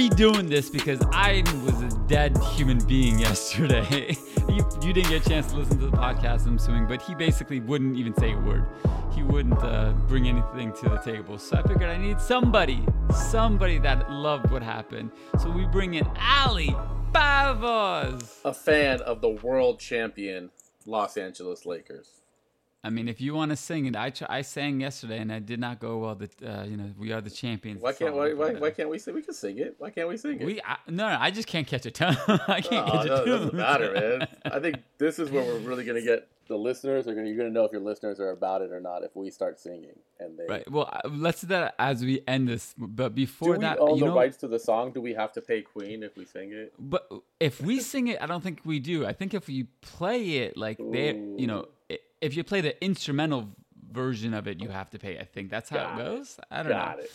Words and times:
Redoing 0.00 0.48
this 0.48 0.70
because 0.70 0.98
I 1.12 1.42
was 1.62 1.82
a 1.82 1.94
dead 2.06 2.34
human 2.54 2.78
being 2.86 3.18
yesterday. 3.28 4.16
you, 4.48 4.66
you 4.80 4.94
didn't 4.94 5.10
get 5.10 5.26
a 5.26 5.28
chance 5.28 5.48
to 5.48 5.56
listen 5.58 5.78
to 5.78 5.90
the 5.90 5.96
podcast, 5.96 6.46
I'm 6.46 6.56
assuming, 6.56 6.86
but 6.86 7.02
he 7.02 7.14
basically 7.14 7.60
wouldn't 7.60 7.98
even 7.98 8.14
say 8.14 8.32
a 8.32 8.38
word. 8.38 8.64
He 9.14 9.22
wouldn't 9.22 9.62
uh, 9.62 9.92
bring 10.08 10.26
anything 10.26 10.72
to 10.72 10.88
the 10.88 10.96
table. 11.04 11.36
So 11.36 11.58
I 11.58 11.62
figured 11.68 11.90
I 11.90 11.98
need 11.98 12.18
somebody, 12.18 12.82
somebody 13.14 13.76
that 13.80 14.10
loved 14.10 14.50
what 14.50 14.62
happened. 14.62 15.10
So 15.38 15.50
we 15.50 15.66
bring 15.66 15.92
in 15.92 16.06
Ali 16.18 16.74
Pavos. 17.12 18.38
A 18.46 18.54
fan 18.54 19.02
of 19.02 19.20
the 19.20 19.28
world 19.28 19.80
champion 19.80 20.48
Los 20.86 21.18
Angeles 21.18 21.66
Lakers. 21.66 22.19
I 22.82 22.88
mean, 22.88 23.08
if 23.08 23.20
you 23.20 23.34
want 23.34 23.50
to 23.50 23.56
sing 23.56 23.84
it, 23.86 23.94
I 23.94 24.10
I 24.28 24.40
sang 24.40 24.80
yesterday 24.80 25.18
and 25.18 25.30
I 25.30 25.38
did 25.38 25.60
not 25.60 25.80
go 25.80 25.98
well. 25.98 26.14
That 26.14 26.30
uh, 26.42 26.64
you 26.66 26.76
know, 26.78 26.90
we 26.98 27.12
are 27.12 27.20
the 27.20 27.28
champions. 27.30 27.82
Why 27.82 27.92
can't 27.92 28.14
why, 28.14 28.32
why, 28.32 28.54
uh, 28.54 28.58
why 28.58 28.70
can't 28.70 28.88
we 28.88 28.98
sing? 28.98 29.14
We 29.14 29.22
can 29.22 29.34
sing 29.34 29.58
it. 29.58 29.74
Why 29.78 29.90
can't 29.90 30.08
we 30.08 30.16
sing 30.16 30.40
it? 30.40 30.46
We 30.46 30.60
I, 30.62 30.76
no, 30.88 31.08
no, 31.10 31.16
I 31.20 31.30
just 31.30 31.46
can't 31.46 31.66
catch 31.66 31.84
a 31.84 31.90
tone. 31.90 32.16
I 32.48 32.62
can't 32.62 32.88
Oh, 32.88 32.92
catch 32.92 33.06
no, 33.06 33.14
a 33.14 33.18
tone. 33.18 33.26
doesn't 33.26 33.54
matter, 33.54 33.92
man. 34.20 34.28
I 34.46 34.60
think 34.60 34.78
this 34.96 35.18
is 35.18 35.30
where 35.30 35.44
we're 35.44 35.58
really 35.58 35.84
gonna 35.84 36.00
get 36.00 36.26
the 36.48 36.56
listeners. 36.56 37.06
Are 37.06 37.14
gonna 37.14 37.28
you're 37.28 37.36
gonna 37.36 37.50
know 37.50 37.64
if 37.66 37.72
your 37.72 37.82
listeners 37.82 38.18
are 38.18 38.30
about 38.30 38.62
it 38.62 38.72
or 38.72 38.80
not 38.80 39.04
if 39.04 39.14
we 39.14 39.30
start 39.30 39.60
singing 39.60 39.98
and 40.18 40.38
they. 40.38 40.46
Right. 40.48 40.70
Well, 40.70 40.88
uh, 40.90 41.06
let's 41.10 41.42
do 41.42 41.48
that 41.48 41.74
as 41.78 42.02
we 42.02 42.22
end 42.26 42.48
this. 42.48 42.74
But 42.78 43.10
Do 43.10 43.14
before 43.14 43.52
we 43.52 43.58
that, 43.58 43.78
own 43.78 43.96
you 43.96 44.00
the 44.00 44.06
know, 44.06 44.16
rights 44.16 44.38
to 44.38 44.48
the 44.48 44.58
song? 44.58 44.92
Do 44.92 45.02
we 45.02 45.12
have 45.12 45.32
to 45.34 45.42
pay 45.42 45.60
Queen 45.60 46.02
if 46.02 46.16
we 46.16 46.24
sing 46.24 46.52
it? 46.52 46.72
but 46.78 47.06
if 47.38 47.60
we 47.60 47.78
sing 47.80 48.08
it, 48.08 48.22
I 48.22 48.26
don't 48.26 48.42
think 48.42 48.60
we 48.64 48.78
do. 48.80 49.04
I 49.04 49.12
think 49.12 49.34
if 49.34 49.48
we 49.48 49.64
play 49.82 50.38
it, 50.38 50.56
like 50.56 50.78
they, 50.78 51.14
you 51.36 51.46
know, 51.46 51.66
if 52.20 52.36
you 52.36 52.44
play 52.44 52.60
the 52.60 52.82
instrumental 52.84 53.48
version 53.90 54.34
of 54.34 54.46
it, 54.46 54.60
you 54.60 54.68
have 54.68 54.90
to 54.90 54.98
pay. 54.98 55.18
I 55.18 55.24
think 55.24 55.50
that's 55.50 55.68
how 55.70 55.76
Got 55.78 55.98
it 55.98 56.00
it. 56.02 56.04
goes. 56.04 56.38
I 56.50 56.62
don't 56.62 56.72
Got 56.72 56.98
know. 56.98 57.02
it. 57.04 57.12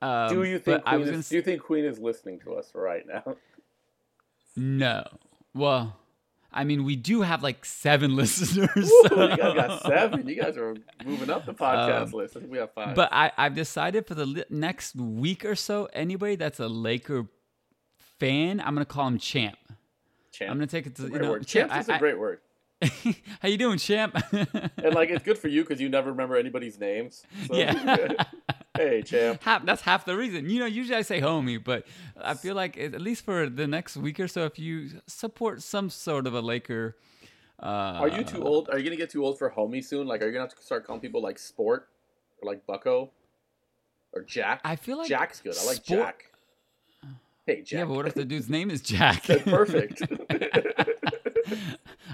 Um, 0.00 0.28
Do 0.34 0.44
you 0.44 0.58
think 0.60 0.82
I 0.86 0.90
Queen 0.96 1.00
was 1.00 1.10
is, 1.10 1.28
Do 1.28 1.36
you 1.36 1.42
think 1.42 1.60
Queen 1.62 1.84
is 1.84 1.98
listening 1.98 2.38
to 2.40 2.54
us 2.54 2.70
right 2.74 3.04
now? 3.06 3.36
No. 4.56 5.04
Well, 5.54 5.96
I 6.52 6.64
mean, 6.64 6.84
we 6.84 6.96
do 6.96 7.22
have 7.22 7.42
like 7.42 7.64
seven 7.64 8.16
listeners. 8.16 8.68
Ooh, 8.90 9.04
so- 9.08 9.22
you 9.28 9.36
guys 9.36 9.54
got 9.54 9.82
seven. 9.86 10.26
You 10.28 10.34
guys 10.42 10.56
are 10.56 10.74
moving 11.04 11.30
up 11.30 11.46
the 11.46 11.54
podcast 11.54 12.06
Um, 12.06 12.10
list. 12.12 12.36
I 12.36 12.40
think 12.40 12.52
we 12.52 12.58
have 12.58 12.72
five. 12.72 12.94
But 12.96 13.08
I, 13.12 13.30
I've 13.36 13.54
decided 13.54 14.06
for 14.06 14.14
the 14.14 14.26
li- 14.26 14.44
next 14.50 14.96
week 14.96 15.44
or 15.44 15.54
so, 15.54 15.88
anybody 15.92 16.36
that's 16.36 16.58
a 16.60 16.68
Laker 16.68 17.26
fan, 18.18 18.60
I'm 18.60 18.74
gonna 18.74 18.84
call 18.84 19.06
him 19.06 19.18
Champ. 19.18 19.56
Champ. 20.32 20.50
I'm 20.50 20.56
gonna 20.56 20.66
take 20.66 20.86
it 20.86 20.96
to 20.96 21.04
you 21.04 21.18
know, 21.18 21.30
word. 21.32 21.46
Champ 21.46 21.70
is 21.76 21.88
I- 21.88 21.92
a 21.92 21.96
I- 21.96 21.98
great 21.98 22.18
word. 22.18 22.40
How 23.40 23.48
you 23.48 23.56
doing, 23.58 23.78
Champ? 23.78 24.16
And 24.32 24.94
like 24.94 25.10
it's 25.10 25.24
good 25.24 25.36
for 25.38 25.48
you 25.48 25.62
because 25.62 25.80
you 25.80 25.88
never 25.88 26.10
remember 26.10 26.36
anybody's 26.36 26.78
names. 26.78 27.24
So- 27.46 27.54
Yeah. 27.56 28.24
hey, 28.76 29.02
champ. 29.02 29.42
half, 29.42 29.64
that's 29.66 29.82
half 29.82 30.04
the 30.04 30.16
reason. 30.16 30.48
You 30.48 30.60
know, 30.60 30.66
usually 30.66 30.96
I 30.96 31.02
say 31.02 31.20
homie, 31.20 31.62
but 31.62 31.86
I 32.20 32.34
feel 32.34 32.54
like 32.54 32.78
at 32.78 32.94
at 32.94 33.00
least 33.00 33.24
for 33.24 33.48
the 33.48 33.66
next 33.66 33.96
week 33.96 34.20
or 34.20 34.28
so, 34.28 34.44
if 34.44 34.58
you 34.58 35.00
support 35.06 35.62
some 35.62 35.90
sort 35.90 36.26
of 36.28 36.34
a 36.34 36.40
Laker, 36.40 36.96
uh, 37.60 37.66
Are 38.02 38.08
you 38.08 38.22
too 38.22 38.42
old? 38.44 38.70
Are 38.70 38.78
you 38.78 38.84
gonna 38.84 38.96
get 38.96 39.10
too 39.10 39.24
old 39.24 39.36
for 39.38 39.50
homie 39.50 39.84
soon? 39.84 40.06
Like, 40.06 40.22
are 40.22 40.26
you 40.26 40.32
gonna 40.32 40.44
have 40.44 40.54
to 40.56 40.62
start 40.62 40.86
calling 40.86 41.00
people 41.02 41.20
like 41.20 41.38
Sport 41.40 41.88
or 42.40 42.46
like 42.50 42.64
Bucko 42.66 43.10
or 44.12 44.22
Jack? 44.22 44.60
I 44.64 44.76
feel 44.76 44.96
like 44.98 45.08
Jack's 45.08 45.40
good. 45.40 45.56
I 45.60 45.64
like 45.66 45.76
Sport- 45.84 45.98
Jack. 45.98 46.24
Hey, 47.46 47.62
Jack. 47.62 47.78
Yeah, 47.80 47.84
but 47.86 47.94
what 47.96 48.06
if 48.06 48.14
the 48.14 48.24
dude's 48.32 48.48
name 48.48 48.70
is 48.70 48.80
Jack? 48.80 49.24
Perfect. 49.24 50.02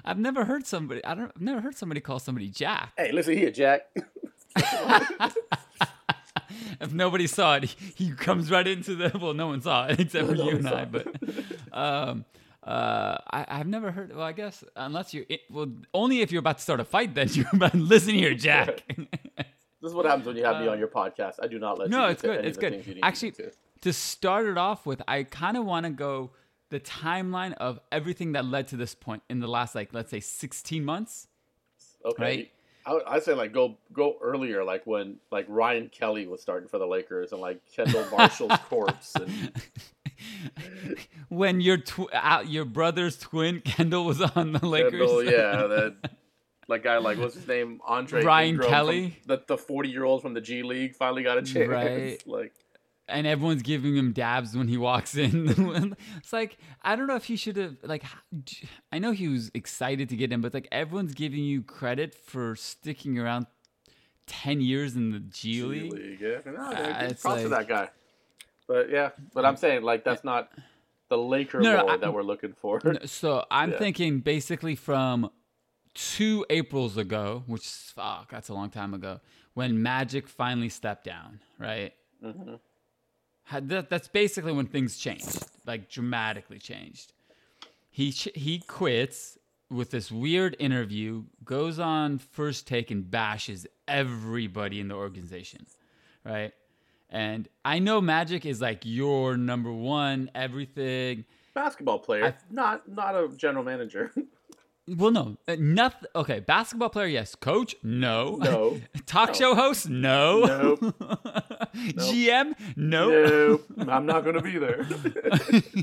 I've 0.04 0.18
never 0.18 0.44
heard 0.44 0.66
somebody. 0.66 1.04
I 1.04 1.14
don't. 1.14 1.32
I've 1.34 1.40
never 1.40 1.60
heard 1.60 1.76
somebody 1.76 2.00
call 2.00 2.18
somebody 2.18 2.48
Jack. 2.48 2.92
hey, 2.96 3.12
listen 3.12 3.36
here, 3.36 3.50
Jack. 3.50 3.82
if 6.80 6.92
nobody 6.92 7.26
saw 7.26 7.56
it, 7.56 7.64
he, 7.64 8.06
he 8.06 8.10
comes 8.12 8.50
right 8.50 8.66
into 8.66 8.94
the. 8.94 9.16
Well, 9.18 9.34
no 9.34 9.48
one 9.48 9.60
saw 9.62 9.86
it 9.86 10.00
except 10.00 10.28
for 10.28 10.34
No 10.34 10.44
you 10.50 10.56
and 10.58 10.68
I. 10.68 10.82
it. 10.82 10.92
But 10.92 11.06
um, 11.72 12.24
uh, 12.62 13.16
I, 13.30 13.46
I've 13.48 13.66
never 13.66 13.90
heard. 13.90 14.14
Well, 14.14 14.24
I 14.26 14.32
guess 14.32 14.62
unless 14.76 15.14
you. 15.14 15.24
Well, 15.50 15.72
only 15.92 16.20
if 16.20 16.32
you're 16.32 16.40
about 16.40 16.58
to 16.58 16.62
start 16.62 16.80
a 16.80 16.84
fight, 16.84 17.14
then 17.14 17.28
you're 17.32 17.46
about. 17.52 17.74
Listen 17.74 18.14
here, 18.14 18.34
Jack. 18.34 18.84
This 18.88 19.90
is 19.90 19.94
what 19.94 20.06
happens 20.06 20.26
when 20.26 20.36
you 20.36 20.44
have 20.44 20.60
me 20.60 20.68
on 20.68 20.78
your 20.78 20.88
podcast. 20.88 21.34
I 21.42 21.46
do 21.46 21.58
not 21.58 21.78
let 21.78 21.90
you. 21.90 21.96
Uh, 21.96 22.00
no, 22.00 22.06
it's 22.08 22.22
good. 22.22 22.44
It's 22.44 22.58
good. 22.58 22.72
things 22.72 22.86
you 22.86 22.94
need 22.94 23.00
to 23.00 23.06
Actually, 23.06 23.32
to. 23.32 23.52
to 23.82 23.92
start 23.92 24.46
it 24.46 24.56
off 24.58 24.86
with, 24.86 25.02
I 25.06 25.24
kind 25.24 25.56
of 25.56 25.64
want 25.66 25.84
to 25.84 25.90
go 25.90 26.30
the 26.70 26.80
timeline 26.80 27.52
of 27.54 27.80
everything 27.92 28.32
that 28.32 28.44
led 28.44 28.68
to 28.68 28.76
this 28.76 28.94
point 28.94 29.22
in 29.28 29.40
the 29.40 29.48
last, 29.48 29.74
like, 29.74 29.92
let's 29.92 30.10
say, 30.10 30.20
16 30.20 30.84
months. 30.84 31.28
Okay. 32.04 32.22
right? 32.22 32.50
I, 32.86 33.14
I 33.14 33.18
say 33.20 33.32
like 33.32 33.52
go 33.52 33.78
go 33.92 34.16
earlier, 34.20 34.62
like 34.62 34.86
when 34.86 35.16
like 35.30 35.46
Ryan 35.48 35.88
Kelly 35.88 36.26
was 36.26 36.42
starting 36.42 36.68
for 36.68 36.78
the 36.78 36.86
Lakers 36.86 37.32
and 37.32 37.40
like 37.40 37.60
Kendall 37.74 38.06
Marshall's 38.10 38.58
corpse 38.68 39.14
and 39.14 39.52
when 41.28 41.60
your 41.60 41.78
tw- 41.78 42.12
uh, 42.12 42.42
your 42.46 42.64
brother's 42.64 43.18
twin 43.18 43.60
Kendall 43.60 44.04
was 44.04 44.20
on 44.20 44.52
the 44.52 44.66
Lakers. 44.66 44.90
Kendall, 44.92 45.24
yeah, 45.24 45.66
that 45.66 46.10
like 46.68 46.82
guy 46.82 46.98
like 46.98 47.18
what's 47.18 47.34
his 47.34 47.48
name 47.48 47.80
Andre 47.86 48.22
Ryan 48.22 48.48
Ingram 48.50 48.68
Kelly? 48.68 49.10
from- 49.10 49.36
the 49.36 49.44
the 49.46 49.58
forty 49.58 49.88
year 49.88 50.04
old 50.04 50.20
from 50.20 50.34
the 50.34 50.40
G 50.40 50.62
League 50.62 50.94
finally 50.94 51.22
got 51.22 51.38
a 51.38 51.42
chance. 51.42 51.68
Right. 51.68 52.22
Like 52.26 52.52
and 53.08 53.26
everyone's 53.26 53.62
giving 53.62 53.96
him 53.96 54.12
dabs 54.12 54.56
when 54.56 54.68
he 54.68 54.76
walks 54.76 55.16
in. 55.16 55.94
it's 56.16 56.32
like 56.32 56.56
I 56.82 56.96
don't 56.96 57.06
know 57.06 57.16
if 57.16 57.24
he 57.24 57.36
should 57.36 57.56
have 57.56 57.76
like. 57.82 58.04
I 58.92 58.98
know 58.98 59.12
he 59.12 59.28
was 59.28 59.50
excited 59.54 60.08
to 60.10 60.16
get 60.16 60.32
in, 60.32 60.40
but 60.40 60.54
like 60.54 60.68
everyone's 60.72 61.14
giving 61.14 61.44
you 61.44 61.62
credit 61.62 62.14
for 62.14 62.56
sticking 62.56 63.18
around 63.18 63.46
ten 64.26 64.60
years 64.60 64.96
in 64.96 65.10
the 65.10 65.20
G, 65.20 65.54
G 65.54 65.62
League. 65.62 65.92
League, 65.92 66.20
yeah. 66.20 66.38
No, 66.46 66.60
Uh, 66.62 67.06
it's 67.10 67.22
props 67.22 67.42
to 67.42 67.48
like- 67.48 67.66
that 67.66 67.68
guy. 67.68 67.90
But 68.66 68.88
yeah, 68.90 69.10
but 69.34 69.44
I'm 69.44 69.56
saying 69.56 69.82
like 69.82 70.04
that's 70.04 70.24
not 70.24 70.50
the 71.10 71.18
Laker 71.18 71.60
No, 71.60 71.86
no, 71.86 71.96
that 71.98 72.14
we're 72.14 72.22
looking 72.22 72.54
for. 72.54 72.80
No, 72.82 72.94
So 73.04 73.44
I'm 73.50 73.72
Yeah. 73.72 73.78
thinking 73.78 74.20
basically 74.20 74.74
from 74.74 75.30
two 75.92 76.46
Aprils 76.48 76.96
ago, 76.96 77.44
which 77.46 77.66
fuck, 77.68 78.30
that's 78.30 78.48
a 78.48 78.54
long 78.54 78.70
time 78.70 78.94
ago, 78.94 79.20
when 79.52 79.82
Magic 79.82 80.26
finally 80.28 80.70
stepped 80.70 81.04
down, 81.04 81.40
right? 81.58 81.92
Mhm. 82.24 82.58
That, 83.52 83.90
that's 83.90 84.08
basically 84.08 84.52
when 84.52 84.66
things 84.66 84.96
changed, 84.96 85.44
like 85.66 85.88
dramatically 85.90 86.58
changed. 86.58 87.12
He 87.90 88.10
he 88.10 88.58
quits 88.60 89.38
with 89.70 89.90
this 89.90 90.10
weird 90.10 90.56
interview, 90.58 91.24
goes 91.44 91.78
on 91.78 92.18
first 92.18 92.66
take 92.66 92.90
and 92.90 93.08
bashes 93.10 93.66
everybody 93.86 94.80
in 94.80 94.88
the 94.88 94.94
organization, 94.94 95.66
right? 96.24 96.52
And 97.10 97.48
I 97.64 97.78
know 97.78 98.00
Magic 98.00 98.44
is 98.46 98.60
like 98.60 98.80
your 98.84 99.36
number 99.36 99.72
one, 99.72 100.30
everything. 100.34 101.24
Basketball 101.54 102.00
player, 102.00 102.24
I- 102.26 102.34
not 102.50 102.88
not 102.88 103.14
a 103.14 103.28
general 103.36 103.64
manager. 103.64 104.12
Well, 104.86 105.12
no, 105.12 105.38
uh, 105.48 105.56
nothing. 105.58 106.10
Okay, 106.14 106.40
basketball 106.40 106.90
player, 106.90 107.06
yes. 107.06 107.34
Coach, 107.34 107.74
no. 107.82 108.36
No. 108.36 108.78
Talk 109.06 109.28
No. 109.30 109.34
show 109.34 109.54
host, 109.54 109.88
no. 109.88 110.76
Nope. 110.82 110.94
GM, 111.74 112.54
no. 112.76 113.08
no, 113.76 113.92
I'm 113.92 114.06
not 114.06 114.24
gonna 114.24 114.42
be 114.42 114.58
there. 114.58 114.86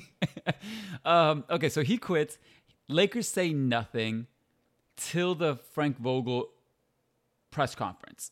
um, 1.06 1.44
okay, 1.50 1.69
so 1.69 1.84
he 1.84 1.97
quits. 1.97 2.38
Lakers 2.88 3.28
say 3.28 3.53
nothing 3.53 4.28
till 4.97 5.35
the 5.35 5.56
Frank 5.56 5.97
Vogel 5.97 6.50
press 7.51 7.75
conference. 7.75 8.31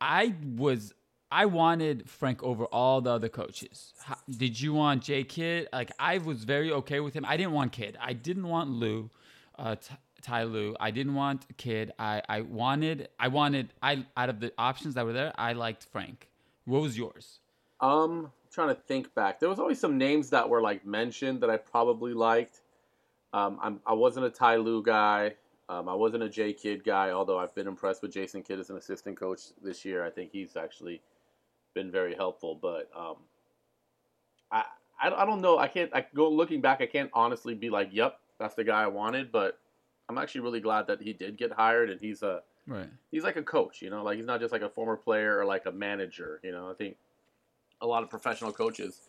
I 0.00 0.34
was 0.56 0.94
I 1.30 1.46
wanted 1.46 2.08
Frank 2.08 2.42
over 2.42 2.64
all 2.66 3.00
the 3.00 3.10
other 3.10 3.28
coaches. 3.28 3.92
How, 4.02 4.16
did 4.30 4.60
you 4.60 4.72
want 4.72 5.02
Jay 5.02 5.24
Kidd? 5.24 5.68
Like 5.72 5.90
I 5.98 6.18
was 6.18 6.44
very 6.44 6.72
okay 6.72 7.00
with 7.00 7.14
him. 7.14 7.24
I 7.26 7.36
didn't 7.36 7.52
want 7.52 7.72
Kidd. 7.72 7.98
I 8.00 8.12
didn't 8.12 8.48
want 8.48 8.70
Lou, 8.70 9.10
uh, 9.58 9.76
T- 9.76 9.94
Ty 10.22 10.44
Lue. 10.44 10.76
I 10.80 10.90
didn't 10.90 11.14
want 11.14 11.46
Kidd. 11.56 11.92
I 11.98 12.22
I 12.28 12.40
wanted 12.42 13.08
I 13.18 13.28
wanted 13.28 13.72
I 13.82 14.06
out 14.16 14.28
of 14.28 14.40
the 14.40 14.52
options 14.58 14.94
that 14.94 15.04
were 15.04 15.12
there, 15.12 15.32
I 15.36 15.52
liked 15.52 15.84
Frank. 15.84 16.28
What 16.64 16.82
was 16.82 16.98
yours? 16.98 17.40
Um, 17.80 18.26
I'm 18.26 18.30
trying 18.52 18.68
to 18.68 18.74
think 18.74 19.14
back. 19.14 19.40
There 19.40 19.48
was 19.48 19.58
always 19.58 19.78
some 19.80 19.96
names 19.98 20.30
that 20.30 20.48
were 20.48 20.60
like 20.60 20.84
mentioned 20.84 21.40
that 21.42 21.50
I 21.50 21.56
probably 21.56 22.12
liked. 22.12 22.60
Um, 23.32 23.58
I'm, 23.62 23.80
I 23.86 23.92
wasn't 23.92 24.26
a 24.26 24.30
Ty 24.30 24.56
Lue 24.56 24.82
guy. 24.82 25.34
Um, 25.68 25.88
I 25.88 25.94
wasn't 25.94 26.22
a 26.22 26.28
Jay 26.28 26.52
Kidd 26.52 26.82
guy, 26.82 27.10
although 27.10 27.38
I've 27.38 27.54
been 27.54 27.66
impressed 27.66 28.02
with 28.02 28.12
Jason 28.12 28.42
Kidd 28.42 28.58
as 28.58 28.70
an 28.70 28.76
assistant 28.76 29.18
coach 29.18 29.40
this 29.62 29.84
year. 29.84 30.04
I 30.04 30.10
think 30.10 30.30
he's 30.32 30.56
actually 30.56 31.02
been 31.74 31.90
very 31.90 32.14
helpful. 32.14 32.58
But 32.60 32.90
um, 32.96 33.16
I, 34.50 34.64
I 35.00 35.22
I 35.22 35.26
don't 35.26 35.42
know. 35.42 35.58
I 35.58 35.68
can't. 35.68 35.90
I 35.94 36.06
go 36.14 36.28
looking 36.30 36.60
back. 36.60 36.80
I 36.80 36.86
can't 36.86 37.10
honestly 37.12 37.54
be 37.54 37.70
like, 37.70 37.90
"Yep, 37.92 38.18
that's 38.38 38.54
the 38.54 38.64
guy 38.64 38.82
I 38.82 38.86
wanted." 38.86 39.30
But 39.30 39.58
I'm 40.08 40.18
actually 40.18 40.40
really 40.42 40.60
glad 40.60 40.86
that 40.86 41.02
he 41.02 41.12
did 41.12 41.36
get 41.36 41.52
hired, 41.52 41.90
and 41.90 42.00
he's 42.00 42.22
a 42.22 42.42
Right. 42.66 42.88
he's 43.10 43.22
like 43.22 43.36
a 43.36 43.42
coach, 43.42 43.80
you 43.82 43.90
know, 43.90 44.02
like 44.02 44.16
he's 44.16 44.26
not 44.26 44.40
just 44.40 44.52
like 44.52 44.62
a 44.62 44.68
former 44.68 44.96
player 44.96 45.38
or 45.38 45.44
like 45.44 45.66
a 45.66 45.72
manager, 45.72 46.40
you 46.42 46.52
know. 46.52 46.70
I 46.70 46.74
think 46.74 46.96
a 47.80 47.86
lot 47.86 48.02
of 48.02 48.10
professional 48.10 48.52
coaches, 48.52 49.00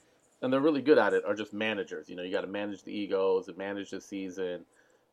and 0.42 0.51
they're 0.51 0.62
really 0.62 0.81
good 0.81 0.98
at 0.98 1.13
it, 1.13 1.25
are 1.25 1.36
just 1.36 1.54
managers. 1.54 2.10
You 2.10 2.16
know, 2.16 2.24
you 2.24 2.31
got 2.31 2.42
to 2.42 2.48
manage 2.48 2.84
the 2.84 2.92
egos 2.94 3.48
and 3.48 3.57
manage 3.57 3.92
the 3.92 4.00
season, 4.00 4.66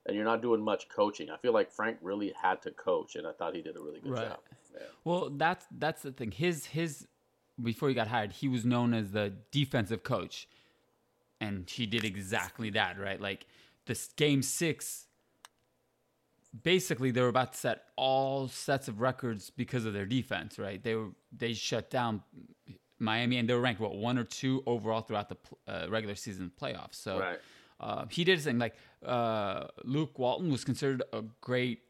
and 0.07 0.15
you're 0.15 0.25
not 0.25 0.43
doing 0.43 0.61
much 0.61 0.89
coaching. 0.89 1.31
I 1.31 1.37
feel 1.39 1.53
like 1.53 1.71
Frank 1.71 1.99
really 2.03 2.33
had 2.41 2.63
to 2.63 2.71
coach, 2.71 3.17
and 3.17 3.27
I 3.27 3.33
thought 3.33 3.55
he 3.55 3.63
did 3.63 3.77
a 3.77 3.81
really 3.81 4.01
good 4.01 4.13
Right. 4.13 4.29
job. 4.29 4.39
Yeah. 4.75 4.87
Well, 5.05 5.31
that's 5.31 5.67
that's 5.71 6.03
the 6.03 6.13
thing. 6.13 6.31
His 6.33 6.67
his 6.67 7.07
before 7.61 7.89
he 7.89 7.95
got 7.95 8.09
hired, 8.09 8.33
he 8.33 8.49
was 8.49 8.65
known 8.65 8.93
as 8.95 9.13
the 9.13 9.33
defensive 9.51 10.03
coach, 10.03 10.49
and 11.41 11.69
he 11.69 11.87
did 11.87 12.05
exactly 12.05 12.71
that. 12.71 12.99
Right, 12.99 13.21
like 13.21 13.47
this 13.87 14.09
game 14.17 14.43
six. 14.43 15.06
Basically, 16.63 17.11
they 17.11 17.21
were 17.21 17.29
about 17.29 17.53
to 17.53 17.59
set 17.59 17.85
all 17.97 18.49
sets 18.49 18.87
of 18.89 19.01
records 19.01 19.51
because 19.51 19.85
of 19.85 19.93
their 19.93 20.07
defense. 20.07 20.59
Right, 20.59 20.83
they 20.83 20.95
were 20.95 21.09
they 21.37 21.53
shut 21.53 21.91
down 21.91 22.23
Miami, 22.99 23.39
and 23.39 23.49
they 23.49 23.55
were 23.55 23.61
ranked 23.61 23.81
what 23.81 23.97
one 23.97 24.17
or 24.19 24.25
two 24.25 24.63
overall 24.67 25.01
throughout 25.03 25.29
the 25.29 25.37
uh, 25.69 25.87
regular 25.89 26.15
season 26.15 26.51
playoffs. 26.61 26.95
So 26.95 27.19
Right. 27.19 27.39
uh, 27.81 28.07
he 28.11 28.25
did 28.25 28.37
his 28.37 28.45
thing. 28.45 28.59
Like 28.59 28.75
uh, 29.05 29.67
Luke 29.85 30.19
Walton 30.19 30.51
was 30.51 30.65
considered 30.65 31.03
a 31.13 31.23
great 31.41 31.81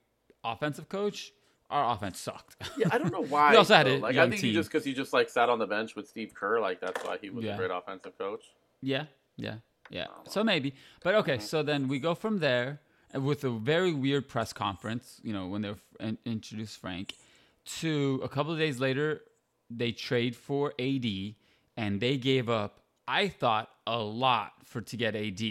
offensive 0.43 0.89
coach. 0.89 1.33
Our 1.69 1.95
offense 1.95 2.19
sucked. 2.21 2.57
Yeah, 2.79 2.89
I 2.93 2.99
don't 2.99 3.13
know 3.13 3.25
why. 3.29 3.51
We 3.51 3.57
also 3.57 3.75
had 3.75 3.87
though. 3.87 3.97
a 3.97 3.99
like 3.99 4.17
I 4.17 4.29
think 4.29 4.41
team. 4.41 4.51
he 4.51 4.55
just 4.55 4.71
because 4.71 4.85
he 4.85 4.95
just 4.95 5.13
like 5.13 5.29
sat 5.29 5.49
on 5.49 5.59
the 5.59 5.67
bench 5.67 5.97
with 5.97 6.09
Steve 6.09 6.33
Kerr, 6.35 6.61
like 6.61 6.81
that's 6.81 7.05
why 7.05 7.19
he 7.21 7.29
was 7.31 7.45
Yeah. 7.45 7.55
a 7.55 7.57
great 7.59 7.71
offensive 7.73 8.17
coach. 8.17 8.45
Yeah, 8.81 9.07
yeah, 9.37 9.57
yeah. 9.91 10.07
Oh, 10.11 10.23
So 10.29 10.45
maybe, 10.45 10.75
but 11.03 11.15
okay. 11.17 11.39
So 11.39 11.63
then 11.63 11.89
we 11.89 11.99
go 11.99 12.15
from 12.15 12.39
there 12.39 12.81
with 13.19 13.45
a 13.45 13.51
very 13.51 13.93
weird 13.93 14.29
press 14.29 14.53
conference. 14.53 15.21
You 15.23 15.33
know, 15.33 15.47
when 15.47 15.63
they 15.63 15.75
in- 16.01 16.19
introduced 16.25 16.79
Frank, 16.81 17.15
to 17.79 18.21
a 18.23 18.29
couple 18.29 18.53
of 18.53 18.59
days 18.59 18.79
later, 18.79 19.23
they 19.71 19.93
trade 19.93 20.37
for 20.37 20.73
AD, 20.79 21.35
and 21.77 22.01
they 22.01 22.17
gave 22.17 22.49
up. 22.49 22.81
I 23.09 23.29
thought 23.29 23.71
a 23.87 23.99
lot 23.99 24.53
for 24.65 24.81
to 24.81 24.97
get 24.97 25.15
AD, 25.15 25.43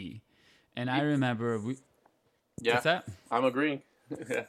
and 0.75 0.89
I 0.89 1.01
remember 1.01 1.57
we. 1.59 1.77
Yeah, 2.62 2.73
What's 2.73 2.83
that? 2.85 3.06
I'm 3.31 3.44
agreeing. 3.44 3.81
yeah. 4.29 4.44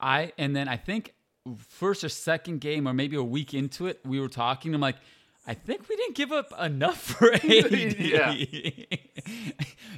I 0.00 0.32
and 0.38 0.56
then 0.56 0.68
I 0.68 0.76
think 0.76 1.14
first 1.68 2.04
or 2.04 2.08
second 2.08 2.60
game 2.60 2.86
or 2.88 2.92
maybe 2.92 3.16
a 3.16 3.22
week 3.22 3.54
into 3.54 3.86
it, 3.86 4.00
we 4.04 4.20
were 4.20 4.28
talking. 4.28 4.74
I'm 4.74 4.80
like, 4.80 4.96
I 5.46 5.54
think 5.54 5.88
we 5.88 5.96
didn't 5.96 6.14
give 6.14 6.32
up 6.32 6.52
enough 6.60 7.00
for 7.00 7.32
AD. 7.32 7.42
Yeah. 7.98 8.34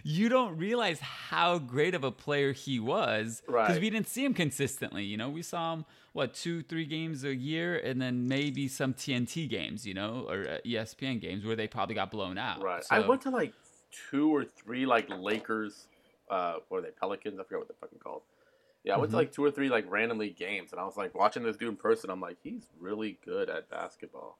you 0.06 0.28
don't 0.28 0.56
realize 0.58 1.00
how 1.00 1.58
great 1.58 1.94
of 1.94 2.04
a 2.04 2.10
player 2.12 2.52
he 2.52 2.78
was 2.78 3.40
because 3.46 3.70
Right. 3.70 3.80
we 3.80 3.88
didn't 3.88 4.06
see 4.06 4.22
him 4.24 4.34
consistently. 4.34 5.02
You 5.02 5.16
know, 5.16 5.30
we 5.30 5.40
saw 5.42 5.72
him 5.72 5.86
what 6.12 6.34
two, 6.34 6.62
three 6.62 6.84
games 6.84 7.24
a 7.24 7.34
year, 7.34 7.76
and 7.78 8.00
then 8.00 8.28
maybe 8.28 8.68
some 8.68 8.92
TNT 8.94 9.48
games. 9.48 9.86
You 9.86 9.94
know, 9.94 10.26
or 10.28 10.42
uh, 10.46 10.58
ESPN 10.64 11.20
games 11.20 11.44
where 11.44 11.56
they 11.56 11.66
probably 11.66 11.94
got 11.94 12.10
blown 12.10 12.36
out. 12.38 12.62
Right. 12.62 12.84
So, 12.84 12.94
I 12.94 13.00
went 13.00 13.22
to 13.22 13.30
like 13.30 13.54
two 14.10 14.28
or 14.30 14.44
three 14.44 14.84
like 14.86 15.08
Lakers, 15.08 15.88
uh, 16.30 16.56
what 16.68 16.78
are 16.78 16.82
they 16.82 16.90
Pelicans? 16.90 17.40
I 17.40 17.44
forget 17.44 17.58
what 17.60 17.68
they're 17.68 17.76
fucking 17.80 17.98
called. 17.98 18.22
Yeah, 18.84 18.96
I 18.96 18.98
went 18.98 19.10
to 19.12 19.16
Mhm. 19.16 19.20
like 19.20 19.32
two 19.32 19.42
or 19.42 19.50
three 19.50 19.70
like 19.70 19.90
randomly 19.90 20.28
games, 20.30 20.72
and 20.72 20.80
I 20.80 20.84
was 20.84 20.96
like 20.98 21.14
watching 21.14 21.42
this 21.42 21.56
dude 21.56 21.70
in 21.70 21.76
person. 21.76 22.10
I'm 22.10 22.20
like, 22.20 22.36
he's 22.42 22.68
really 22.78 23.18
good 23.24 23.48
at 23.48 23.70
basketball. 23.70 24.38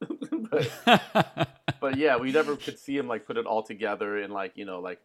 but, 0.50 1.48
but 1.80 1.96
yeah, 1.96 2.16
we 2.16 2.32
never 2.32 2.56
could 2.56 2.78
see 2.78 2.96
him 2.96 3.08
like 3.08 3.26
put 3.26 3.36
it 3.36 3.46
all 3.46 3.62
together 3.62 4.18
in 4.18 4.30
like 4.30 4.52
you 4.56 4.64
know 4.64 4.80
like 4.80 5.00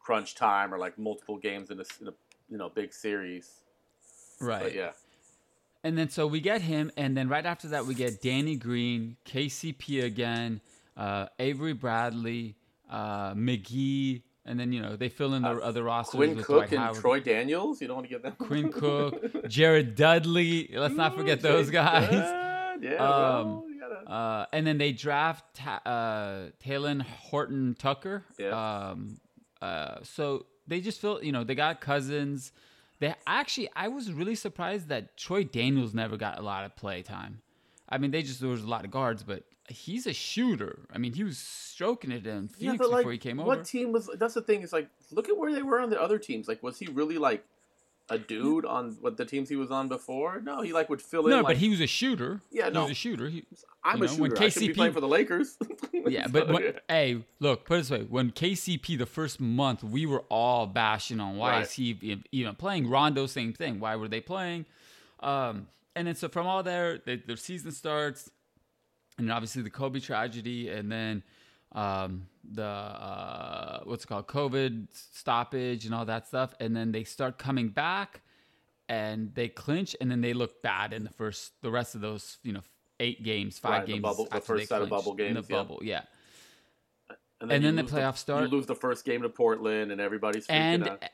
crunch 0.00 0.34
time 0.34 0.72
or 0.72 0.78
like 0.78 0.98
multiple 0.98 1.36
games 1.36 1.70
in 1.70 1.78
a, 1.80 1.84
in 2.00 2.08
a 2.08 2.14
you 2.48 2.56
know 2.58 2.68
big 2.68 2.92
series. 2.92 3.50
right. 4.40 4.62
But 4.62 4.74
yeah, 4.74 4.90
And 5.84 5.96
then 5.96 6.08
so 6.10 6.26
we 6.26 6.40
get 6.40 6.62
him, 6.62 6.90
and 6.96 7.16
then 7.16 7.28
right 7.28 7.44
after 7.46 7.68
that 7.68 7.86
we 7.86 7.94
get 7.94 8.20
Danny 8.22 8.56
Green, 8.56 9.16
KCP 9.26 10.04
again, 10.04 10.60
uh, 10.96 11.26
Avery 11.38 11.72
Bradley, 11.72 12.56
uh, 12.90 13.34
McGee, 13.34 14.22
and 14.44 14.58
then 14.58 14.72
you 14.72 14.80
know 14.82 14.96
they 14.96 15.08
fill 15.08 15.34
in 15.34 15.42
the 15.42 15.50
Uh, 15.50 15.58
other 15.60 15.82
rosters 15.82 16.16
Quinn 16.16 16.36
with 16.36 16.46
Cook 16.46 16.56
Dwight 16.56 16.70
and 16.72 16.80
Howard, 16.80 16.96
Troy 17.00 17.20
Daniels. 17.20 17.80
You 17.80 17.86
don't 17.88 17.96
want 17.96 18.08
to 18.08 18.12
get 18.14 18.22
them. 18.22 18.32
Quinn 18.38 18.70
Cook, 18.82 19.46
Jared 19.48 19.94
Dudley. 19.94 20.70
Let's 20.74 20.94
not 20.94 21.14
forget 21.16 21.40
those 21.40 21.70
guys. 21.70 22.10
Yeah, 22.80 22.92
Um, 22.94 22.98
well, 23.00 23.64
Uh, 24.06 24.46
and 24.52 24.66
then 24.66 24.78
they 24.78 24.92
draft 24.92 25.44
Ta- 25.54 25.82
uh, 25.84 26.50
Talen 26.64 27.02
Horton 27.02 27.74
Tucker. 27.78 28.24
Yeah. 28.38 28.90
Um, 28.90 29.18
uh, 29.60 29.96
so 30.02 30.46
they 30.66 30.80
just 30.80 31.00
feel, 31.00 31.22
you 31.22 31.32
know, 31.32 31.44
they 31.44 31.54
got 31.54 31.80
Cousins. 31.80 32.52
They 33.00 33.14
actually, 33.26 33.68
I 33.74 33.88
was 33.88 34.12
really 34.12 34.34
surprised 34.34 34.88
that 34.88 35.16
Troy 35.16 35.44
Daniels 35.44 35.94
never 35.94 36.16
got 36.16 36.38
a 36.38 36.42
lot 36.42 36.64
of 36.64 36.76
play 36.76 37.02
time. 37.02 37.42
I 37.88 37.98
mean, 37.98 38.10
they 38.10 38.22
just 38.22 38.40
there 38.40 38.50
was 38.50 38.62
a 38.62 38.68
lot 38.68 38.84
of 38.84 38.90
guards, 38.90 39.22
but 39.22 39.44
he's 39.68 40.06
a 40.06 40.12
shooter. 40.12 40.80
I 40.92 40.98
mean, 40.98 41.12
he 41.12 41.24
was 41.24 41.38
stroking 41.38 42.10
it 42.10 42.26
in 42.26 42.48
Phoenix 42.48 42.78
but 42.78 42.90
like, 42.90 42.98
before 43.00 43.12
he 43.12 43.18
came 43.18 43.38
what 43.38 43.44
over. 43.46 43.56
What 43.56 43.66
team 43.66 43.92
was? 43.92 44.10
That's 44.18 44.34
the 44.34 44.42
thing. 44.42 44.62
Is 44.62 44.72
like, 44.72 44.88
look 45.10 45.28
at 45.28 45.36
where 45.36 45.52
they 45.52 45.62
were 45.62 45.80
on 45.80 45.90
the 45.90 46.00
other 46.00 46.18
teams. 46.18 46.48
Like, 46.48 46.62
was 46.62 46.78
he 46.78 46.86
really 46.86 47.18
like 47.18 47.44
a 48.10 48.18
dude 48.18 48.64
on 48.64 48.96
what 49.00 49.16
the 49.16 49.24
teams 49.24 49.48
he 49.48 49.56
was 49.56 49.70
on 49.70 49.88
before? 49.88 50.40
No, 50.40 50.62
he 50.62 50.72
like 50.72 50.88
would 50.88 51.02
fill 51.02 51.24
in. 51.26 51.30
no, 51.30 51.36
like, 51.38 51.46
but 51.46 51.56
he 51.58 51.68
was 51.68 51.80
a 51.80 51.86
shooter. 51.86 52.40
Yeah, 52.50 52.68
no, 52.70 52.80
he 52.82 52.88
was 52.88 52.90
a 52.92 52.94
shooter. 52.94 53.28
He, 53.28 53.44
I'm 53.84 53.98
you 53.98 54.04
a 54.04 54.06
know, 54.06 54.14
when 54.14 54.30
shooter. 54.30 54.42
I 54.44 54.48
should 54.48 54.60
be 54.60 54.68
KCP 54.68 54.74
playing 54.74 54.92
for 54.92 55.00
the 55.00 55.08
Lakers. 55.08 55.56
Yeah, 56.06 56.26
but 56.28 56.46
So, 56.46 56.54
when, 56.54 56.62
yeah. 56.62 56.70
hey, 56.88 57.24
look, 57.40 57.64
put 57.66 57.74
it 57.74 57.76
this 57.78 57.90
way: 57.90 58.02
when 58.08 58.30
KCP 58.30 58.96
the 58.96 59.04
first 59.04 59.40
month, 59.40 59.82
we 59.84 60.06
were 60.06 60.22
all 60.30 60.66
bashing 60.66 61.18
on 61.20 61.36
why 61.36 61.50
Right. 61.50 61.62
is 61.64 61.72
he 61.72 62.22
even 62.32 62.54
playing. 62.54 62.88
Rondo, 62.88 63.26
same 63.26 63.52
thing. 63.52 63.78
Why 63.80 63.96
were 63.96 64.08
they 64.08 64.20
playing? 64.20 64.64
Um, 65.20 65.66
and 65.96 66.06
then 66.06 66.14
so 66.14 66.28
from 66.28 66.46
all 66.46 66.62
there, 66.62 66.98
the, 67.04 67.16
the 67.26 67.36
season 67.36 67.72
starts, 67.72 68.30
and 69.18 69.26
then 69.28 69.34
obviously 69.36 69.62
the 69.62 69.70
Kobe 69.70 69.98
tragedy, 70.00 70.68
and 70.70 70.90
then 70.90 71.22
um, 71.72 72.28
the 72.50 72.62
uh, 72.64 73.80
what's 73.84 74.04
it 74.04 74.06
called, 74.06 74.26
COVID 74.26 74.88
stoppage, 74.92 75.84
and 75.86 75.94
all 75.94 76.04
that 76.06 76.26
stuff, 76.26 76.54
and 76.60 76.74
then 76.76 76.92
they 76.92 77.04
start 77.04 77.38
coming 77.38 77.68
back, 77.68 78.22
and 78.88 79.34
they 79.34 79.48
clinch, 79.48 79.94
and 80.00 80.10
then 80.10 80.20
they 80.20 80.32
look 80.32 80.62
bad 80.62 80.92
in 80.92 81.04
the 81.04 81.10
first, 81.10 81.52
the 81.62 81.70
rest 81.70 81.94
of 81.94 82.00
those, 82.00 82.38
you 82.42 82.52
know. 82.52 82.62
Eight 83.00 83.22
games, 83.22 83.60
five 83.60 83.70
Right, 83.70 83.86
the 83.86 83.92
games. 83.92 84.02
bubble- 84.02 84.24
the 84.24 84.34
after 84.34 84.54
they 84.54 84.58
first 84.62 84.68
set 84.70 84.82
of 84.82 84.88
bubble 84.88 85.12
in 85.18 85.34
the 85.34 85.40
yeah. 85.48 85.56
bubble, 85.56 85.78
yeah. 85.82 86.02
and 87.40 87.52
and 87.52 87.62
you 87.62 87.70
then 87.72 87.76
the 87.76 87.84
playoffs 87.90 88.16
start. 88.16 88.42
You 88.42 88.48
lose 88.48 88.66
the 88.66 88.74
first 88.74 89.04
game 89.04 89.22
to 89.22 89.28
Portland, 89.28 89.92
and 89.92 90.00
everybody's 90.00 90.48
freaking 90.48 90.54
and 90.54 90.88
out. 90.88 91.04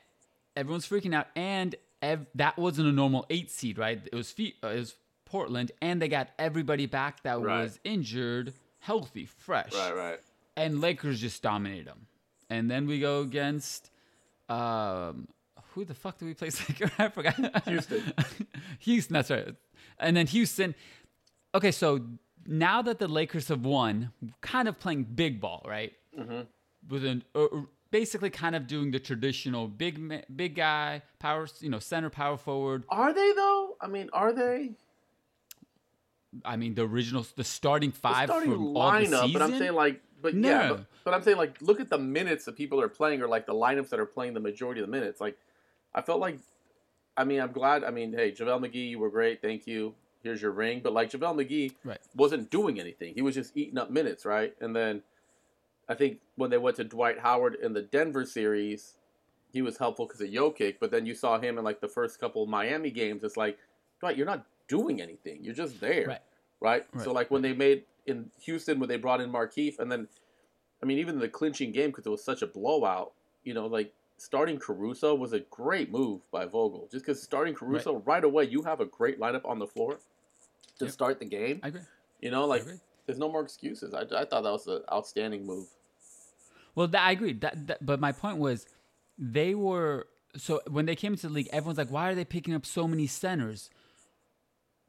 everyone's 0.55 0.87
freaking 0.89 1.13
out. 1.13 1.27
And 1.35 1.75
ev- 2.01 2.25
that 2.33 2.57
wasn't 2.57 2.87
a 2.87 2.91
normal 2.91 3.27
eight 3.29 3.51
seed, 3.51 3.77
right? 3.77 4.01
It 4.11 4.15
was 4.15 4.31
fe- 4.31 4.55
uh, 4.63 4.69
it 4.69 4.79
was 4.79 4.95
Portland, 5.25 5.73
and 5.79 6.01
they 6.01 6.07
got 6.07 6.29
everybody 6.39 6.87
back 6.87 7.21
that 7.21 7.39
Right. 7.39 7.61
was 7.61 7.79
injured, 7.83 8.53
healthy, 8.79 9.27
fresh, 9.27 9.71
Right, 9.75 9.95
right. 9.95 10.19
And 10.55 10.81
Lakers 10.81 11.19
just 11.21 11.41
dominated 11.41 11.87
them. 11.87 12.07
And 12.49 12.69
then 12.69 12.87
we 12.87 12.99
go 12.99 13.21
against 13.21 13.89
um, 14.49 15.27
who 15.73 15.85
the 15.85 15.93
fuck 15.93 16.17
did 16.17 16.25
we 16.25 16.33
play 16.33 16.49
second? 16.51 16.91
I 16.97 17.09
forgot. 17.09 17.63
Houston. 17.67 18.13
Houston, 18.79 19.13
that's 19.13 19.29
right. 19.31 19.55
And 19.99 20.15
then 20.15 20.27
Houston. 20.27 20.75
Okay, 21.53 21.71
so 21.71 22.01
now 22.45 22.81
that 22.81 22.99
the 22.99 23.07
Lakers 23.07 23.47
have 23.47 23.65
won, 23.65 24.11
kind 24.41 24.67
of 24.67 24.79
playing 24.79 25.03
big 25.03 25.39
ball, 25.41 25.65
right? 25.67 25.93
Mm-hmm. 26.17 26.41
with 26.89 27.03
an 27.03 27.23
uh, 27.35 27.43
uh, 27.43 27.61
basically 27.91 28.29
kind 28.29 28.55
of 28.55 28.67
doing 28.67 28.91
the 28.91 28.99
traditional 28.99 29.67
big 29.67 29.99
ma- 29.99 30.21
big 30.33 30.55
guy 30.55 31.01
power 31.19 31.45
you 31.59 31.69
know 31.69 31.79
center 31.79 32.09
power 32.09 32.37
forward 32.37 32.85
Are 32.87 33.13
they 33.13 33.33
though? 33.33 33.75
I 33.81 33.87
mean, 33.87 34.09
are 34.13 34.31
they? 34.31 34.71
i 36.43 36.55
mean 36.57 36.73
the 36.75 36.83
original 36.83 37.25
the 37.35 37.43
starting 37.43 37.91
The 37.91 37.97
five 37.97 38.29
starting 38.29 38.51
from 38.51 38.77
all 38.77 38.91
the 38.91 38.97
lineup, 39.07 39.21
season 39.25 39.31
but 39.33 39.41
I'm 39.41 39.57
saying 39.57 39.73
like, 39.73 40.01
but 40.21 40.33
yeah, 40.33 40.69
but, 40.69 40.85
but 41.03 41.13
I'm 41.13 41.21
saying 41.23 41.37
like, 41.37 41.61
look 41.61 41.79
at 41.79 41.89
the 41.89 41.97
minutes 41.97 42.45
that 42.45 42.55
people 42.55 42.79
are 42.81 42.89
playing, 42.89 43.21
or 43.21 43.27
like 43.27 43.45
the 43.45 43.53
lineups 43.53 43.89
that 43.89 43.99
are 43.99 44.05
playing 44.05 44.33
the 44.33 44.39
majority 44.39 44.81
of 44.81 44.87
the 44.87 44.91
minutes. 44.91 45.19
Like, 45.21 45.37
I 45.93 46.01
felt 46.01 46.19
like, 46.19 46.39
I 47.17 47.23
mean, 47.23 47.39
I'm 47.39 47.51
glad. 47.51 47.83
I 47.83 47.91
mean, 47.91 48.13
hey, 48.13 48.31
JaVale 48.31 48.65
McGee, 48.65 48.89
you 48.89 48.99
were 48.99 49.09
great, 49.09 49.41
thank 49.41 49.67
you. 49.67 49.93
Here's 50.23 50.41
your 50.41 50.51
ring, 50.51 50.81
but 50.83 50.91
like 50.93 51.11
JaVale 51.11 51.45
McGee 51.45 51.75
Right. 51.83 51.99
wasn't 52.15 52.49
doing 52.49 52.79
anything. 52.79 53.13
He 53.13 53.21
was 53.21 53.35
just 53.35 53.55
eating 53.55 53.77
up 53.77 53.91
minutes, 53.91 54.25
right? 54.25 54.55
And 54.59 54.75
then, 54.75 55.03
I 55.87 55.93
think 55.93 56.19
when 56.35 56.49
they 56.49 56.57
went 56.57 56.77
to 56.77 56.83
Dwight 56.83 57.19
Howard 57.19 57.55
in 57.61 57.73
the 57.73 57.83
Denver 57.83 58.25
series, 58.25 58.95
he 59.53 59.61
was 59.61 59.77
helpful 59.77 60.07
because 60.07 60.19
of 60.21 60.29
Jokic. 60.29 60.77
But 60.79 60.89
then 60.89 61.05
you 61.05 61.13
saw 61.13 61.39
him 61.39 61.59
in 61.59 61.63
like 61.63 61.79
the 61.79 61.87
first 61.87 62.19
couple 62.19 62.41
of 62.41 62.49
Miami 62.49 62.89
games. 62.89 63.23
It's 63.23 63.37
like, 63.37 63.59
Dwight, 63.99 64.17
you're 64.17 64.25
not 64.25 64.45
doing 64.67 64.99
anything. 64.99 65.43
You're 65.43 65.53
just 65.53 65.79
there 65.79 66.07
Right. 66.07 66.21
right? 66.59 66.85
Right. 66.91 67.03
So 67.03 67.11
like 67.13 67.29
when 67.29 67.43
they 67.43 67.53
made 67.53 67.83
in 68.05 68.29
Houston 68.41 68.79
when 68.79 68.89
they 68.89 68.97
brought 68.97 69.21
in 69.21 69.31
Markieff, 69.31 69.79
and 69.79 69.91
then 69.91 70.07
I 70.81 70.85
mean 70.85 70.99
even 70.99 71.19
the 71.19 71.27
clinching 71.29 71.71
game 71.71 71.89
because 71.91 72.05
it 72.05 72.09
was 72.09 72.23
such 72.23 72.41
a 72.41 72.47
blowout, 72.47 73.13
you 73.43 73.53
know, 73.53 73.65
like 73.67 73.93
starting 74.17 74.57
Caruso 74.59 75.13
was 75.15 75.33
a 75.33 75.39
great 75.41 75.91
move 75.91 76.21
by 76.31 76.45
Vogel. 76.45 76.87
Just 76.91 77.05
because 77.05 77.21
starting 77.21 77.53
Caruso 77.53 78.01
right. 78.05 78.23
away, 78.23 78.45
you 78.45 78.61
have 78.63 78.79
a 78.79 78.85
great 78.85 79.19
lineup 79.19 79.45
on 79.45 79.59
the 79.59 79.67
floor 79.67 79.99
to 80.79 80.85
Yep. 80.85 80.91
start 80.93 81.19
the 81.19 81.25
game. 81.25 81.59
i 81.63 81.67
agree 81.69 81.81
You 82.21 82.31
know, 82.31 82.45
like 82.45 82.65
there's 83.05 83.19
no 83.19 83.29
more 83.31 83.41
excuses. 83.41 83.93
I, 83.93 84.01
I 84.01 84.25
thought 84.25 84.41
that 84.43 84.51
was 84.51 84.67
an 84.67 84.81
outstanding 84.91 85.45
move. 85.45 85.67
well 86.75 86.87
that, 86.87 87.01
i 87.01 87.11
agree 87.11 87.33
that, 87.33 87.67
that 87.67 87.85
but 87.85 87.99
my 87.99 88.11
point 88.11 88.37
was 88.37 88.65
they 89.17 89.55
were 89.55 90.07
so 90.35 90.61
when 90.69 90.85
they 90.85 90.95
came 90.95 91.13
into 91.13 91.27
the 91.27 91.33
league 91.33 91.47
everyone's 91.53 91.77
like 91.77 91.89
why 91.91 92.09
are 92.09 92.15
they 92.15 92.25
picking 92.25 92.53
up 92.53 92.65
so 92.65 92.87
many 92.87 93.07
centers 93.07 93.69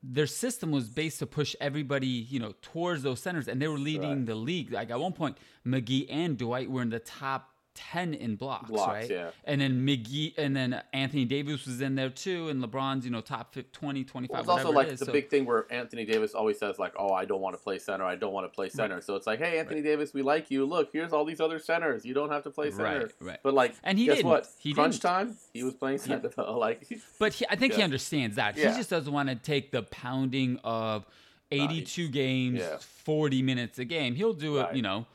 their 0.09 0.27
system 0.27 0.71
was 0.71 0.89
based 0.89 1.19
to 1.19 1.27
push 1.27 1.57
everybody, 1.61 2.07
you 2.07 2.39
know, 2.39 2.55
towards 2.63 3.03
those 3.03 3.19
centers, 3.21 3.49
and 3.49 3.61
they 3.61 3.67
were 3.69 3.79
leading 3.79 4.11
Right. 4.19 4.27
the 4.27 4.35
league. 4.37 4.71
Like 4.73 4.91
at 4.91 5.01
one 5.01 5.13
point, 5.13 5.37
McGee 5.67 6.07
and 6.09 6.39
Dwight 6.39 6.71
were 6.71 6.83
in 6.83 6.91
the 6.91 7.01
top 7.01 7.56
ten 7.77 8.15
in 8.15 8.35
blocks, 8.37 8.71
Blocks, 8.71 8.93
right? 8.93 9.11
yeah. 9.11 9.31
And 9.45 9.61
then 9.61 9.87
McGee, 9.87 10.33
and 10.37 10.57
then 10.57 10.83
Anthony 10.93 11.25
Davis 11.25 11.67
was 11.67 11.81
in 11.81 11.95
there 11.95 12.11
too, 12.11 12.49
and 12.49 12.61
LeBron's 12.65 13.05
you 13.05 13.11
know 13.13 13.21
top 13.21 13.55
50, 13.55 13.71
20, 13.73 14.03
25, 14.05 14.33
Well, 14.33 14.41
it's 14.41 14.49
also 14.65 14.73
like 14.75 14.89
it 14.89 14.95
is. 14.95 14.99
the 15.01 15.05
so- 15.07 15.13
big 15.13 15.29
thing 15.29 15.45
where 15.45 15.67
Anthony 15.71 16.05
Davis 16.05 16.35
always 16.35 16.59
says 16.59 16.79
like, 16.79 16.95
"Oh, 16.99 17.13
I 17.13 17.25
don't 17.27 17.41
want 17.41 17.57
to 17.57 17.63
play 17.63 17.79
center. 17.79 18.05
I 18.05 18.17
don't 18.17 18.33
want 18.33 18.51
to 18.51 18.55
play 18.55 18.69
center." 18.69 19.01
So 19.01 19.15
it's 19.15 19.27
like, 19.27 19.39
"Hey, 19.39 19.59
Anthony 19.59 19.83
Davis, 19.83 20.13
we 20.15 20.23
like 20.23 20.51
you. 20.51 20.65
Look, 20.65 20.91
here's 20.93 21.13
all 21.13 21.25
these 21.25 21.41
other 21.41 21.59
centers. 21.59 22.05
You 22.05 22.15
don't 22.15 22.31
have 22.31 22.43
to 22.45 22.51
play 22.51 22.71
center." 22.71 22.83
Right, 23.01 23.13
right. 23.21 23.39
But 23.43 23.55
like, 23.55 23.75
And 23.85 23.99
he 23.99 24.07
guess 24.07 24.17
didn't. 24.17 24.31
what? 24.31 24.49
He 24.59 24.73
Crunch 24.73 24.95
didn't. 24.95 25.03
time, 25.03 25.37
he 25.53 25.63
was 25.63 25.75
playing 25.75 25.99
center. 25.99 26.29
though. 26.37 26.59
Like, 26.59 26.89
But 27.19 27.35
he, 27.35 27.45
I 27.51 27.57
think 27.57 27.75
he 27.75 27.83
understands 27.83 28.37
that. 28.37 28.57
Yeah. 28.57 28.71
He 28.71 28.77
just 28.79 28.91
doesn't 28.91 29.13
want 29.13 29.29
to 29.29 29.35
take 29.37 29.71
the 29.71 29.83
pounding 29.83 30.59
of 30.65 31.05
82 31.51 32.09
games, 32.09 32.59
yeah. 32.61 32.77
40 32.79 33.43
minutes 33.43 33.79
a 33.79 33.85
game. 33.85 34.15
He'll 34.15 34.33
do 34.33 34.59
it, 34.59 34.63
Right. 34.63 34.77
you 34.77 34.83
know, 34.83 35.07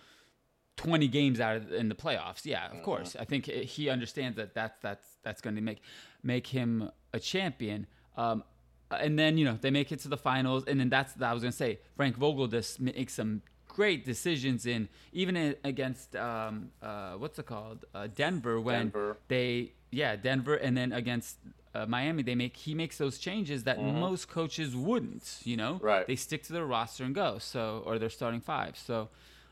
20 0.77 1.07
games 1.07 1.39
out 1.39 1.57
of, 1.57 1.71
in 1.73 1.89
the 1.89 1.95
playoffs. 1.95 2.45
Yeah, 2.45 2.67
Mm-hmm. 2.67 2.77
of 2.77 2.83
course. 2.83 3.15
I 3.19 3.25
think 3.25 3.45
he 3.45 3.89
understands 3.89 4.37
that 4.37 4.53
that's 4.53 4.77
that's 4.81 5.07
that's 5.23 5.41
going 5.41 5.55
to 5.55 5.61
make 5.61 5.81
make 6.23 6.47
him 6.47 6.89
a 7.13 7.19
champion. 7.19 7.87
Um, 8.17 8.43
and 8.89 9.17
then 9.17 9.37
you 9.37 9.45
know 9.45 9.57
they 9.61 9.71
make 9.71 9.91
it 9.91 9.99
to 9.99 10.07
the 10.09 10.17
finals, 10.17 10.63
and 10.67 10.79
then 10.79 10.89
that's 10.89 11.13
I 11.21 11.33
was 11.33 11.41
going 11.43 11.51
to 11.51 11.57
say 11.57 11.79
Frank 11.95 12.15
Vogel 12.17 12.47
just 12.47 12.79
makes 12.81 13.13
some 13.13 13.41
great 13.67 14.03
decisions 14.03 14.65
in 14.65 14.89
even 15.13 15.37
in, 15.37 15.55
against 15.63 16.15
um, 16.15 16.71
uh, 16.81 17.13
what's 17.13 17.39
it 17.39 17.45
called 17.45 17.85
uh, 17.95 18.07
Denver 18.13 18.59
when 18.59 18.87
Denver. 18.89 19.17
they 19.29 19.71
yeah 19.91 20.17
Denver 20.17 20.55
and 20.55 20.75
then 20.75 20.91
against 20.91 21.37
uh, 21.73 21.85
Miami 21.85 22.21
they 22.21 22.35
make 22.35 22.57
he 22.57 22.73
makes 22.75 22.97
those 22.97 23.17
changes 23.17 23.63
that 23.63 23.81
most 23.81 24.27
coaches 24.27 24.75
wouldn't 24.75 25.37
you 25.45 25.55
know 25.55 25.75
Mm-hmm. 25.75 25.85
Right. 25.85 26.05
they 26.07 26.17
stick 26.17 26.43
to 26.43 26.53
their 26.53 26.65
roster 26.65 27.05
and 27.05 27.15
go 27.15 27.37
so 27.39 27.81
or 27.85 27.97
their 27.97 28.09
starting 28.09 28.41
five 28.41 28.77
so 28.77 29.07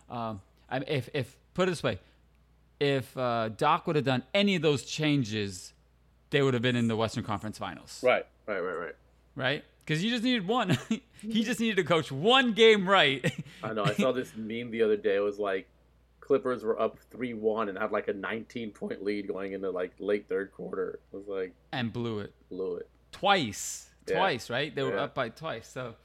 um, 0.10 0.42
I, 0.72 0.78
if 0.88 1.10
if 1.14 1.36
put 1.54 1.68
it 1.68 1.72
this 1.72 1.84
way 1.84 2.00
if 2.80 3.16
uh, 3.18 3.50
Doc 3.50 3.88
would 3.88 3.96
have 3.98 4.06
done 4.06 4.24
any 4.34 4.56
of 4.56 4.62
those 4.62 4.84
changes 4.86 5.74
they 6.30 6.42
would 6.42 6.54
have 6.54 6.64
been 6.64 6.76
in 6.76 6.88
the 6.88 6.96
Western 6.96 7.24
Conference 7.24 7.58
Finals 7.58 8.02
right, 8.04 8.26
right, 8.48 8.60
right, 8.60 8.74
right. 8.78 8.96
right 9.36 9.64
because 9.86 10.04
you 10.04 10.10
just 10.12 10.24
needed 10.24 10.48
one 10.48 10.78
he 11.22 11.44
just 11.44 11.60
needed 11.60 11.76
to 11.78 11.84
coach 11.84 12.12
one 12.12 12.54
game 12.54 12.88
right 12.88 13.34
I 13.64 13.74
know. 13.74 13.84
I 13.84 13.94
saw 13.94 14.12
this 14.12 14.32
meme 14.38 14.72
the 14.72 14.84
other 14.84 14.96
day. 14.98 15.16
It 15.18 15.20
was 15.24 15.38
like 15.40 15.68
Clippers 16.22 16.64
were 16.64 16.80
up 16.80 17.00
three 17.12 17.34
one 17.34 17.70
and 17.70 17.78
had 17.78 17.92
like 17.92 18.08
a 18.08 18.14
19 18.14 18.70
point 18.72 19.04
lead 19.04 19.28
going 19.28 19.54
into 19.54 19.70
like 19.72 19.92
late 20.00 20.30
third 20.30 20.52
quarter. 20.52 21.00
It 21.12 21.16
was 21.18 21.28
like 21.28 21.54
and 21.72 21.92
blew 21.92 22.20
it 22.20 22.34
blew 22.50 22.76
it. 22.76 22.88
twice, 23.12 23.90
Yeah. 24.08 24.18
twice, 24.18 24.50
right? 24.50 24.74
They 24.74 24.84
were 24.84 24.94
Yeah. 24.94 25.04
up 25.06 25.16
by 25.16 25.30
twice. 25.30 25.68
So, 25.68 25.96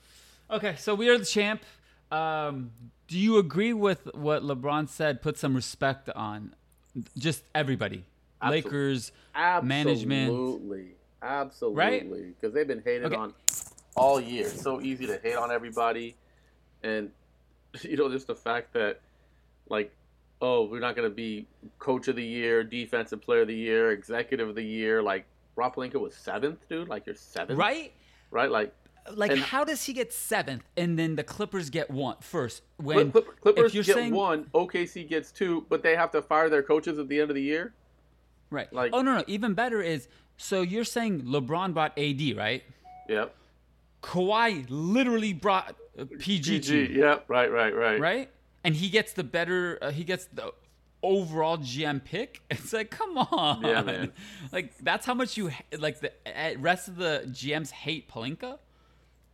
okay, 0.51 0.77
so 0.79 0.95
we 0.95 1.09
are 1.11 1.19
the 1.19 1.27
champ. 1.27 1.63
Um, 2.15 2.71
do 3.09 3.19
you 3.19 3.39
agree 3.39 3.73
with 3.73 4.09
what 4.15 4.43
LeBron 4.43 4.89
said? 4.89 5.21
Put 5.23 5.37
some 5.39 5.55
respect 5.55 6.09
on 6.11 6.55
just 7.19 7.45
everybody, 7.55 8.05
Absolutely. 8.41 8.71
Lakers. 8.71 9.13
Absolutely, 9.35 9.69
Management. 9.69 10.29
absolutely, 10.31 10.87
absolutely, 11.23 12.35
because 12.41 12.55
they've 12.55 12.67
been 12.69 12.83
hated 12.85 13.07
Okay. 13.07 13.17
on 13.17 13.35
all 13.97 14.21
year. 14.21 14.47
It's 14.47 14.63
so 14.63 14.81
easy 14.81 15.07
to 15.07 15.19
hate 15.23 15.35
on 15.37 15.51
everybody, 15.51 16.17
and 16.83 17.11
you 17.83 17.97
know 17.97 18.11
just 18.11 18.27
the 18.27 18.35
fact 18.37 18.73
that 18.75 19.01
like, 19.69 19.93
oh, 20.41 20.65
we're 20.67 20.81
not 20.81 20.95
gonna 20.97 21.11
be 21.11 21.47
coach 21.79 22.09
of 22.09 22.17
the 22.17 22.25
year, 22.25 22.63
defensive 22.65 23.21
player 23.21 23.43
of 23.43 23.49
the 23.49 23.55
year, 23.57 23.91
executive 23.93 24.49
of 24.49 24.55
the 24.55 24.63
year. 24.65 25.03
Like 25.03 25.27
Rob 25.57 25.75
Pelinka 25.75 26.01
was 26.01 26.15
seventh, 26.15 26.61
dude. 26.69 26.89
Like 26.89 27.07
you're 27.07 27.17
seventh, 27.17 27.59
Right? 27.59 27.93
Right, 28.31 28.51
like. 28.51 28.73
Like, 29.13 29.33
And- 29.33 29.41
how 29.41 29.65
does 29.65 29.85
he 29.85 29.93
get 29.93 30.13
seventh 30.13 30.65
and 30.77 30.99
then 30.99 31.17
the 31.17 31.25
Clippers 31.25 31.69
get 31.71 31.91
one 31.91 32.17
first? 32.21 32.63
When 32.79 33.11
Clip, 33.13 33.27
Clip, 33.27 33.41
Clippers 33.41 33.73
get 33.73 33.87
saying 33.87 34.15
one, 34.15 34.45
OKC 34.55 35.07
gets 35.07 35.31
two, 35.31 35.67
but 35.69 35.83
they 35.83 35.95
have 35.95 36.11
to 36.13 36.23
fire 36.23 36.49
their 36.49 36.63
coaches 36.63 36.99
at 36.99 37.09
the 37.09 37.21
end 37.21 37.31
of 37.31 37.35
the 37.35 37.43
year. 37.43 37.75
right? 38.51 38.73
like- 38.73 38.93
oh 38.95 39.03
no, 39.03 39.17
no. 39.19 39.25
Even 39.27 39.55
better 39.55 39.83
is 39.83 40.09
so 40.37 40.63
you're 40.63 40.85
saying 40.85 41.23
LeBron 41.23 41.75
brought 41.75 41.97
AD, 41.99 42.35
right? 42.37 42.63
Yep. 43.09 43.35
Kawhi 44.03 44.67
literally 44.69 45.33
brought 45.33 45.77
uh, 45.99 46.05
PG. 46.19 46.95
Yep. 46.99 47.25
Right. 47.29 47.51
Right. 47.51 47.75
Right. 47.75 48.01
right? 48.01 48.31
And 48.63 48.75
he 48.75 48.89
gets 48.89 49.13
the 49.13 49.25
better. 49.25 49.79
Uh, 49.81 49.91
he 49.91 50.05
gets 50.05 50.27
the 50.27 50.53
overall 51.03 51.59
GM 51.59 52.03
pick. 52.05 52.41
It's 52.51 52.73
like, 52.73 52.91
come 52.91 53.19
on, 53.19 53.63
Yeah, 53.63 53.83
man. 53.83 54.13
Like 54.53 54.77
that's 54.79 55.05
how 55.07 55.15
much 55.15 55.37
you 55.37 55.51
like. 55.79 56.01
The 56.01 56.13
uh, 56.27 56.59
rest 56.59 56.89
of 56.89 56.97
the 56.97 57.25
GMs 57.29 57.71
hate 57.71 58.09
Pelinka. 58.11 58.59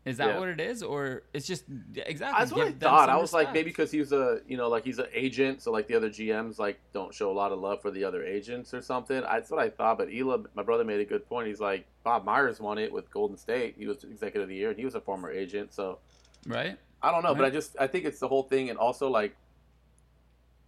Is 0.06 0.16
that 0.16 0.28
Yeah. 0.28 0.38
what 0.38 0.48
it 0.48 0.60
is, 0.60 0.82
or 0.82 1.24
it's 1.34 1.46
just 1.46 1.64
exactly? 1.94 2.38
That's 2.38 2.52
what 2.52 2.66
I 2.68 2.72
thought. 2.72 3.10
I 3.10 3.16
was 3.16 3.34
like, 3.34 3.52
maybe 3.52 3.68
because 3.68 3.90
he's 3.90 4.12
a, 4.12 4.40
you 4.48 4.56
know, 4.56 4.68
like 4.68 4.82
he's 4.82 4.98
an 4.98 5.08
agent, 5.12 5.60
so 5.60 5.70
like 5.70 5.88
the 5.88 5.94
other 5.94 6.08
GMs 6.08 6.58
like 6.58 6.80
don't 6.94 7.12
show 7.14 7.30
a 7.30 7.34
lot 7.34 7.52
of 7.52 7.58
love 7.58 7.82
for 7.82 7.90
the 7.90 8.02
other 8.04 8.24
agents 8.24 8.72
or 8.72 8.80
something. 8.80 9.20
That's 9.20 9.50
what 9.50 9.60
I 9.60 9.68
thought. 9.68 9.98
But 9.98 10.08
Ela, 10.10 10.42
my 10.54 10.62
brother, 10.62 10.84
made 10.84 11.00
a 11.00 11.04
good 11.04 11.28
point. 11.28 11.48
He's 11.48 11.60
like, 11.60 11.84
Bob 12.02 12.24
Myers 12.24 12.60
won 12.60 12.78
it 12.78 12.90
with 12.90 13.10
Golden 13.10 13.36
State. 13.36 13.74
He 13.76 13.86
was 13.86 14.02
executive 14.04 14.42
of 14.44 14.48
the 14.48 14.54
year, 14.54 14.70
and 14.70 14.78
he 14.78 14.86
was 14.86 14.94
a 14.94 15.02
former 15.02 15.30
agent. 15.30 15.74
So 15.74 15.98
right? 16.46 16.78
I 17.02 17.10
don't 17.10 17.22
know, 17.22 17.34
but 17.34 17.44
I 17.44 17.50
just 17.50 17.76
I 17.78 17.86
think 17.86 18.06
it's 18.06 18.20
the 18.20 18.28
whole 18.28 18.44
thing, 18.44 18.70
and 18.70 18.78
also 18.78 19.10
like 19.10 19.36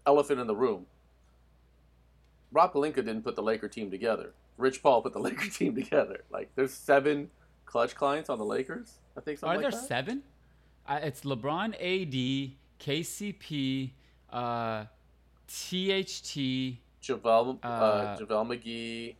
elephant 0.06 0.40
in 0.40 0.46
the 0.46 0.56
room. 0.56 0.84
Rob 2.52 2.74
Pelinka 2.74 2.96
didn't 2.96 3.22
put 3.22 3.34
the 3.34 3.42
Laker 3.42 3.68
team 3.68 3.90
together. 3.90 4.34
Rich 4.58 4.82
Paul 4.82 5.00
put 5.00 5.14
the 5.14 5.18
Laker 5.26 5.48
team 5.48 5.74
together. 5.74 6.24
Like 6.30 6.50
there's 6.54 6.74
seven 6.74 7.30
Klutch 7.72 7.94
clients 7.94 8.28
on 8.28 8.36
the 8.38 8.44
Lakers. 8.44 8.98
I 9.16 9.20
think 9.22 9.38
so. 9.38 9.46
Are 9.46 9.54
something 9.54 9.70
there 9.70 9.80
that. 9.80 9.88
seven? 9.88 10.22
Uh, 10.86 11.00
it's 11.02 11.22
LeBron, 11.22 11.72
AD, 11.74 12.52
KCP, 12.78 13.92
uh, 14.30 14.84
THT. 15.48 16.76
JaVale, 17.02 17.58
uh, 17.64 17.66
Uh, 17.66 18.18
JaVale 18.18 18.46
McGee. 18.46 19.14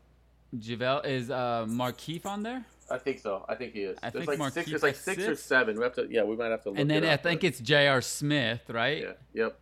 JaVale 0.55 1.07
is 1.07 1.31
uh, 1.31 1.65
Markieff 1.67 2.27
on 2.27 2.43
there, 2.43 2.63
I 2.91 2.99
think 2.99 3.21
so. 3.21 3.43
I 3.49 3.55
think 3.55 3.73
he 3.73 3.85
is. 3.85 3.97
I 4.03 4.11
there's 4.11 4.27
think 4.27 4.39
like 4.39 4.53
six. 4.53 4.69
There's 4.69 4.83
like 4.83 4.97
has 4.97 5.03
six, 5.03 5.23
or 5.23 5.35
seven. 5.35 5.79
We 5.79 5.83
have 5.85 5.95
to. 5.95 6.07
Yeah, 6.11 6.25
we 6.25 6.37
might 6.37 6.51
have 6.51 6.63
to. 6.65 6.71
Look 6.71 6.79
and 6.79 6.91
then 6.91 7.07
I 7.07 7.17
think 7.17 7.43
it's 7.43 7.59
J.R. 7.59 8.03
Smith, 8.03 8.69
right? 8.69 9.03
Yeah. 9.03 9.13
Yep. 9.33 9.59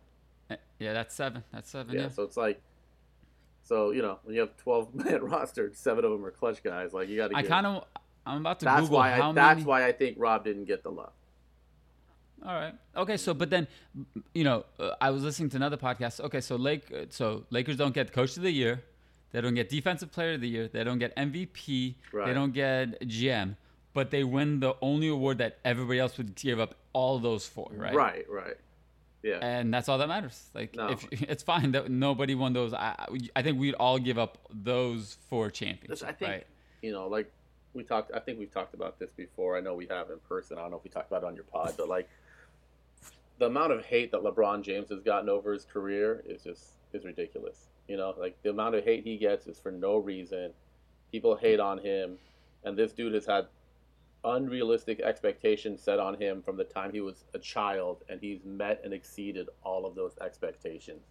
Uh, 0.49 0.55
Yeah, 0.79 0.91
that's 0.91 1.15
seven. 1.15 1.45
That's 1.53 1.69
seven. 1.69 1.95
Yeah. 1.95 2.01
Yeah. 2.01 2.09
So 2.09 2.23
it's 2.23 2.35
like. 2.35 2.61
So 3.63 3.91
you 3.91 4.01
know 4.01 4.19
when 4.23 4.35
you 4.35 4.41
have 4.41 4.57
12 4.57 4.95
man 5.05 5.23
roster, 5.23 5.71
seven 5.73 6.03
of 6.03 6.11
them 6.11 6.25
are 6.25 6.31
Klutch 6.31 6.61
guys. 6.61 6.93
Like 6.93 7.07
you 7.07 7.15
got 7.15 7.29
to. 7.31 7.37
I 7.37 7.43
kind 7.43 7.65
of. 7.65 7.85
I'm 8.25 8.39
about 8.41 8.59
to 8.59 8.65
That's 8.65 8.81
Google 8.81 8.97
why. 8.97 9.11
how 9.11 9.31
I, 9.31 9.33
that's 9.33 9.55
many. 9.57 9.65
why 9.67 9.85
I 9.87 9.91
think 9.91 10.17
Rob 10.19 10.43
didn't 10.43 10.65
get 10.65 10.83
the 10.83 10.91
love. 10.91 11.11
All 12.45 12.53
right. 12.55 12.73
Okay. 12.97 13.17
So, 13.17 13.33
but 13.33 13.49
then, 13.49 13.67
you 14.33 14.43
know, 14.43 14.65
uh, 14.79 14.91
I 14.99 15.11
was 15.11 15.23
listening 15.23 15.49
to 15.51 15.57
another 15.57 15.77
podcast. 15.77 16.19
Okay. 16.21 16.41
So, 16.41 16.55
Lake. 16.55 16.91
uh, 16.91 17.05
So 17.09 17.45
Lakers 17.51 17.77
don't 17.77 17.93
get 17.93 18.11
Coach 18.13 18.35
of 18.37 18.43
the 18.43 18.51
Year. 18.51 18.83
They 19.31 19.41
don't 19.41 19.53
get 19.53 19.69
Defensive 19.69 20.11
Player 20.11 20.33
of 20.33 20.41
the 20.41 20.49
Year. 20.49 20.67
They 20.67 20.83
don't 20.83 20.97
get 20.99 21.15
MVP. 21.15 21.95
Right. 22.11 22.27
They 22.27 22.33
don't 22.33 22.51
get 22.53 22.99
GM. 23.01 23.55
But 23.93 24.09
they 24.09 24.23
win 24.23 24.59
the 24.59 24.75
only 24.81 25.07
award 25.09 25.37
that 25.39 25.59
everybody 25.65 25.99
else 25.99 26.17
would 26.17 26.35
give 26.35 26.59
up 26.59 26.75
all 26.93 27.19
those 27.19 27.45
for, 27.47 27.69
right? 27.73 27.93
Right. 27.93 28.25
Right. 28.29 28.55
Yeah. 29.21 29.37
And 29.41 29.71
that's 29.73 29.87
all 29.87 29.99
that 29.99 30.07
matters. 30.07 30.49
Like, 30.55 30.75
No. 30.75 30.87
if 30.89 31.05
it's 31.11 31.43
fine 31.43 31.71
that 31.73 31.91
nobody 31.91 32.33
won 32.33 32.53
those. 32.53 32.73
I, 32.73 33.07
I- 33.35 33.41
think 33.43 33.59
we'd 33.59 33.75
all 33.75 33.99
give 33.99 34.17
up 34.17 34.37
those 34.51 35.17
for 35.29 35.49
champions. 35.51 36.01
I 36.01 36.11
think 36.13 36.31
right? 36.31 36.47
you 36.81 36.91
know, 36.91 37.07
like 37.07 37.31
we 37.73 37.83
talked. 37.83 38.11
I 38.13 38.19
think 38.19 38.39
we've 38.39 38.53
talked 38.53 38.73
about 38.73 38.99
this 38.99 39.11
before. 39.11 39.57
I 39.57 39.61
know 39.61 39.73
we 39.73 39.87
have 39.87 40.09
in 40.09 40.19
person. 40.27 40.57
I 40.57 40.61
don't 40.61 40.71
know 40.71 40.77
if 40.77 40.83
we 40.83 40.89
talked 40.89 41.09
about 41.09 41.23
it 41.23 41.27
on 41.27 41.35
your 41.35 41.45
pod, 41.45 41.73
but 41.77 41.87
like 41.87 42.09
the 43.39 43.47
amount 43.47 43.71
of 43.71 43.85
hate 43.85 44.11
that 44.11 44.21
LeBron 44.21 44.61
James 44.61 44.89
has 44.89 45.01
gotten 45.01 45.29
over 45.29 45.53
his 45.53 45.65
career 45.65 46.23
is 46.25 46.43
just 46.43 46.73
is 46.93 47.05
ridiculous. 47.05 47.69
You 47.87 47.97
know, 47.97 48.13
like 48.17 48.37
the 48.43 48.49
amount 48.49 48.75
of 48.75 48.83
hate 48.83 49.03
he 49.03 49.17
gets 49.17 49.47
is 49.47 49.59
for 49.59 49.71
no 49.71 49.97
reason. 49.97 50.51
People 51.11 51.35
hate 51.35 51.59
on 51.59 51.77
him, 51.77 52.17
and 52.63 52.77
this 52.77 52.93
dude 52.93 53.13
has 53.13 53.25
had 53.25 53.47
unrealistic 54.23 55.01
expectations 55.01 55.81
set 55.81 55.99
on 55.99 56.21
him 56.21 56.41
from 56.41 56.55
the 56.55 56.63
time 56.63 56.91
he 56.91 57.01
was 57.01 57.25
a 57.33 57.39
child, 57.39 58.03
and 58.09 58.19
he's 58.21 58.39
met 58.45 58.81
and 58.83 58.93
exceeded 58.93 59.49
all 59.63 59.85
of 59.85 59.95
those 59.95 60.17
expectations. 60.21 61.03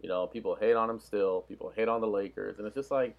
You 0.00 0.08
know, 0.08 0.26
people 0.26 0.56
hate 0.58 0.74
on 0.74 0.88
him 0.88 0.98
still. 0.98 1.42
People 1.42 1.72
hate 1.76 1.88
on 1.88 2.00
the 2.00 2.08
Lakers, 2.08 2.58
and 2.58 2.66
it's 2.66 2.74
just 2.74 2.90
like, 2.90 3.16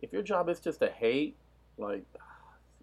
if 0.00 0.12
your 0.12 0.22
job 0.22 0.48
is 0.48 0.58
just 0.58 0.80
to 0.80 0.88
hate, 0.88 1.36
like, 1.78 2.04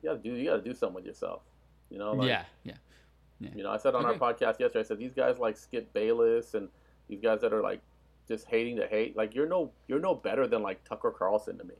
you 0.01 0.09
gotta 0.09 0.19
do 0.19 0.31
you 0.33 0.49
gotta 0.49 0.61
do 0.61 0.73
something 0.73 0.95
with 0.95 1.05
yourself. 1.05 1.41
You 1.89 1.97
know, 1.99 2.13
like, 2.13 2.27
yeah. 2.29 2.43
Yeah. 2.63 3.49
You 3.55 3.63
know, 3.63 3.71
I 3.71 3.77
said 3.77 3.95
on 3.95 4.05
Okay. 4.05 4.19
our 4.19 4.33
podcast 4.33 4.59
yesterday, 4.59 4.79
I 4.79 4.83
said 4.83 4.99
these 4.99 5.13
guys 5.13 5.39
like 5.39 5.55
Skip 5.55 5.93
Bayless 5.93 6.55
and 6.55 6.67
these 7.07 7.21
guys 7.21 7.39
that 7.41 7.53
are 7.53 7.61
like 7.61 7.81
just 8.27 8.45
hating 8.47 8.75
to 8.77 8.85
hate, 8.87 9.15
like 9.15 9.33
you're 9.33 9.47
no 9.47 9.71
you're 9.87 9.99
no 10.01 10.13
better 10.13 10.45
than 10.45 10.61
like 10.61 10.83
Tucker 10.83 11.11
Carlson 11.11 11.57
to 11.57 11.63
me. 11.63 11.75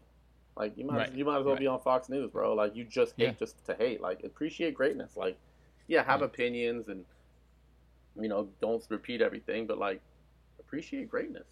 Like 0.56 0.78
you 0.78 0.86
might 0.86 0.98
Right. 0.98 1.14
you 1.14 1.26
might 1.26 1.40
as 1.40 1.46
well 1.46 1.58
be 1.58 1.68
on 1.68 1.80
Fox 1.82 2.08
News, 2.10 2.32
bro. 2.32 2.54
Like 2.54 2.76
you 2.76 2.86
just 2.86 3.14
hate 3.18 3.24
Yeah. 3.26 3.32
just 3.34 3.64
to 3.66 3.76
hate. 3.76 4.00
Like 4.02 4.24
appreciate 4.24 4.74
greatness. 4.74 5.18
Like 5.18 5.38
yeah, 5.88 6.04
have 6.04 6.22
Yeah. 6.22 6.28
opinions 6.28 6.88
and 6.88 7.04
you 8.20 8.28
know 8.30 8.50
don't 8.62 8.84
repeat 8.90 9.22
everything, 9.22 9.68
but 9.68 9.78
like 9.78 10.02
appreciate 10.60 11.10
greatness. 11.10 11.48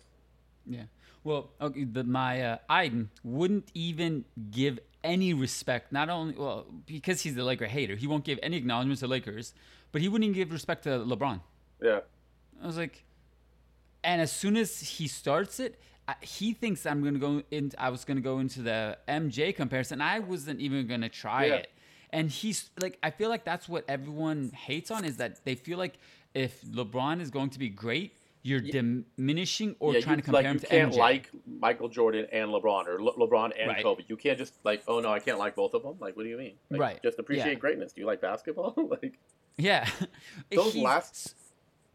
Yeah. 0.65 0.83
Well, 1.23 1.51
okay, 1.61 1.83
the, 1.83 2.03
my 2.03 2.41
uh, 2.41 2.57
Iden 2.69 3.09
wouldn't 3.23 3.71
even 3.73 4.23
give 4.51 4.79
any 5.13 5.33
respect. 5.33 5.91
Not 5.91 6.09
only 6.09 6.33
well 6.35 6.65
because 6.85 7.21
he's 7.21 7.35
a 7.37 7.43
Laker 7.43 7.65
hater, 7.67 7.95
he 7.95 8.07
won't 8.07 8.25
give 8.25 8.37
any 8.43 8.57
acknowledgments 8.57 9.01
to 9.01 9.07
Lakers, 9.07 9.53
but 9.91 10.01
he 10.01 10.07
wouldn't 10.09 10.25
even 10.29 10.35
give 10.35 10.51
respect 10.51 10.83
to 10.83 10.89
LeBron. 11.11 11.39
Yeah, 11.81 11.99
I 12.63 12.65
was 12.67 12.77
like, 12.77 13.03
and 14.03 14.21
as 14.21 14.31
soon 14.31 14.57
as 14.57 14.79
he 14.79 15.07
starts 15.07 15.59
it, 15.59 15.79
I, 16.07 16.15
he 16.21 16.53
thinks 16.53 16.85
I'm 16.85 17.03
gonna 17.03 17.19
go 17.19 17.43
in. 17.51 17.71
I 17.77 17.89
was 17.89 18.05
gonna 18.05 18.21
go 18.31 18.39
into 18.39 18.61
the 18.61 18.97
MJ 19.07 19.55
comparison. 19.55 20.01
I 20.01 20.19
wasn't 20.19 20.59
even 20.59 20.87
gonna 20.87 21.09
try 21.09 21.45
Yeah. 21.45 21.53
it. 21.55 21.69
And 22.11 22.29
he's 22.31 22.69
like, 22.81 22.97
I 23.03 23.11
feel 23.11 23.29
like 23.29 23.43
that's 23.43 23.67
what 23.67 23.83
everyone 23.89 24.51
hates 24.51 24.91
on 24.91 25.03
is 25.03 25.17
that 25.17 25.43
they 25.43 25.55
feel 25.55 25.77
like 25.77 25.95
if 26.33 26.61
LeBron 26.61 27.19
is 27.19 27.29
going 27.29 27.49
to 27.49 27.59
be 27.59 27.67
great, 27.69 28.15
you're 28.43 28.61
diminishing 28.61 29.75
or 29.79 29.93
Yeah, 29.93 29.99
trying 30.01 30.17
you, 30.17 30.21
to 30.21 30.25
compare 30.25 30.41
like, 30.43 30.45
him 30.45 30.53
you 30.55 30.59
to 30.61 30.67
can't 30.67 30.93
MJ. 30.93 30.97
like 30.97 31.29
Michael 31.59 31.89
Jordan 31.89 32.27
and 32.31 32.49
LeBron 32.49 32.87
or 32.87 33.01
Le- 33.01 33.13
LeBron 33.13 33.51
and 33.59 33.69
Right. 33.69 33.83
Kobe. 33.83 34.03
You 34.07 34.15
can't 34.15 34.37
just 34.37 34.53
like, 34.63 34.83
oh 34.87 34.99
no, 34.99 35.11
I 35.11 35.19
can't 35.19 35.37
like 35.39 35.55
both 35.55 35.73
of 35.73 35.83
them. 35.83 35.95
Like, 35.99 36.15
what 36.15 36.23
do 36.23 36.29
you 36.29 36.37
mean? 36.37 36.53
Like, 36.69 36.79
Right. 36.81 37.03
Just 37.03 37.19
appreciate 37.19 37.53
Yeah. 37.53 37.59
greatness. 37.59 37.93
Do 37.93 38.01
you 38.01 38.07
like 38.07 38.21
basketball? 38.21 38.73
like 39.01 39.17
yeah, 39.57 39.89
Those 40.51 40.73
He's- 40.73 40.83
last- 40.85 41.35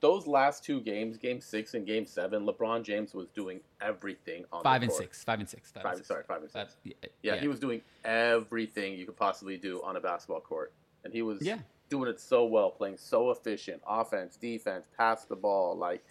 those 0.00 0.26
last 0.26 0.64
two 0.64 0.80
games, 0.80 1.16
Game 1.16 1.40
Six 1.40 1.75
and 1.75 1.87
Game 1.87 2.04
Seven, 2.06 2.44
LeBron 2.44 2.82
James 2.82 3.14
was 3.14 3.28
doing 3.28 3.61
everything 3.80 4.44
on 4.52 4.64
five 4.64 4.80
the 4.80 4.87
and 4.87 4.90
court. 4.90 5.00
six, 5.04 5.22
five 5.22 5.38
and 5.38 5.49
six, 5.49 5.70
five, 5.70 5.84
Five, 5.84 5.92
and 5.92 5.99
six. 5.99 6.08
sorry, 6.08 6.25
five 6.25 6.42
and 6.42 6.50
six. 6.50 6.75
Five- 6.75 6.76
yeah, 7.22 7.34
Yeah, 7.34 7.37
he 7.40 7.46
was 7.46 7.61
doing 7.61 7.80
everything 8.04 8.94
you 8.99 9.06
could 9.06 9.16
possibly 9.16 9.56
do 9.56 9.80
on 9.84 9.96
a 9.96 10.00
basketball 10.00 10.40
court, 10.40 10.72
and 11.04 11.12
he 11.14 11.22
was 11.22 11.40
Yeah. 11.40 11.58
doing 11.88 12.11
it 12.11 12.18
so 12.20 12.44
well, 12.46 12.70
playing 12.72 12.96
so 12.96 13.30
efficient, 13.30 13.80
offense, 13.87 14.37
defense, 14.37 14.88
pass 14.96 15.25
the 15.25 15.37
ball, 15.37 15.76
like 15.76 16.04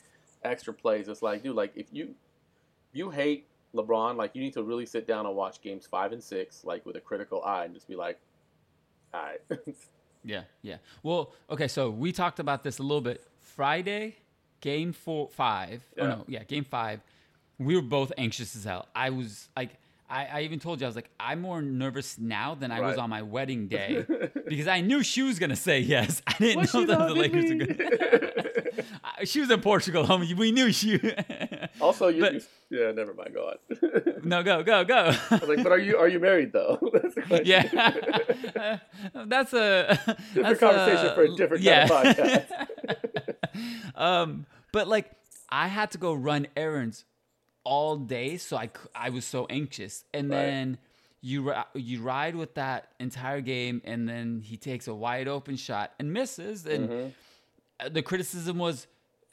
extra 0.44 0.74
plays. 0.74 1.08
It's 1.08 1.22
like, 1.22 1.44
dude, 1.44 1.56
like 1.56 1.74
if 1.76 1.88
you 1.92 2.16
you 2.94 3.10
hate 3.10 3.48
LeBron, 3.76 4.16
like 4.16 4.36
you 4.36 4.42
need 4.42 4.54
to 4.54 4.64
really 4.64 4.86
sit 4.86 5.08
down 5.08 5.26
and 5.26 5.36
watch 5.36 5.62
games 5.62 5.86
five 5.86 6.12
and 6.12 6.24
six, 6.24 6.64
like 6.64 6.86
with 6.86 6.96
a 6.96 7.02
critical 7.02 7.44
eye, 7.44 7.66
and 7.66 7.74
just 7.74 7.88
be 7.88 7.96
like, 7.96 8.20
all 9.14 9.22
right, 9.22 9.60
Yeah, 10.24 10.44
yeah. 10.62 10.78
Well, 11.04 11.34
okay, 11.50 11.68
so 11.68 11.90
we 11.90 12.12
talked 12.12 12.40
about 12.40 12.64
this 12.64 12.80
a 12.80 12.84
little 12.84 13.02
bit. 13.02 13.26
Friday, 13.42 14.18
game 14.60 14.94
four, 14.94 15.28
five. 15.30 15.84
Oh 16.00 16.08
no, 16.08 16.24
yeah, 16.28 16.44
game 16.44 16.64
five. 16.64 17.02
We 17.58 17.76
were 17.76 17.82
both 17.82 18.12
anxious 18.18 18.56
as 18.56 18.64
hell. 18.64 18.88
I 18.96 19.10
was 19.12 19.50
like, 19.56 19.72
I, 20.10 20.26
I 20.26 20.42
even 20.42 20.60
told 20.60 20.82
you 20.82 20.88
I 20.88 20.90
was 20.90 20.96
like, 20.96 21.10
I'm 21.20 21.42
more 21.42 21.62
nervous 21.62 22.18
now 22.20 22.56
than 22.56 22.72
I 22.72 22.82
was 22.82 22.98
on 22.98 23.10
my 23.10 23.22
wedding 23.22 23.68
day 23.70 24.06
because 24.48 24.68
I 24.68 24.82
knew 24.82 25.04
she 25.04 25.22
was 25.24 25.40
gonna 25.40 25.56
say 25.56 25.80
yes. 25.80 26.22
I 26.28 26.34
didn't 26.38 26.62
Was 26.62 26.74
know 26.74 26.86
that 26.86 27.08
the 27.08 27.14
Lakers 27.14 27.46
were 27.46 27.56
me? 27.56 28.51
she 29.26 29.40
was 29.40 29.50
in 29.52 29.62
Portugal, 29.62 30.06
homie. 30.06 30.36
We 30.36 30.52
knew 30.52 30.72
she. 30.72 31.00
also, 31.82 32.08
you, 32.08 32.22
But- 32.22 32.34
you- 32.36 32.42
yeah, 32.74 32.92
never 32.94 33.14
mind, 33.14 33.34
go 33.34 33.50
on. 33.52 33.56
no, 34.24 34.44
go, 34.44 34.64
go, 34.64 34.86
go. 34.86 35.14
I 35.30 35.36
was 35.36 35.50
like, 35.50 35.62
but 35.62 35.74
are 35.74 35.78
you 35.78 35.98
are 35.98 36.08
you 36.08 36.22
married 36.22 36.54
though? 36.54 36.80
That's 36.94 37.16
the 37.16 37.22
question. 37.24 37.46
Yeah, 37.46 38.80
that's 39.26 39.54
a 39.54 40.00
Different 40.34 40.48
that's 40.48 40.60
conversation 40.62 41.14
for 41.16 41.24
a 41.24 41.36
different 41.36 41.66
kind 41.66 41.92
of 41.92 42.16
podcast. 42.18 43.96
um, 43.96 44.46
but 44.72 44.88
like 44.88 45.12
I 45.50 45.68
had 45.68 45.92
to 45.92 45.98
go 45.98 46.14
run 46.14 46.48
errands 46.56 47.04
all 47.64 47.98
day, 47.98 48.38
so 48.38 48.58
I 48.58 48.70
I 48.96 49.10
was 49.10 49.26
so 49.26 49.46
anxious, 49.50 50.04
and 50.14 50.30
Right. 50.30 50.38
then 50.38 50.78
you 51.22 51.54
you 51.76 52.02
ride 52.02 52.36
with 52.36 52.56
that 52.56 52.88
entire 53.00 53.42
game, 53.42 53.82
and 53.84 54.08
then 54.08 54.42
he 54.44 54.58
takes 54.58 54.88
a 54.88 54.94
wide 54.96 55.28
open 55.28 55.58
shot 55.58 55.92
and 56.00 56.14
misses, 56.14 56.66
and 56.66 56.90
Mm-hmm. 56.90 57.10
The 57.90 58.02
criticism 58.02 58.58
was 58.58 58.88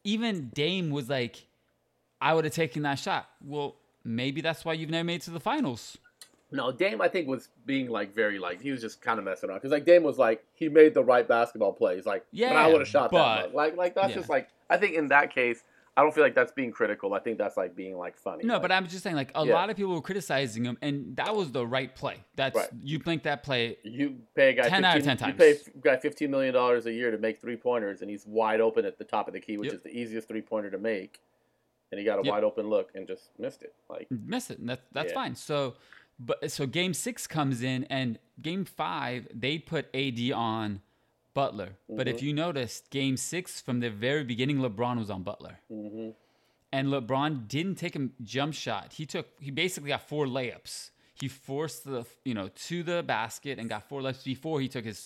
even 0.05 0.49
Dame 0.51 0.91
was 0.91 1.09
like, 1.09 1.47
I 2.21 2.35
would 2.35 2.45
have 2.45 2.55
taken 2.55 2.83
that 2.83 2.99
shot. 2.99 3.29
Well, 3.45 3.77
maybe 4.05 4.41
that's 4.41 4.65
why 4.65 4.73
you've 4.75 4.91
never 4.91 5.05
made 5.05 5.17
it 5.17 5.23
to 5.23 5.31
the 5.31 5.41
finals. 5.41 5.99
No, 6.51 6.73
Dame, 6.73 7.03
I 7.03 7.09
think 7.09 7.29
was 7.29 7.49
being 7.67 7.91
like 7.91 8.15
very 8.15 8.39
like 8.39 8.63
he 8.63 8.71
was 8.71 8.81
just 8.81 9.03
kind 9.03 9.19
of 9.19 9.25
messing 9.27 9.51
around 9.51 9.59
because 9.59 9.71
like 9.71 9.85
Dame 9.85 10.03
was 10.03 10.17
like 10.17 10.43
he 10.55 10.69
made 10.71 10.95
the 10.95 11.05
right 11.05 11.29
basketball 11.29 11.75
plays. 11.75 12.07
Like, 12.07 12.25
yeah, 12.33 12.53
Yeah, 12.53 12.65
I 12.65 12.69
would 12.69 12.81
have 12.81 12.89
shot 12.89 13.11
but- 13.11 13.19
that. 13.19 13.47
Much. 13.49 13.55
Like, 13.55 13.77
like 13.77 13.95
that's 13.95 14.11
yeah. 14.11 14.15
just 14.17 14.31
like 14.31 14.49
I 14.71 14.79
think 14.79 14.95
in 14.95 15.09
that 15.09 15.35
case, 15.35 15.63
I 15.99 16.03
don't 16.03 16.15
feel 16.15 16.23
like 16.23 16.37
that's 16.37 16.53
being 16.53 16.71
critical. 16.71 17.13
I 17.13 17.19
think 17.19 17.39
that's 17.39 17.57
like 17.57 17.75
being 17.75 17.99
like 17.99 18.17
funny. 18.17 18.45
No, 18.45 18.53
Like, 18.55 18.63
but 18.63 18.71
I'm 18.71 18.87
just 18.87 19.03
saying, 19.03 19.17
like 19.17 19.33
a 19.35 19.45
Yeah. 19.45 19.55
lot 19.55 19.69
of 19.69 19.77
people 19.77 19.93
were 19.95 20.01
criticizing 20.01 20.65
him, 20.65 20.79
and 20.81 21.17
that 21.17 21.35
was 21.35 21.51
the 21.51 21.67
right 21.67 21.93
play. 21.93 22.19
That's 22.37 22.55
Right. 22.55 22.69
you 22.81 23.01
think 23.01 23.25
that 23.25 23.43
play. 23.43 23.79
you 23.83 24.21
pay 24.37 24.51
a 24.51 24.53
guy 24.53 24.69
10 24.69 24.83
15, 24.83 24.85
out 24.85 24.97
of 24.99 25.03
10 25.05 25.17
times. 25.17 25.33
You 25.33 25.39
pay 25.39 25.51
a 25.51 25.81
guy 25.81 25.97
fifteen 25.97 26.31
million 26.31 26.55
dollars 26.55 26.87
a 26.87 26.93
year 26.93 27.11
to 27.11 27.19
make 27.19 27.39
three 27.41 27.57
pointers, 27.57 28.01
and 28.01 28.09
he's 28.09 28.25
wide 28.29 28.61
open 28.61 28.85
at 28.85 28.97
the 28.97 29.05
top 29.05 29.27
of 29.27 29.35
the 29.35 29.41
key, 29.41 29.57
which 29.59 29.67
Yep. 29.73 29.75
is 29.75 29.83
the 29.83 29.91
easiest 29.91 30.29
three 30.29 30.41
pointer 30.41 30.71
to 30.71 30.79
make. 30.79 31.21
And 31.91 31.99
he 31.99 32.05
got 32.05 32.21
a 32.21 32.23
Yep. 32.23 32.31
wide 32.31 32.45
open 32.45 32.69
look 32.69 32.93
and 32.95 33.05
just 33.09 33.37
missed 33.37 33.63
it. 33.65 33.75
Like, 33.91 34.07
miss 34.09 34.51
it. 34.51 34.61
And 34.61 34.69
that, 34.69 34.83
that's 34.93 35.09
Yeah. 35.11 35.15
fine. 35.15 35.35
So, 35.35 35.75
but 36.21 36.49
so 36.53 36.65
game 36.67 36.95
six 36.95 37.27
comes 37.27 37.61
in, 37.61 37.83
and 37.91 38.21
game 38.41 38.65
five 38.65 39.27
they 39.35 39.59
put 39.59 39.87
AD 39.93 40.31
on 40.33 40.81
Butler. 41.41 41.71
But 41.99 42.07
Mm-hmm. 42.07 42.15
if 42.17 42.23
you 42.27 42.33
noticed, 42.47 42.81
game 43.01 43.17
six 43.33 43.45
from 43.67 43.77
the 43.85 43.91
very 44.07 44.25
beginning, 44.33 44.59
LeBron 44.67 44.97
was 45.03 45.11
on 45.17 45.21
Butler, 45.31 45.57
mhm. 45.71 46.15
and 46.77 46.85
LeBron 46.95 47.31
didn't 47.57 47.77
take 47.85 47.95
a 48.03 48.05
jump 48.35 48.53
shot. 48.65 48.87
He 49.01 49.05
took 49.15 49.27
he 49.47 49.51
basically 49.65 49.91
got 49.95 50.03
four 50.13 50.25
layups. 50.39 50.75
He 51.23 51.27
forced 51.29 51.81
the 51.93 52.01
you 52.29 52.35
know 52.39 52.49
to 52.69 52.77
the 52.91 52.99
basket 53.17 53.55
and 53.59 53.65
got 53.75 53.83
four 53.91 54.01
layups 54.05 54.25
before 54.35 54.57
he 54.65 54.69
took 54.75 54.85
his 54.93 55.01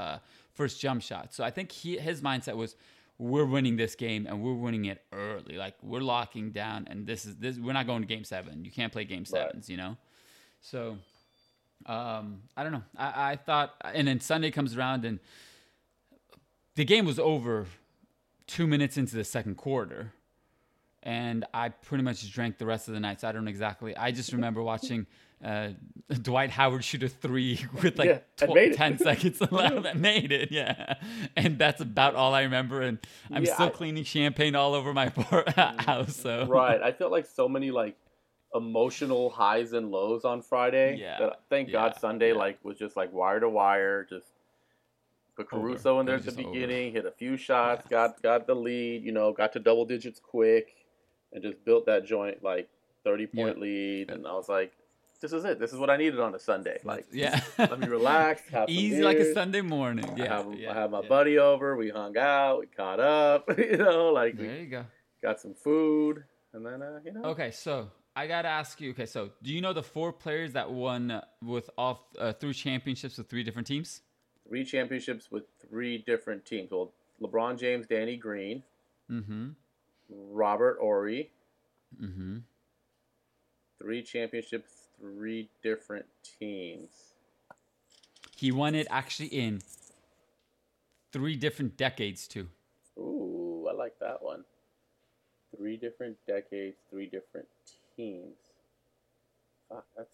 uh, 0.00 0.16
first 0.58 0.74
jump 0.84 1.00
shot. 1.10 1.26
So 1.36 1.40
I 1.48 1.50
think 1.56 1.68
he 1.80 1.90
his 2.10 2.18
mindset 2.30 2.56
was. 2.64 2.72
We're 3.16 3.50
winning 3.56 3.76
this 3.84 3.94
game 4.06 4.22
and 4.28 4.36
we're 4.44 4.60
winning 4.66 4.84
it 4.92 4.98
early. 5.12 5.54
Like 5.64 5.76
we're 5.90 6.06
locking 6.16 6.46
down, 6.62 6.78
and 6.90 7.06
this 7.10 7.20
is 7.28 7.32
this. 7.44 7.54
We're 7.64 7.76
not 7.80 7.86
going 7.90 8.02
to 8.06 8.08
game 8.14 8.24
seven. 8.24 8.64
You 8.66 8.72
can't 8.78 8.92
play 8.96 9.04
game 9.14 9.24
Right. 9.24 9.28
sevens, 9.36 9.66
you 9.72 9.78
know. 9.82 9.92
So, 10.70 10.80
um, 11.86 12.26
I 12.56 12.60
don't 12.64 12.72
know. 12.72 12.82
I, 12.96 13.10
I 13.32 13.36
thought, 13.36 13.68
and 13.98 14.08
then 14.08 14.18
Sunday 14.20 14.50
comes 14.50 14.76
around 14.76 15.04
and 15.04 15.20
the 16.76 16.84
game 16.84 17.04
was 17.06 17.18
over 17.18 17.66
two 18.46 18.66
minutes 18.66 18.96
into 18.96 19.16
the 19.16 19.24
second 19.24 19.56
quarter, 19.56 20.12
and 21.02 21.44
I 21.54 21.68
pretty 21.70 22.04
much 22.04 22.30
drank 22.32 22.58
the 22.58 22.66
rest 22.66 22.88
of 22.88 22.94
the 22.94 23.00
night. 23.00 23.20
So 23.20 23.28
I 23.28 23.32
don't 23.32 23.48
exactly. 23.48 23.96
I 23.96 24.10
just 24.10 24.32
remember 24.32 24.62
watching 24.62 25.06
uh, 25.44 25.68
Dwight 26.22 26.50
Howard 26.50 26.82
shoot 26.84 27.02
a 27.02 27.08
three 27.08 27.64
with 27.82 27.98
like 27.98 28.24
Yeah, 28.40 28.46
tw- 28.46 28.76
ten 28.76 28.98
seconds 29.08 29.40
left. 29.50 29.84
and 29.86 30.00
made 30.00 30.32
it, 30.32 30.50
yeah. 30.50 30.94
And 31.36 31.58
that's 31.58 31.80
about 31.80 32.14
all 32.14 32.34
I 32.34 32.42
remember. 32.42 32.80
And 32.82 32.98
I'm 33.30 33.44
Yeah, 33.44 33.54
still 33.54 33.66
I- 33.66 33.70
cleaning 33.70 34.04
champagne 34.04 34.54
all 34.54 34.74
over 34.74 34.92
my 34.94 35.08
house. 35.78 36.16
So 36.16 36.46
right. 36.46 36.80
I 36.82 36.92
felt 36.92 37.12
like 37.12 37.26
so 37.26 37.48
many 37.48 37.70
like 37.70 37.96
emotional 38.54 39.30
highs 39.30 39.72
and 39.72 39.90
lows 39.90 40.24
on 40.24 40.40
Friday. 40.40 40.96
Yeah. 41.00 41.18
That 41.18 41.40
thank 41.50 41.70
God 41.72 41.96
Sunday 42.00 42.28
Yeah. 42.32 42.38
like 42.38 42.58
was 42.64 42.78
just 42.78 42.96
like 42.96 43.12
wire 43.12 43.40
to 43.40 43.48
wire. 43.48 44.04
Just 44.08 44.26
put 45.36 45.52
Over. 45.52 45.68
Caruso 45.68 46.00
in 46.00 46.06
there 46.06 46.16
at 46.16 46.24
the 46.24 46.32
over. 46.32 46.42
beginning, 46.52 46.92
hit 46.92 47.06
a 47.06 47.10
few 47.10 47.36
shots, 47.48 47.86
got 47.88 48.22
got 48.22 48.46
the 48.46 48.54
lead. 48.54 49.02
You 49.02 49.12
know, 49.12 49.32
got 49.32 49.52
to 49.54 49.58
double 49.60 49.84
digits 49.84 50.20
quick, 50.20 50.74
and 51.32 51.42
just 51.42 51.64
built 51.64 51.86
that 51.86 52.04
joint 52.06 52.42
like 52.42 52.68
thirty 53.04 53.26
point 53.26 53.56
Yeah. 53.56 53.62
lead. 53.62 54.10
And 54.10 54.26
I 54.26 54.32
was 54.32 54.48
like, 54.48 54.72
this 55.20 55.32
is 55.32 55.44
it. 55.44 55.58
This 55.58 55.72
is 55.72 55.78
what 55.78 55.90
I 55.90 55.96
needed 55.96 56.20
on 56.20 56.34
a 56.34 56.38
Sunday. 56.38 56.78
Like, 56.84 57.06
yeah, 57.12 57.40
let 57.58 57.78
me 57.80 57.86
relax, 57.86 58.42
easy 58.68 59.02
like 59.02 59.16
a. 59.18 59.32
Sunday 59.32 59.60
morning. 59.62 60.04
I 60.10 60.22
Yeah, 60.24 60.36
have, 60.36 60.54
yeah, 60.58 60.70
I 60.70 60.74
have 60.74 60.90
my 60.90 61.00
yeah. 61.02 61.08
buddy 61.08 61.38
over. 61.38 61.76
We 61.76 61.88
hung 61.90 62.16
out. 62.18 62.60
We 62.60 62.66
caught 62.66 63.00
up. 63.00 63.48
You 63.58 63.76
know, 63.78 64.10
like 64.12 64.36
There 64.36 64.56
you 64.60 64.66
go. 64.66 64.84
got 65.22 65.40
some 65.40 65.54
food, 65.54 66.24
and 66.52 66.64
then 66.66 66.82
uh, 66.82 67.00
you 67.04 67.12
know. 67.12 67.24
Okay, 67.30 67.50
so 67.52 67.90
I 68.14 68.26
gotta 68.26 68.48
ask 68.48 68.80
you. 68.80 68.90
Okay, 68.90 69.06
so 69.06 69.30
do 69.42 69.52
you 69.52 69.60
know 69.62 69.72
the 69.72 69.82
four 69.82 70.12
players 70.12 70.52
that 70.52 70.70
won 70.70 71.22
with 71.42 71.70
all 71.78 72.08
uh, 72.18 72.32
three 72.34 72.52
championships 72.52 73.16
with 73.18 73.28
three 73.30 73.42
different 73.42 73.66
teams? 73.66 74.02
Three 74.48 74.64
championships 74.64 75.30
with 75.30 75.44
three 75.68 75.98
different 75.98 76.44
teams. 76.44 76.70
Well, 76.70 76.92
LeBron 77.22 77.58
James, 77.58 77.86
Danny 77.86 78.16
Green, 78.16 78.62
Mm-hmm. 79.10 79.50
Robert 80.30 80.78
Horry. 80.80 81.30
Mm-hmm. 82.02 82.38
Three 83.80 84.02
championships, 84.02 84.70
three 85.00 85.48
different 85.62 86.06
teams. 86.38 86.88
He 88.36 88.50
won 88.52 88.74
it 88.74 88.86
actually 88.90 89.28
in 89.28 89.60
three 91.12 91.36
different 91.36 91.76
decades 91.76 92.26
too. 92.26 92.48
Ooh, 92.98 93.66
I 93.70 93.74
like 93.74 93.98
that 94.00 94.22
one. 94.22 94.44
Three 95.56 95.76
different 95.76 96.16
decades, 96.26 96.76
three 96.90 97.06
different 97.06 97.46
teams. 97.96 98.34
Fuck, 99.68 99.84
that's. 99.96 100.08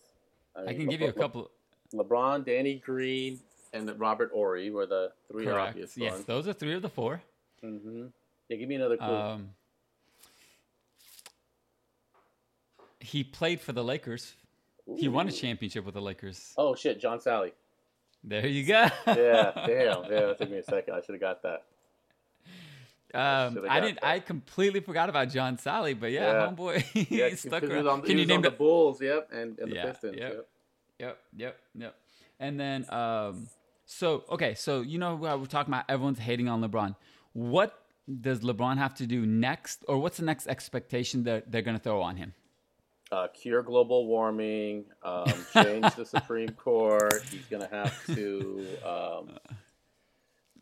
I 0.57 0.61
mean, 0.63 0.77
can 0.77 0.85
Le- 0.87 0.91
give 0.91 1.01
you 1.01 1.07
a 1.07 1.09
Le- 1.09 1.13
couple. 1.15 1.51
LeBron, 1.95 2.45
Danny 2.45 2.77
Green, 2.85 3.41
and 3.73 3.89
Robert 3.99 4.31
Horry 4.33 4.71
were 4.71 4.87
the 4.87 5.13
three 5.31 5.45
Correct. 5.45 5.69
obvious 5.71 5.97
Yes, 5.97 6.13
ones. 6.13 6.25
those 6.25 6.49
are 6.49 6.53
three 6.53 6.75
of 6.75 6.83
the 6.83 6.89
four. 6.89 7.23
Mm-hmm. 7.65 8.07
Yeah, 8.49 8.57
give 8.57 8.69
me 8.69 8.75
another 8.77 8.97
clue. 8.97 9.07
Um, 9.07 9.51
he 13.01 13.25
played 13.25 13.61
for 13.61 13.73
the 13.73 13.85
Lakers. 13.85 14.35
He 14.97 15.09
won 15.09 15.29
a 15.29 15.33
championship 15.33 15.85
with 15.85 15.95
the 15.95 16.01
Lakers. 16.03 16.53
Oh 16.57 16.75
shit, 16.75 17.01
John 17.01 17.19
Salley. 17.19 17.53
There 18.25 18.47
you 18.47 18.65
go. 18.67 18.89
Yeah, 19.07 19.53
damn. 19.67 19.67
Yeah, 20.11 20.27
that 20.27 20.39
took 20.39 20.51
me 20.51 20.59
a 20.59 20.63
second. 20.65 20.95
I 20.95 21.01
should 21.01 21.15
have 21.15 21.21
got 21.21 21.43
that. 21.43 21.63
Um, 23.13 23.55
Should've 23.55 23.71
I 23.71 23.81
didn't. 23.81 24.01
that. 24.01 24.07
I 24.07 24.21
completely 24.21 24.81
forgot 24.81 25.09
about 25.09 25.31
John 25.31 25.57
Salley, 25.57 25.99
but 25.99 26.11
yeah, 26.13 26.33
Yeah. 26.33 26.47
homeboy, 26.51 26.85
Yeah, 27.11 27.29
he 27.29 27.37
stuck 27.37 27.63
because 27.63 27.69
he 27.71 27.75
around. 27.77 27.89
on, 27.89 28.03
Can 28.03 28.19
you 28.19 28.27
name 28.27 28.43
the 28.43 28.51
Bulls, 28.51 29.01
yep, 29.01 29.29
and, 29.33 29.59
and 29.59 29.71
the 29.73 29.77
Yeah, 29.77 29.85
Pistons. 29.87 30.17
yep. 30.19 30.33
Yep. 30.33 30.47
Yep, 30.99 31.19
yep, 31.37 31.59
yep. 31.77 31.95
And 32.39 32.61
then, 32.61 32.87
um, 32.93 33.49
so 33.91 34.25
okay, 34.31 34.55
so 34.55 34.81
you 34.83 34.99
know 34.99 35.15
we're 35.17 35.47
talking 35.47 35.73
about 35.73 35.85
everyone's 35.89 36.19
hating 36.19 36.49
on 36.49 36.63
LeBron. 36.63 36.95
What 37.33 37.79
does 38.21 38.41
LeBron 38.41 38.79
have 38.79 38.95
to 38.97 39.07
do 39.07 39.27
next, 39.27 39.85
or 39.89 39.99
what's 39.99 40.17
the 40.19 40.25
next 40.25 40.47
expectation 40.47 41.25
that 41.25 41.51
they're 41.51 41.63
going 41.63 41.77
to 41.77 41.83
throw 41.83 42.03
on 42.03 42.17
him? 42.17 42.35
uh, 43.13 43.29
cure 43.29 43.63
global 43.63 44.07
warming, 44.07 44.85
um, 45.03 45.33
change 45.53 45.95
the 45.95 46.05
Supreme 46.07 46.51
Court. 46.51 47.23
He's 47.31 47.45
going 47.47 47.63
to 47.63 47.75
have 47.75 48.07
to. 48.15 48.67
Um, 48.85 49.31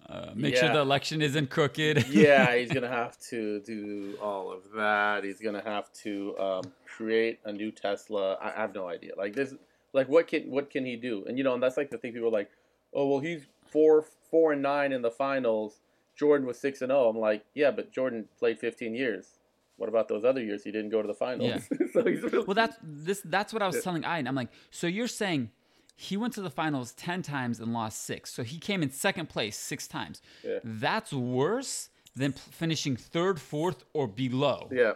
uh, 0.08 0.30
make 0.34 0.54
yeah. 0.54 0.60
sure 0.60 0.72
the 0.72 0.80
election 0.80 1.20
isn't 1.20 1.50
crooked. 1.50 2.08
yeah, 2.10 2.56
he's 2.56 2.72
gonna 2.72 2.88
have 2.88 3.20
to 3.28 3.60
do 3.60 4.16
all 4.22 4.50
of 4.50 4.62
that. 4.74 5.22
He's 5.22 5.38
gonna 5.38 5.62
have 5.62 5.92
to 6.04 6.34
um, 6.38 6.62
create 6.86 7.40
a 7.44 7.52
new 7.52 7.70
Tesla. 7.70 8.36
I, 8.36 8.48
I, 8.48 8.62
have 8.62 8.74
no 8.74 8.88
idea. 8.88 9.12
Like 9.18 9.34
this, 9.34 9.52
like 9.92 10.08
what 10.08 10.26
can 10.26 10.50
what 10.50 10.70
can 10.70 10.86
he 10.86 10.96
do? 10.96 11.26
And 11.28 11.36
you 11.36 11.44
know, 11.44 11.52
and 11.52 11.62
that's 11.62 11.76
like 11.76 11.90
the 11.90 11.98
thing. 11.98 12.14
People 12.14 12.28
are 12.28 12.32
like, 12.32 12.50
oh 12.94 13.07
well, 13.09 13.20
he's 13.20 13.42
four 13.66 14.05
four 14.31 14.53
and 14.53 14.62
nine 14.62 14.92
in 14.92 15.03
the 15.03 15.11
finals. 15.11 15.81
Jordan 16.16 16.46
was 16.46 16.59
six 16.59 16.83
and 16.83 16.90
zero. 16.90 17.05
Oh. 17.05 17.09
I'm 17.11 17.18
like, 17.18 17.44
yeah, 17.55 17.70
but 17.70 17.92
Jordan 17.92 18.27
played 18.38 18.59
15 18.59 18.94
years. 18.94 19.38
What 19.77 19.88
about 19.88 20.09
those 20.09 20.24
other 20.24 20.42
years 20.42 20.64
he 20.64 20.72
didn't 20.72 20.90
go 20.90 21.01
to 21.01 21.07
the 21.07 21.14
finals? 21.14 21.62
Yeah. 21.70 21.87
so 21.92 22.03
really- 22.03 22.44
well, 22.44 22.55
that's 22.55 22.77
this. 22.83 23.22
That's 23.24 23.53
what 23.53 23.62
I 23.62 23.66
was 23.68 23.83
telling 23.85 24.03
Ian. 24.03 24.27
I'm 24.27 24.35
like, 24.35 24.48
so 24.70 24.88
you're 24.88 25.07
saying 25.07 25.51
he 25.94 26.16
went 26.16 26.35
to 26.35 26.40
the 26.40 26.51
finals 26.51 26.92
10 26.92 27.22
times 27.22 27.61
and 27.61 27.72
lost 27.72 28.03
six. 28.05 28.33
So 28.33 28.42
he 28.42 28.59
came 28.59 28.83
in 28.83 28.90
second 28.90 29.29
place 29.29 29.57
six 29.57 29.87
times. 29.87 30.20
Yeah. 30.44 30.59
That's 30.64 31.12
worse 31.12 31.88
than 32.14 32.33
p- 32.33 32.40
finishing 32.51 32.96
third, 32.96 33.40
fourth, 33.40 33.85
or 33.92 34.07
below. 34.09 34.68
Yeah. 34.72 34.92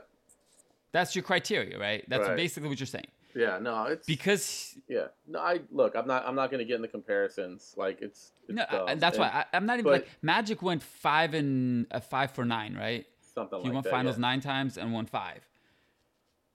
That's 0.92 1.16
your 1.16 1.22
criteria, 1.22 1.78
right? 1.78 2.04
That's 2.08 2.28
right. 2.28 2.36
basically 2.36 2.68
what 2.68 2.78
you're 2.78 2.86
saying. 2.86 3.06
Yeah, 3.34 3.58
no, 3.58 3.84
it's 3.84 4.06
because 4.06 4.74
yeah, 4.88 5.06
no, 5.26 5.38
I 5.38 5.60
look, 5.70 5.94
I'm 5.96 6.06
not, 6.06 6.24
I'm 6.26 6.34
not 6.34 6.50
going 6.50 6.58
to 6.58 6.64
get 6.64 6.76
in 6.76 6.82
the 6.82 6.88
comparisons. 6.88 7.74
Like 7.76 8.02
it's, 8.02 8.32
it's 8.48 8.56
no, 8.56 8.86
and 8.86 9.00
that's 9.00 9.16
and, 9.16 9.22
why 9.22 9.44
I, 9.52 9.56
am 9.56 9.66
not 9.66 9.74
even 9.74 9.84
but, 9.84 9.92
like 9.92 10.08
Magic 10.20 10.62
went 10.62 10.82
five 10.82 11.34
and 11.34 11.86
uh, 11.90 12.00
five 12.00 12.32
for 12.32 12.44
nine, 12.44 12.74
right? 12.74 13.06
Something 13.34 13.60
he 13.60 13.64
like 13.66 13.74
won 13.74 13.82
that, 13.84 13.90
finals 13.90 14.16
yeah. 14.16 14.20
nine 14.20 14.40
times 14.40 14.76
and 14.76 14.92
won 14.92 15.06
five. 15.06 15.46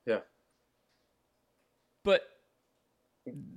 Yeah, 0.05 0.19
but 2.03 2.21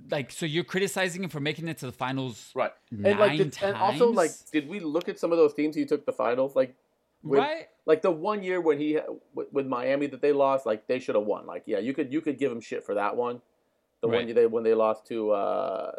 like 0.09 0.31
so 0.31 0.45
you're 0.45 0.63
criticizing 0.63 1.23
him 1.23 1.29
for 1.29 1.39
making 1.39 1.67
it 1.67 1.77
to 1.77 1.85
the 1.85 1.91
finals 1.91 2.51
right 2.53 2.73
and 2.91 3.19
like 3.19 3.37
did, 3.37 3.57
and 3.63 3.77
also 3.77 4.09
like 4.09 4.31
did 4.51 4.67
we 4.67 4.79
look 4.79 5.07
at 5.07 5.17
some 5.17 5.31
of 5.31 5.37
those 5.37 5.53
teams 5.53 5.75
he 5.75 5.85
took 5.85 6.05
the 6.05 6.11
finals 6.11 6.55
like 6.55 6.75
with, 7.23 7.39
right 7.39 7.67
like 7.85 8.01
the 8.01 8.11
one 8.11 8.43
year 8.43 8.61
when 8.61 8.79
he 8.79 8.99
with, 9.33 9.51
with 9.51 9.65
miami 9.65 10.07
that 10.07 10.21
they 10.21 10.31
lost 10.31 10.65
like 10.65 10.87
they 10.87 10.99
should 10.99 11.15
have 11.15 11.25
won 11.25 11.45
like 11.45 11.63
yeah 11.65 11.79
you 11.79 11.93
could 11.93 12.11
you 12.11 12.21
could 12.21 12.37
give 12.37 12.51
him 12.51 12.61
shit 12.61 12.83
for 12.83 12.95
that 12.95 13.15
one 13.15 13.41
the 14.01 14.07
right. 14.07 14.17
one 14.17 14.25
year 14.27 14.35
they 14.35 14.45
when 14.45 14.63
they 14.63 14.73
lost 14.73 15.05
to 15.07 15.31
uh 15.31 15.91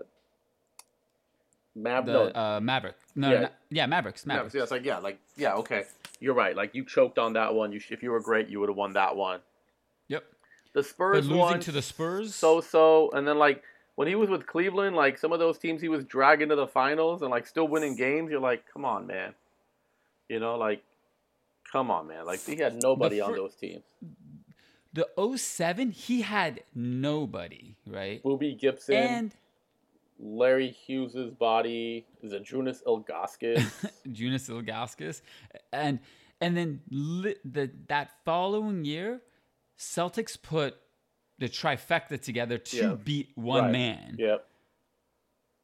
Mav- 1.74 2.06
the, 2.06 2.12
no. 2.12 2.24
uh, 2.28 2.60
Maverick. 2.62 2.96
No, 3.14 3.30
yeah. 3.30 3.40
No, 3.40 3.48
yeah, 3.70 3.86
Mavericks. 3.86 4.26
Mavericks. 4.26 4.54
Yeah, 4.54 4.62
it's 4.62 4.70
like 4.70 4.84
yeah, 4.84 4.98
like 4.98 5.18
yeah, 5.36 5.54
okay, 5.54 5.84
you're 6.20 6.34
right. 6.34 6.54
Like 6.54 6.74
you 6.74 6.84
choked 6.84 7.18
on 7.18 7.32
that 7.32 7.54
one. 7.54 7.72
You 7.72 7.80
if 7.88 8.02
you 8.02 8.10
were 8.10 8.20
great, 8.20 8.48
you 8.48 8.60
would 8.60 8.68
have 8.68 8.76
won 8.76 8.92
that 8.92 9.16
one. 9.16 9.40
Yep. 10.08 10.24
The 10.74 10.82
Spurs 10.82 11.26
but 11.26 11.34
losing 11.34 11.60
to 11.60 11.72
the 11.72 11.82
Spurs, 11.82 12.34
so 12.34 12.60
so, 12.60 13.10
and 13.12 13.26
then 13.26 13.38
like 13.38 13.62
when 13.94 14.08
he 14.08 14.14
was 14.14 14.28
with 14.28 14.46
Cleveland, 14.46 14.96
like 14.96 15.18
some 15.18 15.32
of 15.32 15.38
those 15.38 15.58
teams 15.58 15.80
he 15.80 15.88
was 15.88 16.04
dragging 16.04 16.48
to 16.48 16.56
the 16.56 16.66
finals 16.66 17.22
and 17.22 17.30
like 17.30 17.46
still 17.46 17.68
winning 17.68 17.96
games. 17.96 18.30
You're 18.30 18.40
like, 18.40 18.64
come 18.72 18.84
on, 18.84 19.06
man. 19.06 19.34
You 20.28 20.40
know, 20.40 20.56
like, 20.56 20.82
come 21.72 21.90
on, 21.90 22.06
man. 22.06 22.26
Like 22.26 22.44
he 22.44 22.56
had 22.56 22.82
nobody 22.82 23.18
fir- 23.18 23.24
on 23.24 23.32
those 23.34 23.54
teams. 23.54 23.84
The 24.92 25.08
07, 25.36 25.90
he 25.90 26.20
had 26.20 26.62
nobody, 26.74 27.76
right? 27.86 28.22
Boobie 28.22 28.58
Gibson 28.58 28.94
and 28.94 29.34
Larry 30.18 30.68
Hughes's 30.86 31.30
body 31.30 32.06
is 32.22 32.32
it 32.32 32.44
Junis 32.44 32.82
Ilgauskas. 32.84 33.90
Junis 34.06 34.50
Ilgauskas, 34.64 35.22
and 35.72 35.98
and 36.40 36.56
then 36.56 36.80
li- 36.90 37.36
the 37.44 37.70
that 37.88 38.10
following 38.24 38.84
year 38.84 39.22
Celtics 39.78 40.40
put 40.40 40.76
the 41.38 41.48
trifecta 41.48 42.20
together 42.20 42.58
to 42.58 42.76
yeah. 42.76 42.94
beat 43.02 43.32
one 43.34 43.64
right. 43.64 43.72
man. 43.72 44.16
Yep. 44.18 44.46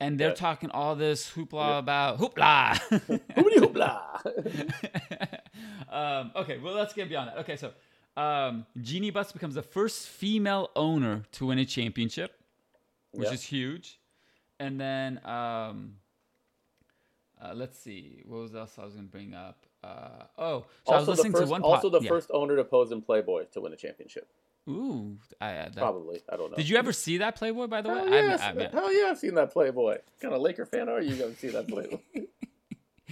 And 0.00 0.18
they're 0.18 0.28
yep. 0.28 0.36
talking 0.36 0.70
all 0.70 0.94
this 0.94 1.30
hoopla 1.30 1.70
yep. 1.70 1.78
about 1.78 2.18
hoopla. 2.18 2.78
hoopla. 3.36 5.27
um, 5.90 6.32
okay, 6.36 6.58
well, 6.58 6.74
let's 6.74 6.94
get 6.94 7.08
beyond 7.08 7.28
that. 7.28 7.38
Okay, 7.38 7.56
so 7.56 7.72
um, 8.20 8.66
Jeanie 8.80 9.10
Buss 9.10 9.32
becomes 9.32 9.54
the 9.54 9.62
first 9.62 10.08
female 10.08 10.70
owner 10.76 11.24
to 11.32 11.46
win 11.46 11.58
a 11.58 11.64
championship, 11.64 12.38
which 13.12 13.26
yep. 13.26 13.34
is 13.34 13.42
huge. 13.42 14.00
And 14.60 14.80
then 14.80 15.24
um, 15.24 15.94
uh, 17.40 17.52
let's 17.54 17.78
see, 17.78 18.22
what 18.26 18.40
was 18.40 18.54
else 18.54 18.78
I 18.78 18.84
was 18.84 18.94
going 18.94 19.06
to 19.06 19.10
bring 19.10 19.34
up? 19.34 19.64
Uh, 19.84 20.24
oh, 20.36 20.66
so 20.84 20.92
also 20.92 20.92
I 20.92 20.98
was 20.98 21.08
listening 21.08 21.32
first, 21.32 21.44
to 21.44 21.50
one. 21.50 21.62
also, 21.62 21.88
the 21.88 22.00
yeah. 22.00 22.08
first 22.08 22.30
owner 22.34 22.56
to 22.56 22.64
pose 22.64 22.90
in 22.90 23.00
Playboy 23.00 23.44
to 23.52 23.60
win 23.60 23.72
a 23.72 23.76
championship. 23.76 24.28
Ooh, 24.68 25.16
I, 25.40 25.52
that, 25.52 25.76
probably. 25.76 26.20
I 26.30 26.36
don't 26.36 26.50
know. 26.50 26.56
Did 26.56 26.68
you 26.68 26.76
ever 26.76 26.92
see 26.92 27.18
that 27.18 27.36
Playboy? 27.36 27.68
By 27.68 27.80
the 27.80 27.88
hell 27.88 28.04
way, 28.04 28.10
yeah, 28.10 28.36
I, 28.40 28.64
I, 28.64 28.68
hell 28.70 28.92
yeah, 28.92 29.10
I've 29.10 29.18
seen 29.18 29.34
that 29.34 29.52
Playboy. 29.52 29.92
What 29.92 30.04
kind 30.20 30.34
of 30.34 30.42
Laker 30.42 30.66
fan 30.66 30.88
are 30.88 31.00
you? 31.00 31.14
You 31.14 31.22
haven't 31.22 31.38
seen 31.38 31.52
that 31.52 31.68
Playboy? 31.68 31.98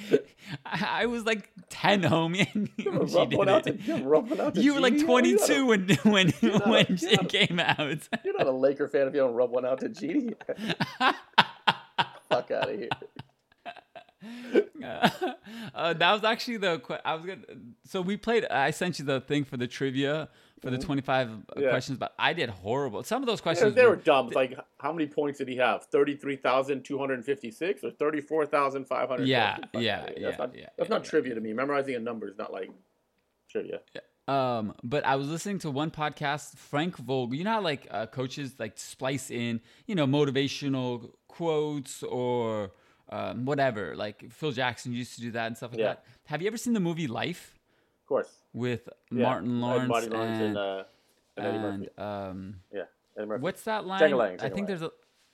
I 0.67 1.07
was 1.07 1.25
like 1.25 1.51
ten, 1.69 2.03
homie. 2.03 2.71
you 2.77 2.91
were 3.39 3.49
out, 3.49 3.65
to, 3.65 3.77
you 3.77 4.05
were, 4.05 4.17
out 4.17 4.57
you 4.57 4.75
were 4.75 4.81
like 4.81 4.99
twenty 4.99 5.37
two 5.37 5.67
when 5.67 5.89
when 6.03 6.31
when 6.31 6.87
it 6.89 7.29
came 7.29 7.59
out. 7.61 8.09
You're 8.25 8.37
not 8.37 8.47
a 8.47 8.53
Laker 8.53 8.89
fan 8.89 9.09
if 9.09 9.15
you 9.15 9.21
don't 9.21 9.35
rub 9.35 9.51
one 9.51 9.65
out 9.65 9.81
to 9.81 9.89
Jeanie. 9.89 10.35
Fuck 12.29 12.51
out 12.51 12.71
of 12.71 12.79
here. 12.79 12.89
uh, 15.75 15.93
that 15.95 16.13
was 16.13 16.25
actually 16.25 16.57
the 16.59 17.01
I 17.05 17.15
was 17.15 17.27
gonna. 17.27 17.43
So 17.85 18.01
we 18.01 18.17
played. 18.17 18.45
I 18.47 18.71
sent 18.71 18.99
you 18.99 19.05
the 19.05 19.21
thing 19.21 19.45
for 19.45 19.57
the 19.57 19.67
trivia 19.67 20.29
for 20.61 20.71
the 20.71 20.79
mm-hmm. 20.79 20.87
25 20.87 21.31
yeah. 21.57 21.71
questions, 21.71 21.99
but 21.99 22.15
I 22.19 22.33
did 22.33 22.49
horrible. 22.49 23.03
Some 23.03 23.23
of 23.23 23.27
those 23.27 23.41
questions 23.41 23.75
yeah, 23.75 23.83
they 23.83 23.87
were, 23.87 23.97
were 23.97 24.03
dumb. 24.03 24.31
like, 24.31 24.59
how 24.79 24.93
many 24.93 25.07
points 25.07 25.39
did 25.39 25.49
he 25.49 25.57
have? 25.57 25.85
33,256 25.85 27.85
or 27.85 27.91
34,500? 27.91 29.29
Yeah, 29.29 29.59
yeah, 29.75 30.01
that's 30.01 30.23
yeah, 30.23 30.37
not, 30.39 30.57
yeah. 30.57 30.69
That's 30.79 30.91
not 30.91 31.05
trivia 31.05 31.35
to 31.35 31.41
me. 31.41 31.53
Memorizing 31.53 31.95
a 31.95 32.01
number 32.01 32.29
is 32.29 32.39
not 32.39 32.53
like 32.53 32.71
trivia. 33.51 33.81
Yeah. 33.95 34.01
Um, 34.29 34.75
but 34.83 35.07
I 35.07 35.17
was 35.17 35.29
listening 35.29 35.59
to 35.61 35.71
one 35.71 35.91
podcast, 35.91 36.57
Frank 36.57 36.97
Vogel. 36.97 37.35
You 37.35 37.45
know 37.45 37.53
how 37.53 37.61
like 37.61 37.87
uh, 37.91 38.07
coaches 38.07 38.55
like 38.59 38.73
splice 38.77 39.31
in, 39.31 39.61
you 39.87 39.95
know, 39.95 40.07
motivational 40.07 41.13
quotes 41.29 42.03
or 42.03 42.73
um, 43.11 43.45
whatever. 43.45 43.95
Like 43.95 44.33
Phil 44.33 44.53
Jackson 44.53 44.93
used 44.93 45.15
to 45.17 45.21
do 45.21 45.31
that 45.33 45.47
and 45.47 45.57
stuff 45.57 45.73
like 45.73 45.81
that. 45.81 46.05
Have 46.25 46.43
you 46.43 46.49
ever 46.49 46.57
seen 46.57 46.73
the 46.73 46.81
movie 46.81 47.07
Life? 47.07 47.56
Of 48.07 48.09
course. 48.09 48.29
With 48.53 48.89
yeah. 49.11 49.25
Martin 49.25 49.61
Lawrence, 49.61 49.91
Lawrence 49.91 50.15
and, 50.15 50.43
and, 50.43 50.57
uh, 50.57 50.85
and, 51.37 51.47
Eddie 51.47 51.59
Murphy. 51.59 51.89
Um, 51.99 52.55
yeah, 52.73 52.85
What's 53.41 53.63
that 53.63 53.85
line? 53.85 54.15
I 54.41 54.49
think 54.49 54.69
there's 54.69 54.83
a 54.83 54.93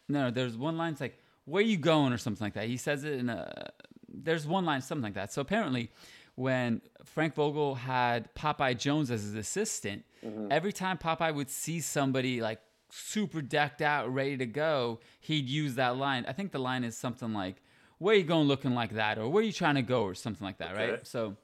no. 0.09 0.31
There's 0.31 0.57
one 0.57 0.79
line. 0.79 0.93
It's 0.93 1.03
like 1.03 1.19
"Where 1.45 1.63
you 1.63 1.77
going?" 1.77 2.15
or 2.15 2.17
something 2.17 2.43
like 2.43 2.55
that. 2.55 2.69
He 2.69 2.79
says 2.79 3.05
it 3.05 3.13
in 3.13 3.29
a. 3.29 3.73
There's 4.09 4.47
one 4.47 4.65
line, 4.65 4.81
something 4.81 5.03
like 5.03 5.15
that. 5.15 5.35
So 5.35 5.43
apparently, 5.43 5.91
when 6.35 6.81
Frank 7.05 7.35
Vogel 7.35 7.75
had 7.75 8.35
Popeye 8.35 8.79
Jones 8.79 9.11
as 9.11 9.23
his 9.23 9.35
assistant, 9.35 10.05
mm-hmm. 10.25 10.49
every 10.51 10.73
time 10.73 10.97
Popeye 10.97 11.35
would 11.35 11.51
see 11.51 11.81
somebody 11.81 12.41
like 12.41 12.61
super 12.91 13.43
decked 13.43 13.83
out, 13.83 14.11
ready 14.15 14.39
to 14.39 14.47
go, 14.47 15.01
he'd 15.21 15.47
use 15.47 15.75
that 15.75 15.99
line. 15.99 16.25
I 16.27 16.33
think 16.33 16.53
the 16.53 16.59
line 16.59 16.85
is 16.85 16.97
something 16.97 17.35
like, 17.35 17.57
"Where 17.99 18.15
you 18.15 18.25
going 18.25 18.49
looking 18.49 18.75
like 18.75 18.95
that?" 18.95 19.19
or 19.19 19.29
"Where 19.29 19.43
you 19.43 19.53
trying 19.53 19.75
to 19.75 19.83
go?" 19.83 20.05
or 20.05 20.15
something 20.15 20.45
like 20.47 20.57
that, 20.57 20.73
okay. 20.73 20.91
right? 20.93 21.07
So 21.07 21.37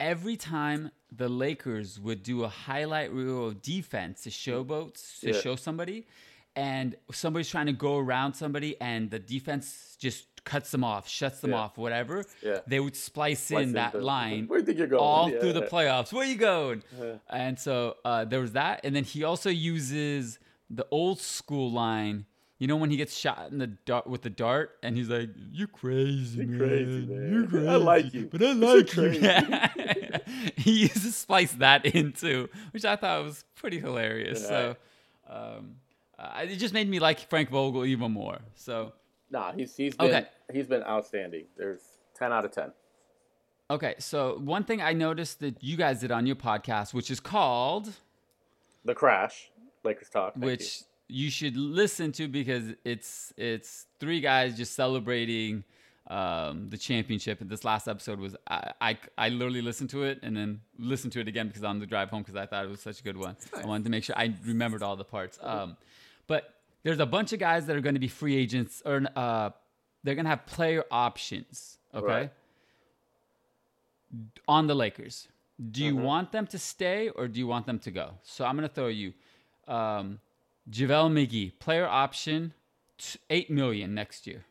every 0.00 0.36
time 0.36 0.90
the 1.10 1.28
Lakers 1.28 2.00
would 2.00 2.22
do 2.22 2.44
a 2.44 2.48
highlight 2.48 3.12
reel 3.12 3.46
of 3.48 3.62
defense 3.62 4.22
to 4.22 4.30
showboats 4.30 5.20
to 5.20 5.32
Yeah. 5.32 5.40
show 5.40 5.56
somebody, 5.56 6.06
and 6.56 6.96
somebody's 7.12 7.48
trying 7.48 7.66
to 7.66 7.72
go 7.72 7.98
around 7.98 8.34
somebody, 8.34 8.80
and 8.80 9.10
the 9.10 9.18
defense 9.18 9.96
just 9.98 10.26
cuts 10.44 10.70
them 10.70 10.84
off, 10.84 11.08
shuts 11.08 11.40
them 11.40 11.50
Yeah. 11.52 11.56
off, 11.58 11.78
whatever. 11.78 12.24
Yeah. 12.42 12.60
They 12.66 12.78
would 12.80 12.94
splice, 12.96 13.44
Slice 13.44 13.62
in 13.64 13.72
that 13.72 13.94
into- 13.94 14.04
line 14.06 14.46
Where 14.46 14.60
think 14.62 14.78
you're 14.78 14.86
going? 14.86 15.02
all 15.02 15.30
Yeah, 15.30 15.40
through 15.40 15.54
the 15.54 15.62
playoffs. 15.62 16.12
Where 16.12 16.26
you 16.26 16.36
going? 16.36 16.82
And 17.30 17.58
so 17.58 17.96
uh, 18.04 18.24
there 18.26 18.40
was 18.40 18.52
that, 18.52 18.80
and 18.84 18.94
then 18.94 19.04
he 19.04 19.24
also 19.24 19.48
uses 19.50 20.38
the 20.68 20.86
old 20.90 21.20
school 21.20 21.70
line. 21.72 22.26
You 22.58 22.68
know 22.68 22.76
when 22.76 22.90
he 22.90 22.96
gets 22.96 23.16
shot 23.16 23.50
in 23.50 23.58
the 23.58 23.66
dart 23.66 24.06
with 24.06 24.22
the 24.22 24.30
dart, 24.30 24.76
and 24.82 24.96
he's 24.96 25.08
like, 25.08 25.28
"You 25.52 25.66
crazy, 25.66 26.40
You 26.40 26.46
man. 26.46 26.58
crazy, 26.58 27.06
man. 27.06 27.32
You 27.32 27.46
crazy. 27.48 27.68
I 27.68 27.74
like 27.76 28.14
you. 28.14 28.28
but 28.30 28.42
I 28.42 28.52
like 28.52 28.94
you." 28.96 29.10
Yeah. 29.10 29.68
he 30.56 30.82
used 30.82 31.02
to 31.02 31.10
splice 31.12 31.52
that 31.54 31.84
into, 31.84 32.48
which 32.70 32.84
I 32.84 32.94
thought 32.96 33.24
was 33.24 33.44
pretty 33.56 33.80
hilarious. 33.80 34.40
Yeah. 34.42 34.48
So 34.48 34.76
um, 35.28 35.76
uh, 36.18 36.44
it 36.48 36.56
just 36.56 36.72
made 36.74 36.88
me 36.88 37.00
like 37.00 37.28
Frank 37.28 37.50
Vogel 37.50 37.84
even 37.84 38.12
more. 38.12 38.38
So 38.54 38.92
Nah, 39.30 39.52
he's 39.52 39.76
he's 39.76 39.96
been 39.96 40.06
Okay. 40.14 40.26
he's 40.52 40.68
been 40.68 40.84
outstanding. 40.84 41.46
There's 41.56 41.80
ten 42.14 42.32
out 42.32 42.44
of 42.44 42.52
ten. 42.52 42.72
okay, 43.68 43.96
so 43.98 44.38
one 44.38 44.62
thing 44.62 44.80
I 44.80 44.92
noticed 44.92 45.40
that 45.40 45.62
you 45.62 45.76
guys 45.76 46.00
did 46.00 46.12
on 46.12 46.24
your 46.24 46.36
podcast, 46.36 46.94
which 46.94 47.10
is 47.10 47.18
called 47.18 47.92
The 48.84 48.94
crash, 48.94 49.50
Lakers 49.82 50.08
talk. 50.08 50.34
thank 50.34 50.44
which 50.44 50.80
you. 50.82 50.86
Should 51.30 51.56
listen 51.56 52.12
to 52.12 52.28
because 52.28 52.64
it's 52.84 53.32
it's 53.36 53.86
three 54.00 54.20
guys 54.20 54.56
just 54.56 54.74
celebrating 54.74 55.62
um, 56.08 56.68
the 56.70 56.76
championship. 56.76 57.40
And 57.40 57.48
this 57.48 57.64
last 57.64 57.86
episode 57.88 58.18
was 58.18 58.34
I, 58.48 58.72
I 58.80 58.98
I 59.16 59.28
literally 59.28 59.62
listened 59.62 59.90
to 59.90 60.02
it 60.04 60.18
and 60.22 60.36
then 60.36 60.60
listened 60.78 61.12
to 61.14 61.20
it 61.20 61.28
again 61.28 61.46
because 61.48 61.62
on 61.64 61.78
the 61.78 61.86
drive 61.86 62.10
home 62.10 62.22
because 62.22 62.36
I 62.36 62.46
thought 62.46 62.64
it 62.64 62.70
was 62.70 62.80
such 62.80 63.00
a 63.00 63.02
good 63.02 63.16
one. 63.16 63.36
I 63.56 63.64
wanted 63.66 63.84
to 63.84 63.90
make 63.90 64.04
sure 64.04 64.16
I 64.18 64.34
remembered 64.44 64.82
all 64.82 64.96
the 64.96 65.04
parts. 65.04 65.38
Um, 65.42 65.76
but 66.26 66.54
there's 66.82 67.00
a 67.00 67.06
bunch 67.06 67.32
of 67.32 67.38
guys 67.38 67.66
that 67.66 67.76
are 67.76 67.80
going 67.80 67.94
to 67.94 68.00
be 68.00 68.08
free 68.08 68.36
agents 68.36 68.82
or 68.84 69.02
uh, 69.16 69.50
they're 70.02 70.14
going 70.14 70.26
to 70.26 70.30
have 70.30 70.44
player 70.46 70.84
options. 70.90 71.78
Okay. 71.94 72.06
Right. 72.06 72.30
On 74.46 74.66
the 74.66 74.74
Lakers, 74.74 75.28
do 75.70 75.84
you 75.84 75.94
Mm-hmm. 75.94 76.02
want 76.04 76.32
them 76.32 76.46
to 76.48 76.58
stay 76.58 77.08
or 77.08 77.26
do 77.28 77.38
you 77.38 77.46
want 77.46 77.66
them 77.66 77.78
to 77.80 77.90
go? 77.90 78.10
So 78.22 78.44
I'm 78.44 78.56
going 78.56 78.68
to 78.68 78.74
throw 78.74 78.88
you 78.88 79.12
um, 79.66 80.20
JaVale 80.70 81.10
McGee, 81.12 81.52
player 81.58 81.86
option, 81.86 82.54
eight 83.30 83.50
million 83.50 83.94
next 83.94 84.26
year. 84.26 84.44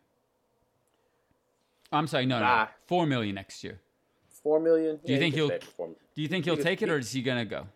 I'm 1.91 2.07
sorry, 2.07 2.25
no, 2.25 2.39
no, 2.39 2.45
Nah. 2.45 2.67
four 2.87 3.05
million 3.05 3.35
next 3.35 3.63
year. 3.63 3.79
Four 4.27 4.59
million. 4.59 4.97
Do 4.97 5.11
you 5.11 5.13
Yeah, 5.15 5.19
think 5.19 5.35
he'll- 5.35 5.47
stay 5.47 5.59
for 5.59 5.71
four- 5.71 5.95
Do 6.15 6.21
you 6.21 6.27
think 6.27 6.45
he'll 6.45 6.57
take 6.57 6.81
it 6.81 6.89
or 6.89 6.97
is 6.97 7.11
he 7.11 7.21
gonna 7.21 7.45
go? 7.45 7.67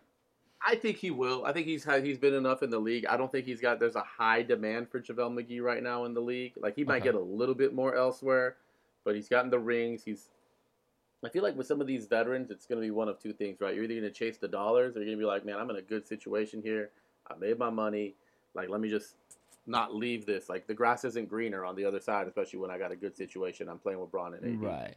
I 0.60 0.74
think 0.74 0.96
he 0.98 1.10
will. 1.10 1.44
I 1.44 1.52
think 1.52 1.66
he's 1.66 1.84
had, 1.84 2.04
he's 2.04 2.18
been 2.18 2.34
enough 2.34 2.62
in 2.62 2.70
the 2.70 2.80
league. 2.80 3.06
I 3.06 3.16
don't 3.16 3.30
think 3.30 3.46
he's 3.46 3.60
got. 3.60 3.78
There's 3.78 3.94
a 3.94 4.02
high 4.02 4.42
demand 4.42 4.90
for 4.90 5.00
JaVale 5.00 5.32
McGee 5.32 5.62
right 5.62 5.82
now 5.82 6.04
in 6.04 6.14
the 6.14 6.20
league. 6.20 6.52
Like 6.56 6.74
he 6.74 6.84
might 6.84 6.96
Okay. 6.96 7.04
get 7.04 7.14
a 7.14 7.20
little 7.20 7.54
bit 7.54 7.72
more 7.74 7.94
elsewhere, 7.94 8.56
but 9.04 9.14
he's 9.14 9.28
gotten 9.28 9.50
the 9.50 9.58
rings. 9.58 10.04
He's. 10.04 10.30
I 11.24 11.28
feel 11.28 11.42
like 11.42 11.56
with 11.56 11.66
some 11.66 11.80
of 11.80 11.86
these 11.88 12.06
veterans, 12.06 12.50
it's 12.50 12.66
going 12.66 12.80
to 12.80 12.86
be 12.86 12.92
one 12.92 13.08
of 13.08 13.18
two 13.18 13.32
things, 13.32 13.60
right? 13.60 13.74
You're 13.74 13.84
either 13.84 13.94
going 13.94 14.04
to 14.04 14.10
chase 14.12 14.38
the 14.38 14.46
dollars, 14.46 14.94
or 14.96 15.00
you're 15.00 15.06
going 15.06 15.18
to 15.18 15.22
be 15.22 15.26
like, 15.26 15.44
man, 15.44 15.56
I'm 15.58 15.68
in 15.70 15.74
a 15.76 15.82
good 15.82 16.06
situation 16.06 16.62
here. 16.62 16.90
I 17.28 17.34
made 17.36 17.58
my 17.58 17.70
money. 17.70 18.14
Like, 18.54 18.68
let 18.68 18.80
me 18.80 18.88
just 18.88 19.14
not 19.66 19.94
leave 19.94 20.26
this. 20.26 20.48
Like, 20.48 20.66
the 20.66 20.74
grass 20.74 21.04
isn't 21.04 21.28
greener 21.28 21.64
on 21.64 21.76
the 21.76 21.84
other 21.84 22.00
side, 22.00 22.26
especially 22.26 22.58
when 22.58 22.70
I 22.70 22.78
got 22.78 22.92
a 22.92 22.96
good 22.96 23.16
situation. 23.16 23.68
I'm 23.68 23.78
playing 23.78 24.00
with 24.00 24.10
Bron 24.10 24.34
and 24.34 24.44
AD. 24.44 24.62
Right. 24.62 24.94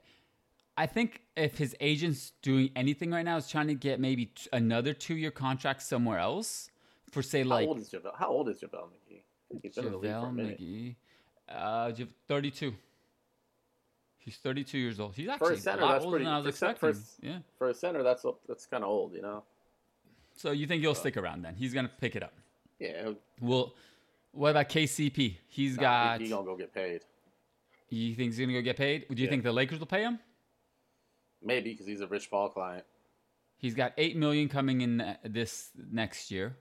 I 0.78 0.86
think 0.86 1.22
if 1.36 1.58
his 1.58 1.76
agent's 1.80 2.32
doing 2.42 2.72
anything 2.76 3.12
right 3.12 3.26
now 3.26 3.38
is 3.38 3.50
trying 3.50 3.68
to 3.68 3.74
get 3.76 4.00
maybe 4.00 4.28
t- 4.28 4.50
another 4.54 4.94
two-year 4.94 5.32
contract 5.32 5.82
somewhere 5.84 6.18
else 6.18 6.70
for 7.12 7.22
say 7.22 7.44
like 7.44 7.66
How 7.66 7.70
old 7.70 7.80
is 7.80 7.90
JaVale? 7.90 8.16
How 8.18 8.30
old 8.30 8.50
is 8.50 8.62
JaVale 8.62 8.88
McGee? 8.88 9.20
I 9.20 9.48
think 9.50 9.64
He's 9.64 9.76
been 9.76 9.86
in 9.86 9.92
the 9.92 9.98
league 9.98 10.12
for 10.12 10.18
a 10.18 10.32
JaVale. 10.32 10.60
McGee, 10.60 10.96
uh, 11.50 12.06
32. 12.30 12.74
He's 14.18 14.38
32 14.38 14.78
years 14.78 15.00
old. 15.00 15.16
He's 15.16 15.26
For 15.26 15.32
actually 15.34 15.56
a 15.56 15.58
center, 15.58 15.82
a 15.82 15.86
lot 15.86 15.92
that's 15.94 16.06
older 16.06 16.16
pretty. 16.18 16.26
than 16.26 16.34
I 16.34 16.38
was 16.38 16.48
expecting. 16.48 16.94
for, 16.94 17.00
yeah. 17.22 17.40
for 17.58 17.70
a 17.70 17.74
center, 17.74 18.04
that's 18.04 18.26
that's 18.48 18.66
kind 18.66 18.84
of 18.84 18.90
old, 18.90 19.14
you 19.14 19.22
know. 19.22 19.44
So 20.36 20.52
you 20.52 20.68
think 20.68 20.82
he'll 20.82 20.96
stick 20.96 21.18
around 21.18 21.42
then? 21.42 21.56
He's 21.56 21.74
gonna 21.74 21.92
pick 22.00 22.16
it 22.16 22.24
up. 22.24 22.34
Yeah, 22.82 23.12
Well, 23.40 23.74
what 24.32 24.50
about 24.50 24.70
KCP? 24.70 25.38
He's 25.48 25.76
nah, 25.76 25.82
got. 25.82 26.20
he, 26.20 26.26
he 26.26 26.32
gonna 26.32 26.46
go 26.46 26.56
get 26.56 26.74
paid. 26.74 27.02
You 27.90 28.16
think 28.16 28.32
he's 28.32 28.40
gonna 28.40 28.54
go 28.54 28.62
get 28.62 28.76
paid? 28.78 29.06
Do 29.08 29.16
you 29.16 29.26
Yeah. 29.26 29.30
think 29.30 29.44
the 29.44 29.52
Lakers 29.52 29.78
will 29.80 29.86
pay 29.86 30.02
him? 30.02 30.18
Maybe 31.44 31.72
because 31.72 31.86
he's 31.86 32.02
a 32.02 32.08
Rich 32.08 32.32
Paul 32.32 32.50
client. 32.50 32.84
He's 33.58 33.76
got 33.76 33.94
eight 33.98 34.16
million 34.18 34.50
coming 34.50 34.82
in 34.82 35.16
this 35.24 35.70
next 35.92 36.32
year. 36.32 36.56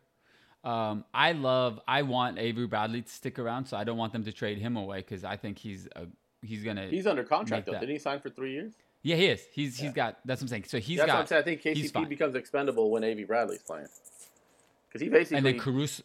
Um, 0.62 1.04
I 1.14 1.33
love. 1.33 1.80
I 1.88 2.02
want 2.02 2.38
Avery 2.38 2.66
Bradley 2.66 3.00
to 3.00 3.09
stick 3.09 3.38
around, 3.38 3.64
so 3.64 3.78
I 3.78 3.85
don't 3.85 3.96
want 3.96 4.12
them 4.12 4.24
to 4.24 4.33
trade 4.33 4.59
him 4.59 4.76
away 4.76 4.98
because 4.98 5.24
I 5.24 5.37
think 5.38 5.59
he's 5.59 5.88
a, 5.96 6.06
he's 6.42 6.62
gonna. 6.62 6.87
He's 6.88 7.06
under 7.06 7.24
contract 7.24 7.64
though. 7.64 7.72
that. 7.72 7.80
Didn't 7.80 7.94
he 7.94 7.98
sign 7.98 8.20
for 8.20 8.28
three 8.28 8.52
years? 8.52 8.74
yeah, 9.02 9.16
he 9.16 9.26
is. 9.28 9.46
He's 9.54 9.78
Yeah. 9.78 9.87
he's 9.87 9.94
got. 9.94 10.18
That's 10.26 10.42
what 10.42 10.44
I'm 10.44 10.48
saying. 10.48 10.64
So 10.64 10.78
he's 10.78 10.98
that's 10.98 11.06
got. 11.06 11.14
what 11.14 11.20
I'm 11.20 11.26
saying. 11.28 11.40
I 11.40 11.44
think 11.44 11.62
KCP 11.62 12.09
becomes 12.11 12.35
expendable 12.35 12.90
when 12.90 13.04
Av 13.04 13.26
Bradley's 13.26 13.62
playing. 13.62 13.88
Because 14.88 15.00
he 15.00 15.09
basically. 15.09 15.37
and 15.38 15.46
then 15.46 15.59
Caruso. 15.59 16.02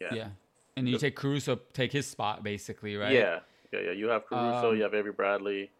Yeah. 0.00 0.14
Yeah. 0.14 0.28
And 0.76 0.88
you 0.88 0.98
take 0.98 1.16
Caruso, 1.16 1.58
take 1.72 1.92
his 1.92 2.06
spot 2.06 2.42
basically, 2.44 2.96
right? 2.96 3.12
Yeah, 3.12 3.40
yeah, 3.72 3.80
yeah. 3.80 3.90
You 3.92 4.08
have 4.08 4.26
Caruso. 4.26 4.70
Um, 4.70 4.76
you 4.76 4.82
have 4.82 4.94
Avery 4.94 5.12
Bradley. 5.12 5.70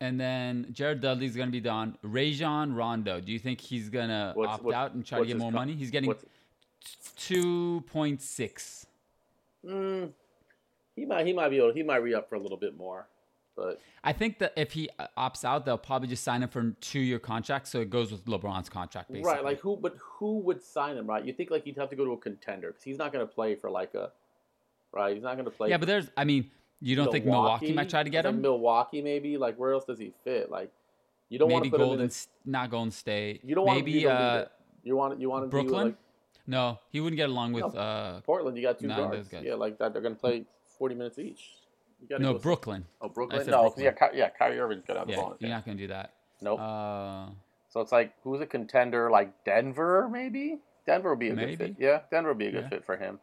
And 0.00 0.18
then 0.18 0.68
Jared 0.72 1.00
Dudley's 1.00 1.36
gonna 1.36 1.50
be 1.50 1.60
done. 1.60 1.98
Rajon 2.02 2.74
Rondo. 2.74 3.20
Do 3.20 3.32
you 3.32 3.38
think 3.38 3.60
he's 3.60 3.88
gonna 3.90 4.34
opt 4.38 4.62
what's- 4.62 4.76
out 4.76 4.92
and 4.94 5.04
try 5.04 5.18
to 5.18 5.26
get 5.26 5.36
more 5.36 5.52
money? 5.52 5.74
He's 5.74 5.90
getting 5.90 6.14
two 7.16 7.82
point 7.88 8.22
six. 8.22 8.86
mm, 9.64 10.10
he 10.94 11.04
might. 11.04 11.26
He 11.26 11.32
might 11.32 11.48
be 11.48 11.58
able. 11.58 11.72
He 11.72 11.82
might 11.82 11.96
re 11.96 12.14
up 12.14 12.28
for 12.28 12.36
a 12.36 12.40
little 12.40 12.56
bit 12.56 12.76
more, 12.76 13.08
but 13.58 13.80
I 14.04 14.12
think 14.12 14.38
that 14.38 14.52
if 14.56 14.72
he 14.72 14.88
uh, 14.98 15.08
opts 15.18 15.44
out, 15.44 15.66
they'll 15.66 15.76
probably 15.76 16.06
just 16.08 16.22
sign 16.22 16.42
him 16.44 16.48
for 16.48 16.70
two-year 16.80 17.18
contract, 17.18 17.66
so 17.66 17.80
it 17.80 17.90
goes 17.90 18.12
with 18.12 18.24
LeBron's 18.26 18.68
contract, 18.68 19.10
basically. 19.10 19.32
right. 19.32 19.42
Like 19.44 19.58
who? 19.60 19.76
But 19.76 19.96
who 20.00 20.38
would 20.40 20.62
sign 20.62 20.96
him? 20.96 21.06
Right. 21.08 21.24
You 21.24 21.32
think 21.32 21.50
like 21.50 21.64
he'd 21.64 21.76
have 21.76 21.90
to 21.90 21.96
go 21.96 22.04
to 22.04 22.12
a 22.12 22.16
contender 22.16 22.68
because 22.68 22.84
he's 22.84 22.98
not 22.98 23.12
going 23.12 23.26
to 23.26 23.32
play 23.32 23.54
for 23.56 23.68
like 23.70 23.94
a. 23.94 24.12
Right. 24.92 25.14
He's 25.14 25.24
not 25.24 25.34
going 25.34 25.44
to 25.46 25.50
play. 25.50 25.70
yeah, 25.70 25.76
but 25.76 25.86
there's. 25.86 26.08
I 26.16 26.24
mean, 26.24 26.50
you 26.80 26.94
don't 26.96 27.10
think 27.10 27.24
Milwaukee 27.26 27.72
might 27.72 27.90
try 27.90 28.02
to 28.04 28.10
get 28.10 28.24
Like 28.24 28.34
him? 28.34 28.40
Milwaukee, 28.42 29.02
maybe. 29.02 29.36
Like 29.36 29.56
where 29.58 29.72
else 29.72 29.84
does 29.84 29.98
he 29.98 30.12
fit? 30.24 30.50
Like 30.50 30.70
you 31.28 31.38
don't 31.38 31.50
want 31.50 31.64
Maybe 31.64 31.70
to 31.72 31.76
put 31.76 31.82
Golden, 31.82 31.98
him 31.98 32.04
in. 32.04 32.10
S- 32.10 32.28
not 32.46 32.70
Golden 32.70 32.90
State. 32.92 33.42
You 33.44 33.54
don't 33.56 33.66
want 33.66 33.78
maybe 33.84 34.02
to 34.02 34.08
uh. 34.08 34.44
You 34.84 34.96
want 34.96 35.20
you 35.20 35.28
want 35.28 35.44
him 35.44 35.50
to 35.50 35.56
be 35.56 35.62
Brooklyn. 35.62 35.86
like 35.88 35.96
no, 36.46 36.78
he 36.90 37.00
wouldn't 37.00 37.18
get 37.18 37.28
along 37.28 37.52
with. 37.52 37.74
No. 37.74 37.80
uh 37.80 38.20
Portland. 38.22 38.56
You 38.56 38.62
got 38.62 38.78
two 38.78 38.88
guards. 38.88 39.28
guys. 39.28 39.42
Yeah, 39.44 39.54
like 39.54 39.76
that. 39.78 39.92
They're 39.92 40.00
going 40.00 40.14
to 40.14 40.20
play 40.20 40.44
forty 40.78 40.94
minutes 40.94 41.18
each. 41.18 41.50
No, 42.10 42.34
go- 42.34 42.38
Brooklyn. 42.38 42.86
Oh, 43.00 43.08
Brooklyn. 43.08 43.46
No, 43.46 43.62
Brooklyn. 43.62 43.84
yeah, 43.86 43.92
Ky- 43.92 44.16
yeah. 44.18 44.30
Kyrie 44.30 44.58
Irving's 44.58 44.84
got 44.86 44.94
to 44.94 44.98
have 45.00 45.08
the 45.08 45.14
Yeah, 45.14 45.20
ball. 45.20 45.36
you're 45.40 45.50
not 45.50 45.64
gonna 45.64 45.76
do 45.76 45.88
that. 45.88 46.14
Nope. 46.40 46.60
Uh, 46.60 47.26
so 47.70 47.80
it's 47.80 47.92
like 47.92 48.12
who's 48.22 48.40
a 48.40 48.46
contender? 48.46 49.10
Like 49.10 49.44
Denver, 49.44 50.08
maybe. 50.10 50.58
Denver 50.86 51.10
would 51.10 51.18
be 51.18 51.28
a 51.30 51.34
Maybe. 51.34 51.56
good 51.56 51.76
fit. 51.76 51.76
Yeah, 51.78 52.00
Denver 52.10 52.30
would 52.30 52.38
be 52.38 52.46
a 52.46 52.50
good 52.52 52.62
Yeah. 52.64 52.68
fit 52.70 52.84
for 52.84 52.96
him. 52.96 53.18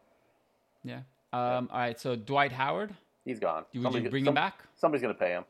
yeah. 0.83 0.99
Um. 1.33 1.69
All 1.71 1.79
right. 1.79 1.99
So 1.99 2.15
Dwight 2.15 2.51
Howard, 2.51 2.93
He's 3.25 3.39
gone. 3.39 3.65
would 3.73 3.81
Somebody- 3.81 4.03
you 4.05 4.09
bring 4.11 4.23
some- 4.23 4.31
him 4.31 4.35
back? 4.35 4.59
Somebody's 4.75 5.01
going 5.01 5.13
to 5.15 5.19
pay 5.19 5.31
him. 5.31 5.45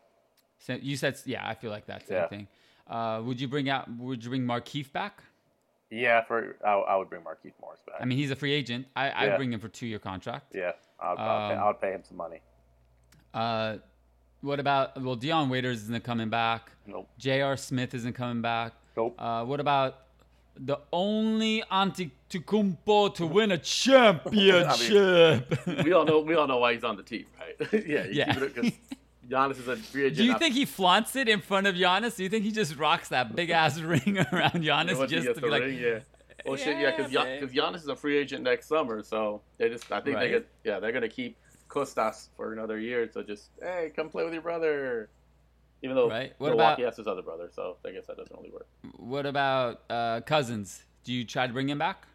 So 0.60 0.74
you 0.74 0.96
said, 0.96 1.20
yeah. 1.26 1.48
I 1.48 1.54
feel 1.56 1.70
like 1.72 1.86
that's 1.86 2.08
the 2.08 2.14
Yeah. 2.16 2.28
thing. 2.28 2.48
Uh, 2.88 3.22
would 3.26 3.42
you 3.42 3.48
bring 3.48 3.70
out? 3.70 3.90
Would 3.98 4.24
you 4.24 4.30
bring 4.30 4.44
Markieff 4.44 4.92
back? 4.94 5.22
Yeah, 5.92 6.22
for 6.24 6.56
I, 6.66 6.72
I 6.74 6.96
would 6.96 7.10
bring 7.10 7.22
Markieff 7.22 7.54
Morris 7.62 7.82
back. 7.86 7.98
I 8.00 8.06
mean, 8.06 8.18
he's 8.18 8.32
a 8.32 8.36
free 8.36 8.54
agent. 8.54 8.88
I 8.96 9.12
I'd 9.26 9.36
bring 9.38 9.52
him 9.52 9.60
for 9.60 9.68
two-year 9.68 10.00
contract. 10.00 10.52
yeah, 10.56 10.72
I 11.00 11.10
would, 11.12 11.20
I, 11.20 11.24
would 11.48 11.50
pay, 11.50 11.56
Um, 11.58 11.64
I 11.64 11.68
would 11.68 11.82
pay 11.82 11.92
him 11.92 12.04
some 12.04 12.18
money. 12.18 12.42
Uh, 13.36 13.78
what 14.42 14.60
about? 14.60 15.02
Well, 15.02 15.16
Dion 15.16 15.50
Waiters 15.50 15.84
isn't 15.84 16.04
coming 16.04 16.30
back. 16.30 16.72
Nope. 16.88 17.10
J.R. 17.18 17.58
Smith 17.58 17.94
isn't 17.94 18.14
coming 18.14 18.42
back. 18.42 18.74
Nope. 18.96 19.16
Uh, 19.20 19.44
what 19.44 19.60
about 19.60 20.02
the 20.58 20.78
only 20.94 21.64
Antetokounmpo 21.72 23.14
to 23.16 23.26
win 23.28 23.52
a 23.52 23.58
championship? 23.58 25.60
we 25.84 25.92
all 25.94 26.06
know 26.06 26.20
we 26.22 26.36
all 26.36 26.48
know 26.48 26.58
why 26.58 26.74
he's 26.74 26.84
on 26.84 26.96
the 26.96 27.04
team, 27.04 27.26
right? 27.40 27.74
yeah, 27.86 28.06
Yeah. 28.10 28.34
Giannis 29.30 29.60
is 29.60 29.68
a 29.68 29.76
free 29.76 30.04
agent. 30.06 30.18
Do 30.18 30.24
you 30.24 30.38
think 30.38 30.54
he 30.54 30.66
flaunts 30.66 31.16
it 31.16 31.28
in 31.28 31.42
front 31.42 31.66
of 31.66 31.74
Giannis? 31.76 32.16
Do 32.16 32.24
you 32.24 32.30
think 32.30 32.46
he 32.46 32.52
just 32.52 32.78
rocks 32.78 33.10
that 33.10 33.36
big 33.36 33.50
ass 33.50 33.80
ring 33.80 34.20
around 34.32 34.64
Giannis 34.64 35.08
just 35.10 35.34
to 35.36 35.42
be 35.42 35.50
like, 35.50 35.64
ring, 35.64 35.80
yeah. 35.80 36.00
Well, 36.46 36.58
shit, 36.58 36.78
yeah, 36.78 36.96
because 36.96 37.12
Yeah, 37.12 37.24
man. 37.24 37.48
Giannis 37.48 37.78
is 37.78 37.88
a 37.88 37.96
free 37.96 38.18
agent 38.18 38.44
next 38.44 38.68
summer, 38.68 39.02
so 39.02 39.42
they 39.58 39.68
just 39.70 39.92
I 39.92 40.00
think 40.00 40.18
Right. 40.18 40.28
they 40.28 40.32
could, 40.34 40.46
yeah 40.64 40.80
they're 40.80 40.92
gonna 40.92 41.10
keep 41.10 41.38
Kostas 41.86 42.30
for 42.38 42.54
another 42.54 42.80
year. 42.80 43.10
So 43.12 43.22
just 43.22 43.50
hey, 43.62 43.92
come 43.96 44.10
play 44.10 44.24
with 44.24 44.34
your 44.34 44.42
brother. 44.42 45.10
Even 45.82 45.96
though 45.96 46.10
Right. 46.10 46.34
What 46.38 46.50
Milwaukee 46.50 46.82
about- 46.84 46.92
has 46.94 46.98
his 46.98 47.06
other 47.08 47.22
brother, 47.22 47.50
so 47.54 47.78
I 47.86 47.92
guess 47.92 48.06
that 48.08 48.18
doesn't 48.18 48.36
really 48.36 48.50
work. 48.52 48.68
what 48.98 49.26
about 49.26 49.82
uh, 49.90 50.22
Cousins? 50.22 50.84
Do 51.04 51.14
you 51.14 51.26
try 51.26 51.46
to 51.46 51.54
bring 51.54 51.70
him 51.70 51.78
back? 51.78 52.08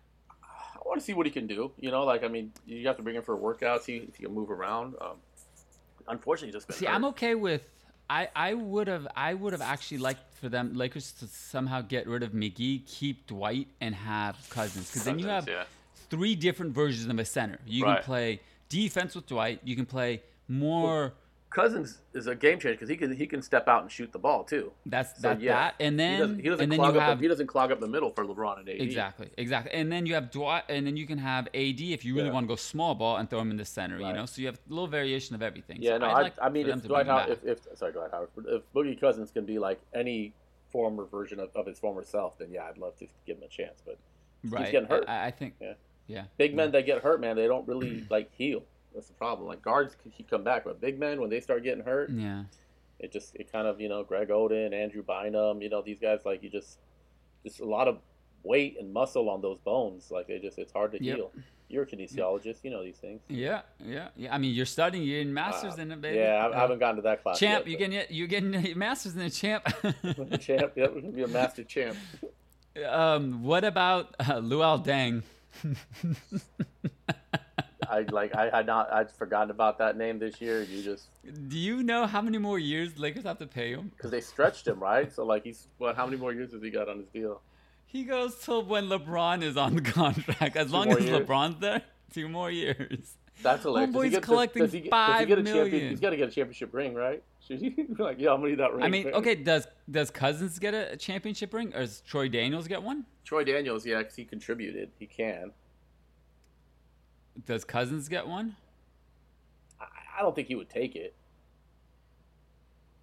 I 0.43 0.79
want 0.87 0.99
to 0.99 1.05
see 1.05 1.13
what 1.15 1.27
he 1.27 1.31
can 1.33 1.47
do. 1.47 1.71
You 1.79 1.91
know, 1.91 2.05
like 2.05 2.25
I 2.25 2.29
mean, 2.29 2.53
you 2.67 2.87
have 2.89 2.97
to 2.97 3.03
bring 3.03 3.15
him 3.17 3.23
for 3.23 3.37
workouts. 3.37 3.83
See 3.83 3.97
if 4.09 4.17
he 4.17 4.25
can 4.25 4.35
move 4.35 4.51
around. 4.51 4.95
Um, 5.01 5.17
unfortunately, 6.09 6.53
just 6.53 6.73
See, 6.73 6.87
hurt. 6.87 6.95
I'm 6.95 7.05
okay 7.07 7.35
with. 7.35 7.63
I, 8.09 8.29
I 8.35 8.55
would 8.55 8.89
have 8.89 9.07
I 9.15 9.35
would 9.35 9.53
have 9.53 9.63
actually 9.63 9.99
liked 9.99 10.35
for 10.35 10.49
them 10.49 10.75
Lakers 10.75 11.13
to 11.21 11.29
somehow 11.29 11.81
get 11.83 12.09
rid 12.09 12.25
of 12.25 12.33
McGee, 12.33 12.85
keep 12.87 13.27
Dwight, 13.29 13.69
and 13.81 13.95
have 13.95 14.37
Cousins 14.51 14.89
because 14.89 15.05
then 15.05 15.21
you 15.21 15.29
have 15.29 15.47
Cousins, 15.47 15.67
three 16.09 16.35
different 16.35 16.75
versions 16.75 17.07
of 17.09 17.19
a 17.21 17.25
center. 17.25 17.59
You 17.67 17.85
Right. 17.85 17.97
can 17.99 18.05
play 18.05 18.41
defense 18.71 19.15
with 19.15 19.27
Dwight. 19.27 19.61
You 19.63 19.77
can 19.77 19.85
play 19.85 20.23
more. 20.49 21.13
Cousins 21.51 21.99
is 22.15 22.29
a 22.29 22.35
game 22.37 22.61
changer 22.61 22.75
because 22.75 22.89
he 22.89 22.97
can 22.97 23.13
he 23.13 23.27
can 23.27 23.43
step 23.43 23.67
out 23.67 23.83
and 23.83 23.91
shoot 23.91 24.13
the 24.13 24.21
ball 24.21 24.45
too. 24.45 24.71
That's 24.87 25.21
So, 25.21 25.31
that 25.31 25.41
yeah, 25.41 25.53
that, 25.55 25.75
and 25.81 25.95
he 25.95 25.97
then 26.07 26.21
doesn't, 26.21 26.39
he 26.39 26.49
doesn't 26.49 26.63
and 26.63 26.73
then 26.73 26.79
clog 26.79 26.95
you 26.95 27.01
up 27.01 27.07
have 27.09 27.19
the, 27.19 27.23
he 27.23 27.29
doesn't 27.29 27.47
clog 27.49 27.73
up 27.73 27.81
the 27.81 27.89
middle 27.89 28.11
for 28.13 28.25
LeBron 28.25 28.61
and 28.61 28.69
AD. 28.69 28.77
exactly 28.81 29.31
exactly, 29.37 29.73
and 29.75 29.91
then 29.91 30.07
you 30.07 30.15
have 30.15 30.31
Dwight, 30.31 30.63
and 30.69 30.87
then 30.87 30.97
you 30.97 31.09
can 31.09 31.19
have 31.19 31.49
AD 31.49 31.81
if 31.81 32.05
you 32.05 32.15
really 32.15 32.29
Yeah. 32.29 32.35
want 32.35 32.45
to 32.45 32.49
go 32.49 32.55
small 32.55 32.95
ball 32.95 33.17
and 33.17 33.29
throw 33.29 33.41
him 33.41 33.51
in 33.51 33.57
the 33.57 33.65
center. 33.65 33.99
You 33.99 34.13
know, 34.13 34.27
so 34.27 34.41
you 34.41 34.47
have 34.47 34.61
a 34.65 34.73
little 34.73 34.87
variation 34.87 35.35
of 35.35 35.43
everything. 35.43 35.79
Yeah, 35.83 35.95
so 35.95 35.99
no, 35.99 36.07
I'd 36.11 36.23
like 36.23 36.35
I 36.41 36.49
mean, 36.51 36.69
if 36.69 36.85
Dwight 36.85 37.07
Howard, 37.09 37.31
if, 37.31 37.45
if 37.45 37.59
sorry, 37.77 37.91
Dwight 37.95 38.13
Howard, 38.13 38.29
if 38.47 38.63
Boogie 38.73 39.01
Cousins 39.01 39.33
can 39.33 39.45
be 39.45 39.59
like 39.59 39.81
any 39.93 40.33
former 40.71 41.05
version 41.05 41.41
of, 41.41 41.49
of 41.57 41.67
his 41.67 41.81
former 41.81 42.05
self, 42.05 42.39
then 42.39 42.53
yeah, 42.53 42.67
I'd 42.71 42.79
love 42.79 42.97
to 42.99 43.09
give 43.27 43.39
him 43.39 43.43
a 43.43 43.49
chance. 43.49 43.83
But 43.85 43.99
right, 44.45 44.71
getting 44.71 44.89
hurt. 44.89 45.05
I, 45.09 45.27
I 45.27 45.31
think 45.33 45.55
Yeah. 45.61 45.73
Yeah, 46.11 46.25
big 46.37 46.55
men 46.55 46.71
that 46.73 46.87
get 46.87 47.03
hurt, 47.03 47.21
man, 47.21 47.37
they 47.37 47.47
don't 47.47 47.67
really 47.69 48.07
like 48.11 48.31
heal. 48.35 48.63
That's 48.95 49.07
the 49.07 49.15
problem. 49.15 49.47
Like 49.49 49.63
guards 49.63 49.97
can 50.03 50.11
can 50.11 50.25
come 50.27 50.43
back, 50.45 50.65
but 50.65 50.81
big 50.81 50.99
men 50.99 51.21
when 51.21 51.31
they 51.31 51.41
start 51.41 51.63
getting 51.63 51.85
hurt, 51.85 52.11
yeah. 52.11 52.43
it 52.99 53.13
just 53.13 53.35
it 53.37 53.51
kind 53.53 53.67
of 53.69 53.81
you 53.81 53.89
know 53.89 54.03
Greg 54.03 54.29
Oden, 54.29 54.73
Andrew 54.75 55.03
Bynum, 55.03 55.63
you 55.63 55.69
know 55.69 55.81
these 55.83 55.99
guys 56.01 56.21
like 56.25 56.43
you 56.43 56.51
just 56.51 56.79
just 57.45 57.61
a 57.61 57.65
lot 57.65 57.87
of 57.89 57.99
weight 58.43 58.77
and 58.81 58.93
muscle 58.93 59.31
on 59.31 59.41
those 59.41 59.59
bones. 59.61 60.11
Like 60.11 60.27
they 60.27 60.39
just 60.39 60.59
it's 60.59 60.73
hard 60.73 60.93
to 60.93 61.03
Yep. 61.05 61.17
heal. 61.17 61.33
You're 61.69 61.85
a 61.85 61.87
kinesiologist, 61.87 62.65
you 62.65 62.71
know 62.73 62.83
these 62.83 62.97
things. 62.97 63.21
Yeah, 63.29 63.61
yeah, 63.79 64.09
yeah. 64.17 64.35
I 64.35 64.39
mean, 64.39 64.53
you're 64.57 64.67
studying. 64.67 65.05
You're 65.05 65.21
in 65.21 65.33
masters 65.33 65.79
Uh, 65.79 65.83
in 65.83 65.93
it, 65.93 66.01
baby. 66.01 66.19
Yeah, 66.19 66.45
I, 66.45 66.47
I 66.47 66.51
Uh, 66.51 66.59
haven't 66.63 66.81
gotten 66.81 66.97
to 66.97 67.03
that 67.03 67.23
class. 67.23 67.39
champ. 67.39 67.65
yet, 67.65 67.71
You're 67.79 67.89
getting. 67.89 68.17
You're 68.17 68.27
getting 68.27 68.53
your 68.67 68.77
masters 68.77 69.15
in 69.15 69.21
it, 69.23 69.31
champ. 69.31 69.63
champ. 70.41 70.73
Yep, 70.75 71.15
be 71.15 71.23
a 71.23 71.29
master 71.29 71.63
champ. 71.63 71.97
um, 72.89 73.45
what 73.45 73.63
about 73.63 74.17
uh, 74.19 74.41
Luol 74.41 74.85
Deng? 74.85 75.23
I 77.89 78.01
like. 78.13 78.35
I 78.37 78.51
had 78.51 78.67
not. 78.67 78.93
I'd 78.93 79.11
forgotten 79.11 79.51
about 79.51 79.79
that 79.79 79.97
name 79.97 80.19
this 80.19 80.41
year. 80.41 80.63
You 80.63 80.83
just 80.83 81.09
Do 81.49 81.59
you 81.59 81.83
know 81.83 82.07
how 82.07 82.23
many 82.23 82.39
more 82.39 82.59
years 82.59 82.99
Lakers 82.99 83.25
have 83.25 83.39
to 83.39 83.47
pay 83.47 83.73
him? 83.73 83.91
because 83.97 84.11
they 84.13 84.21
stretched 84.21 84.67
him, 84.67 84.79
right? 84.79 85.13
So 85.13 85.25
like 85.25 85.43
he's 85.45 85.67
what? 85.79 85.97
How 85.97 86.05
many 86.07 86.17
more 86.17 86.33
years 86.33 86.53
has 86.53 86.63
he 86.63 86.71
got 86.71 86.89
on 86.89 86.99
his 86.99 87.09
deal? 87.09 87.41
He 87.87 88.05
goes 88.05 88.37
till 88.37 88.65
when 88.65 88.89
LeBron 88.89 89.43
is 89.43 89.57
on 89.57 89.75
the 89.75 89.83
contract. 89.99 90.55
As 90.57 90.71
long 90.73 90.93
as 90.93 91.05
years? 91.05 91.27
LeBron's 91.27 91.59
there, 91.59 91.83
two 92.15 92.29
more 92.29 92.51
years. 92.51 93.17
That's 93.43 93.63
hilarious. 93.65 93.91
Homeboy's 93.95 94.19
collecting 94.25 94.63
does 94.63 94.73
he 94.73 94.81
get- 94.81 94.91
does 94.91 95.07
he 95.09 95.13
five 95.19 95.27
get 95.29 95.39
a 95.39 95.43
champion- 95.43 95.71
million. 95.71 95.91
He's 95.91 96.01
got 96.01 96.11
to 96.11 96.17
get 96.17 96.29
a 96.29 96.33
championship 96.33 96.73
ring, 96.73 96.95
right? 96.95 97.23
Should 97.47 97.61
he? 97.61 97.75
like, 97.99 98.19
yeah, 98.19 98.31
I'm 98.33 98.41
gonna 98.41 98.51
need 98.51 98.59
that 98.61 98.73
ring. 98.75 98.83
I 98.85 98.89
mean, 98.89 99.05
man. 99.05 99.15
okay, 99.15 99.35
does 99.35 99.67
does 99.91 100.11
Cousins 100.11 100.59
get 100.59 100.75
a 100.75 100.97
championship 100.97 101.53
ring, 101.55 101.73
or 101.75 101.81
does 101.81 102.01
Troy 102.03 102.29
Daniels 102.29 102.69
get 102.69 102.83
one? 102.83 103.07
Troy 103.25 103.45
Daniels, 103.45 103.85
yeah, 103.87 103.99
because 103.99 104.15
he 104.15 104.25
contributed. 104.25 104.91
He 104.99 105.07
can. 105.07 105.53
Does 107.47 107.65
Cousins 107.65 108.09
get 108.09 108.27
one? 108.27 108.57
I, 109.81 109.85
I 110.19 110.23
don't 110.23 110.35
think 110.35 110.49
he 110.49 110.55
would 110.55 110.69
take 110.69 110.97
it. 110.97 111.15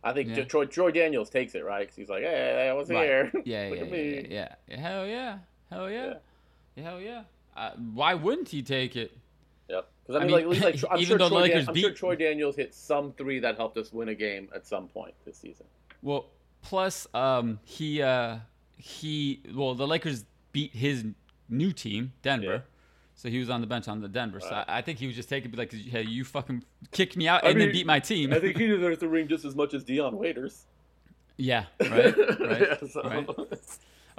I 0.04 0.13
think 0.13 0.30
Yeah. 0.30 0.43
Troy 0.43 0.65
Troy 0.65 0.91
Daniels 0.91 1.30
takes 1.30 1.56
it, 1.56 1.65
right? 1.65 1.82
Because 1.82 1.95
he's 1.95 2.10
like, 2.10 2.23
hey, 2.23 2.69
I 2.69 2.73
was 2.73 2.89
Right. 2.89 3.06
here. 3.06 3.32
Yeah, 3.45 3.67
Look 3.69 3.80
yeah, 3.80 3.84
at 3.84 3.88
yeah, 3.88 3.91
me. 3.91 4.28
yeah, 4.30 4.56
yeah. 4.67 4.80
Hell 4.80 5.08
yeah, 5.08 5.38
hell 5.71 5.89
yeah, 5.89 6.13
Yeah. 6.76 6.84
hell 6.84 7.02
yeah. 7.02 7.23
Uh, 7.56 7.71
why 7.93 8.13
wouldn't 8.13 8.50
he 8.50 8.62
take 8.62 8.95
it? 8.95 9.17
Because 10.08 10.22
I 10.22 10.24
I 10.24 10.28
mean, 10.28 10.36
mean, 10.38 10.50
like, 10.50 10.62
at 10.62 10.74
least, 10.74 10.84
like, 10.84 10.91
I'm 10.93 11.00
even 11.00 11.08
sure 11.10 11.17
though 11.17 11.26
the 11.30 11.36
Troy 11.36 11.48
Dan- 11.48 11.58
Lakers 11.58 11.67
I'm 11.70 11.76
sure 11.76 11.91
Troy 11.91 12.15
Daniels 12.15 12.56
hit 12.56 12.74
some 12.74 13.12
three 13.13 13.39
that 13.39 13.58
helped 13.58 13.78
us 13.78 13.91
win 13.91 14.08
a 14.10 14.15
game 14.15 14.48
at 14.56 14.65
some 14.65 14.88
point 14.88 15.13
this 15.26 15.38
season. 15.38 15.65
Well, 16.02 16.28
plus 16.62 17.08
um, 17.13 17.60
he 17.63 18.02
uh, 18.02 18.38
he 18.78 19.41
well 19.54 19.76
the 19.76 19.86
Lakers 19.88 20.24
beat 20.54 20.74
his 20.74 21.06
new 21.50 21.72
team 21.74 22.13
Denver. 22.22 22.46
Yeah. 22.54 22.60
So 23.15 23.30
he 23.30 23.39
was 23.39 23.50
on 23.50 23.62
the 23.62 23.67
bench 23.67 23.88
on 23.88 24.00
the 24.00 24.08
Denver. 24.08 24.39
So 24.39 24.52
Right. 24.52 24.65
I, 24.67 24.82
think 24.84 25.00
he 25.00 25.08
was 25.08 25.15
just 25.15 25.28
taking 25.28 25.52
like, 25.54 25.74
hey, 25.74 26.04
you 26.04 26.24
fucking 26.24 26.63
kicked 26.91 27.17
me 27.17 27.28
out 27.28 27.43
I 27.43 27.50
and 27.50 27.60
then 27.60 27.72
beat 27.72 27.88
my 27.88 28.00
team. 28.00 28.32
I 28.32 28.39
think 28.39 28.58
he 28.58 28.67
deserves 28.76 29.00
the 29.00 29.08
ring 29.08 29.28
just 29.28 29.43
as 29.43 29.56
much 29.56 29.74
as 29.74 29.84
Dion 29.84 30.15
Waiters. 30.20 30.65
yeah, 31.36 31.65
right, 31.82 32.15
right. 32.39 32.62
Yeah, 32.62 32.88
so- 32.88 33.02
right. 33.02 33.28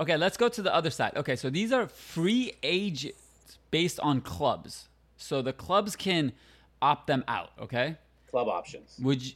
Okay, 0.01 0.16
let's 0.16 0.37
go 0.37 0.48
to 0.48 0.62
the 0.62 0.74
other 0.74 0.90
side. 0.90 1.12
Okay, 1.16 1.37
so 1.37 1.48
these 1.48 1.72
are 1.72 1.87
free 1.87 2.55
agents 2.64 3.59
based 3.70 4.01
on 4.01 4.20
clubs. 4.20 4.88
So 5.18 5.42
the 5.42 5.52
clubs 5.52 5.96
can 5.96 6.33
opt 6.81 7.07
them 7.09 7.24
out. 7.28 7.50
Okay, 7.61 7.96
Club 8.31 8.48
options. 8.48 8.98
would 9.02 9.22
you, 9.22 9.33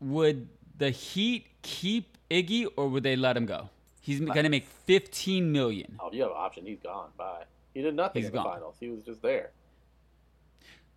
would 0.00 0.48
the 0.78 0.90
Heat 0.90 1.46
keep 1.62 2.16
Iggy 2.30 2.66
or 2.76 2.88
would 2.88 3.04
they 3.04 3.14
let 3.14 3.36
him 3.36 3.46
go? 3.46 3.68
He's 4.00 4.18
gonna 4.20 4.48
make 4.48 4.66
fifteen 4.66 5.52
million. 5.52 5.96
Oh, 6.00 6.10
you 6.12 6.22
have 6.22 6.30
an 6.30 6.36
option, 6.38 6.66
he's 6.66 6.80
gone. 6.80 7.10
Bye. 7.16 7.44
He 7.74 7.82
did 7.82 7.94
nothing 7.94 8.22
He's 8.22 8.30
in 8.30 8.36
the 8.36 8.42
gone. 8.42 8.54
finals. 8.54 8.76
He 8.80 8.88
was 8.88 9.02
just 9.04 9.20
there. 9.20 9.50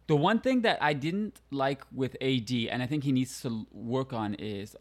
The 0.08 0.16
one 0.16 0.40
thing 0.40 0.62
that 0.62 0.82
I 0.82 0.94
didn't 0.94 1.40
like 1.52 1.84
with 1.94 2.16
AD, 2.22 2.50
and 2.72 2.82
I 2.82 2.88
think 2.88 3.04
he 3.04 3.12
needs 3.12 3.42
to 3.42 3.68
work 3.72 4.14
on, 4.14 4.34
is 4.36 4.76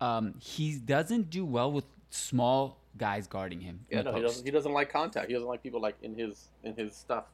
um, 0.00 0.34
he 0.38 0.76
doesn't 0.78 1.30
do 1.30 1.44
well 1.44 1.72
with 1.72 1.86
small 2.10 2.78
guys 2.98 3.26
guarding 3.26 3.60
him. 3.60 3.86
Yeah, 3.90 4.02
no, 4.02 4.12
he 4.12 4.20
doesn't. 4.20 4.44
He 4.44 4.50
doesn't 4.50 4.72
like 4.72 4.92
contact. 4.92 5.28
He 5.28 5.32
doesn't 5.32 5.48
like 5.48 5.62
people 5.62 5.80
like 5.80 5.96
in 6.02 6.14
his 6.14 6.48
in 6.62 6.74
his 6.74 6.94
stuff. 6.94 7.24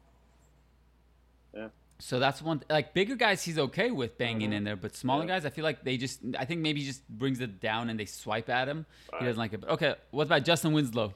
Yeah. 1.55 1.69
So 2.01 2.19
that's 2.21 2.41
one. 2.41 2.63
Like 2.71 2.95
bigger 2.95 3.17
guys, 3.17 3.43
he's 3.43 3.59
okay 3.59 3.91
with 3.91 4.17
banging 4.19 4.51
Mhm. 4.51 4.55
in 4.55 4.65
there, 4.65 4.77
but 4.77 4.95
smaller 4.95 5.23
Yeah. 5.25 5.29
guys, 5.31 5.45
I 5.47 5.51
feel 5.51 5.65
like 5.65 5.83
they 5.83 5.97
just. 5.97 6.21
I 6.39 6.45
think 6.45 6.61
maybe 6.61 6.81
he 6.81 6.87
just 6.87 7.07
brings 7.09 7.41
it 7.41 7.59
down 7.61 7.91
and 7.91 7.99
they 7.99 8.05
swipe 8.05 8.49
at 8.49 8.69
him. 8.69 8.87
Right. 9.13 9.23
He 9.23 9.27
doesn't 9.27 9.39
like 9.39 9.53
it. 9.53 9.61
But 9.61 9.71
okay, 9.71 9.95
what 10.13 10.27
about 10.29 10.45
Justin 10.45 10.73
Winslow? 10.73 11.15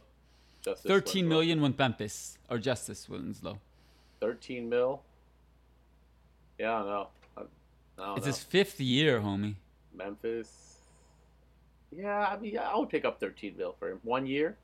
Justice 0.63 0.85
Thirteen 0.89 1.25
Winslow. 1.27 1.39
million 1.39 1.61
with 1.63 1.79
Memphis 1.79 2.39
or 2.51 2.59
Justice 2.59 3.09
Winslow. 3.09 3.61
13 4.21 4.69
mil. 4.69 5.03
Yeah, 6.59 6.75
I 6.75 6.79
don't 6.79 6.87
know. 6.89 7.09
I, 7.37 7.41
I 7.41 8.17
It's 8.17 8.21
know. 8.27 8.27
his 8.27 8.43
fifth 8.43 8.81
year, 8.81 9.21
homie. 9.21 9.57
Memphis. 9.93 10.79
Yeah, 11.91 12.27
I 12.29 12.39
mean, 12.39 12.57
I 12.59 12.77
would 12.77 12.89
pick 12.89 13.05
up 13.05 13.21
13 13.21 13.57
mil 13.57 13.73
for 13.79 13.91
him. 13.91 14.01
One 14.05 14.27
year. 14.27 14.57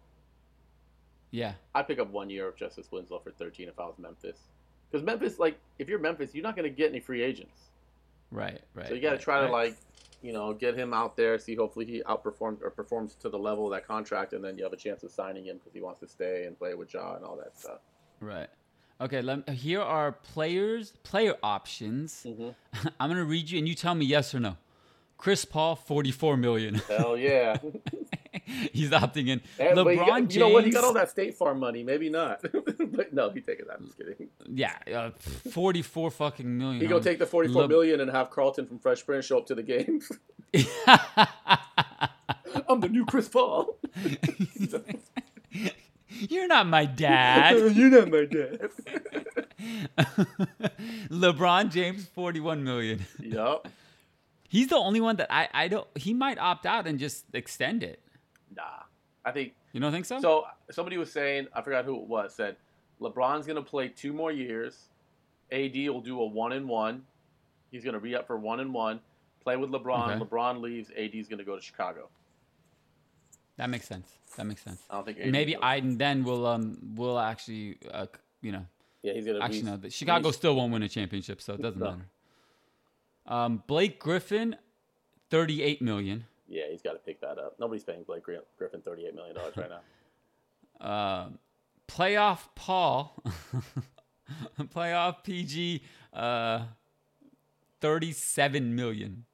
Yeah, 1.30 1.54
I'd 1.74 1.86
pick 1.86 1.98
up 1.98 2.08
one 2.10 2.30
year 2.30 2.48
of 2.48 2.56
Justice 2.56 2.90
Winslow 2.90 3.18
for 3.18 3.30
13 3.32 3.68
if 3.68 3.78
I 3.78 3.84
was 3.86 3.98
Memphis. 3.98 4.38
Because 4.90 5.04
Memphis, 5.04 5.38
like, 5.38 5.58
if 5.78 5.88
you're 5.88 5.98
Memphis, 5.98 6.34
you're 6.34 6.42
not 6.42 6.56
going 6.56 6.68
to 6.68 6.74
get 6.74 6.90
any 6.90 7.00
free 7.00 7.22
agents. 7.22 7.70
right, 8.30 8.60
right. 8.74 8.88
So 8.88 8.94
you 8.94 9.00
got 9.00 9.10
to 9.10 9.14
right, 9.16 9.20
try 9.20 9.40
to 9.40 9.44
right. 9.44 9.68
like, 9.68 9.76
you 10.22 10.32
know, 10.32 10.52
get 10.52 10.76
him 10.76 10.92
out 10.92 11.16
there. 11.16 11.38
See, 11.38 11.54
hopefully 11.54 11.84
he 11.84 12.02
outperforms 12.02 12.62
or 12.62 12.70
performs 12.70 13.14
to 13.16 13.28
the 13.28 13.38
level 13.38 13.66
of 13.66 13.72
that 13.72 13.86
contract, 13.86 14.32
and 14.32 14.44
then 14.44 14.56
you 14.56 14.64
have 14.64 14.72
a 14.72 14.76
chance 14.76 15.02
of 15.02 15.10
signing 15.10 15.44
him 15.44 15.58
because 15.58 15.72
he 15.72 15.80
wants 15.80 16.00
to 16.00 16.08
stay 16.08 16.44
and 16.46 16.58
play 16.58 16.74
with 16.74 16.92
Ja 16.92 17.14
and 17.14 17.24
all 17.24 17.36
that 17.36 17.58
stuff. 17.58 17.78
Right. 18.20 18.48
Okay. 19.00 19.22
Let, 19.22 19.48
here 19.50 19.80
are 19.80 20.12
players 20.12 20.92
player 21.02 21.34
options. 21.42 22.26
Mm-hmm. 22.26 22.88
I'm 23.00 23.10
gonna 23.10 23.24
read 23.24 23.50
you, 23.50 23.58
and 23.58 23.68
you 23.68 23.74
tell 23.74 23.94
me 23.94 24.06
yes 24.06 24.34
or 24.34 24.40
no. 24.40 24.56
Chris 25.18 25.44
Paul, 25.44 25.74
44 25.74 26.36
million. 26.36 26.76
Hell 26.76 27.16
yeah! 27.16 27.56
He's 28.72 28.90
opting 28.90 29.28
in. 29.28 29.40
And- 29.58 29.76
LeBron 29.78 29.96
got, 29.96 30.18
James. 30.18 30.34
you 30.34 30.40
know 30.40 30.48
what? 30.48 30.64
He 30.64 30.70
got 30.70 30.84
all 30.84 30.92
that 30.94 31.10
State 31.10 31.34
Farm 31.34 31.58
money. 31.60 31.82
Maybe 31.82 32.08
not. 32.08 32.40
but 32.52 33.12
no, 33.12 33.30
he 33.30 33.40
take 33.40 33.60
it. 33.60 33.66
I'm 33.72 33.84
just 33.86 33.98
kidding. 33.98 34.28
Yeah, 34.46 34.74
uh, 34.94 35.10
44 35.50 36.10
fucking 36.10 36.58
million. 36.58 36.80
He 36.80 36.86
go 36.86 37.00
take 37.00 37.18
the 37.18 37.26
forty-four 37.26 37.62
Le- 37.62 37.68
million 37.68 38.00
and 38.00 38.10
have 38.10 38.30
Carlton 38.30 38.66
from 38.66 38.78
Fresh 38.78 39.04
Prince 39.06 39.26
show 39.26 39.38
up 39.38 39.46
to 39.46 39.54
the 39.54 39.62
games. 39.62 40.10
I'm 42.68 42.80
the 42.80 42.88
new 42.88 43.04
Chris 43.04 43.28
Paul. 43.28 43.76
You're 46.10 46.46
not 46.48 46.66
my 46.66 46.84
dad. 46.86 47.56
You're 47.76 47.90
not 47.90 48.10
my 48.10 48.24
dad. 48.24 48.70
LeBron 51.10 51.70
James, 51.70 52.06
41 52.06 52.64
million. 52.64 53.04
yup. 53.20 53.68
He's 54.48 54.68
the 54.68 54.76
only 54.76 55.00
one 55.00 55.16
that 55.16 55.26
I, 55.30 55.48
I 55.52 55.68
don't. 55.68 55.86
He 55.94 56.14
might 56.14 56.38
opt 56.38 56.64
out 56.64 56.86
and 56.86 56.98
just 56.98 57.26
extend 57.34 57.82
it. 57.82 58.02
Nah. 58.56 58.62
I 59.24 59.32
think 59.32 59.52
You 59.72 59.80
don't 59.80 59.92
think 59.92 60.04
so? 60.04 60.20
so. 60.20 60.44
Somebody 60.70 60.96
was 60.96 61.12
saying, 61.12 61.48
I 61.52 61.60
forgot 61.62 61.84
who 61.84 61.96
it 61.96 62.06
was, 62.06 62.34
said 62.34 62.56
LeBron's 63.00 63.46
gonna 63.46 63.62
play 63.62 63.88
two 63.88 64.12
more 64.12 64.32
years. 64.32 64.88
AD 65.52 65.74
will 65.88 66.00
do 66.00 66.20
a 66.20 66.26
one 66.26 66.52
and 66.52 66.68
one. 66.68 67.04
He's 67.70 67.84
gonna 67.84 67.98
re 67.98 68.14
up 68.14 68.26
for 68.26 68.38
one 68.38 68.60
and 68.60 68.72
one. 68.72 69.00
Play 69.42 69.56
with 69.56 69.70
LeBron. 69.70 70.10
Okay. 70.16 70.24
LeBron 70.24 70.60
leaves. 70.60 70.90
AD's 70.96 71.28
gonna 71.28 71.44
go 71.44 71.56
to 71.56 71.62
Chicago. 71.62 72.08
that 73.56 73.68
makes 73.70 73.86
sense. 73.86 74.08
That 74.36 74.44
makes 74.46 74.62
sense. 74.62 74.82
I 74.90 74.94
don't 74.94 75.04
think. 75.04 75.18
AD 75.20 75.30
maybe. 75.32 75.56
Iden 75.56 75.98
then 75.98 76.22
will 76.24 76.46
um 76.46 76.78
will 76.96 77.18
actually 77.18 77.76
uh, 77.92 78.06
you 78.40 78.52
know 78.52 78.64
Yeah, 79.02 79.12
he's 79.14 79.24
gonna. 79.26 79.40
actually 79.40 79.62
no 79.62 79.76
the- 79.76 79.90
Chicago 79.90 80.30
still 80.30 80.54
won't 80.56 80.72
win 80.72 80.82
a 80.82 80.88
championship 80.88 81.40
so 81.42 81.54
it 81.54 81.62
doesn't 81.62 81.80
No. 81.80 81.90
matter. 81.90 82.06
Um, 83.26 83.62
Blake 83.66 83.98
Griffin, 83.98 84.56
thirty 85.30 85.62
eight 85.62 85.82
million. 85.82 86.24
Yeah, 86.48 86.64
he's 86.70 86.82
got 86.82 86.92
to 86.92 86.98
pick 86.98 87.20
that 87.20 87.38
up. 87.38 87.56
Nobody's 87.60 87.84
paying 87.84 88.02
Blake 88.04 88.22
Griffin 88.22 88.80
thirty-eight 88.82 89.14
million 89.14 89.36
dollars 89.36 89.56
right 89.56 89.70
now. 89.70 90.86
Uh, 90.86 91.28
playoff 91.88 92.40
Paul, 92.54 93.22
playoff 94.74 95.22
PG, 95.22 95.82
uh, 96.14 96.64
thirty 97.80 98.12
seven 98.12 98.74
million. 98.74 99.24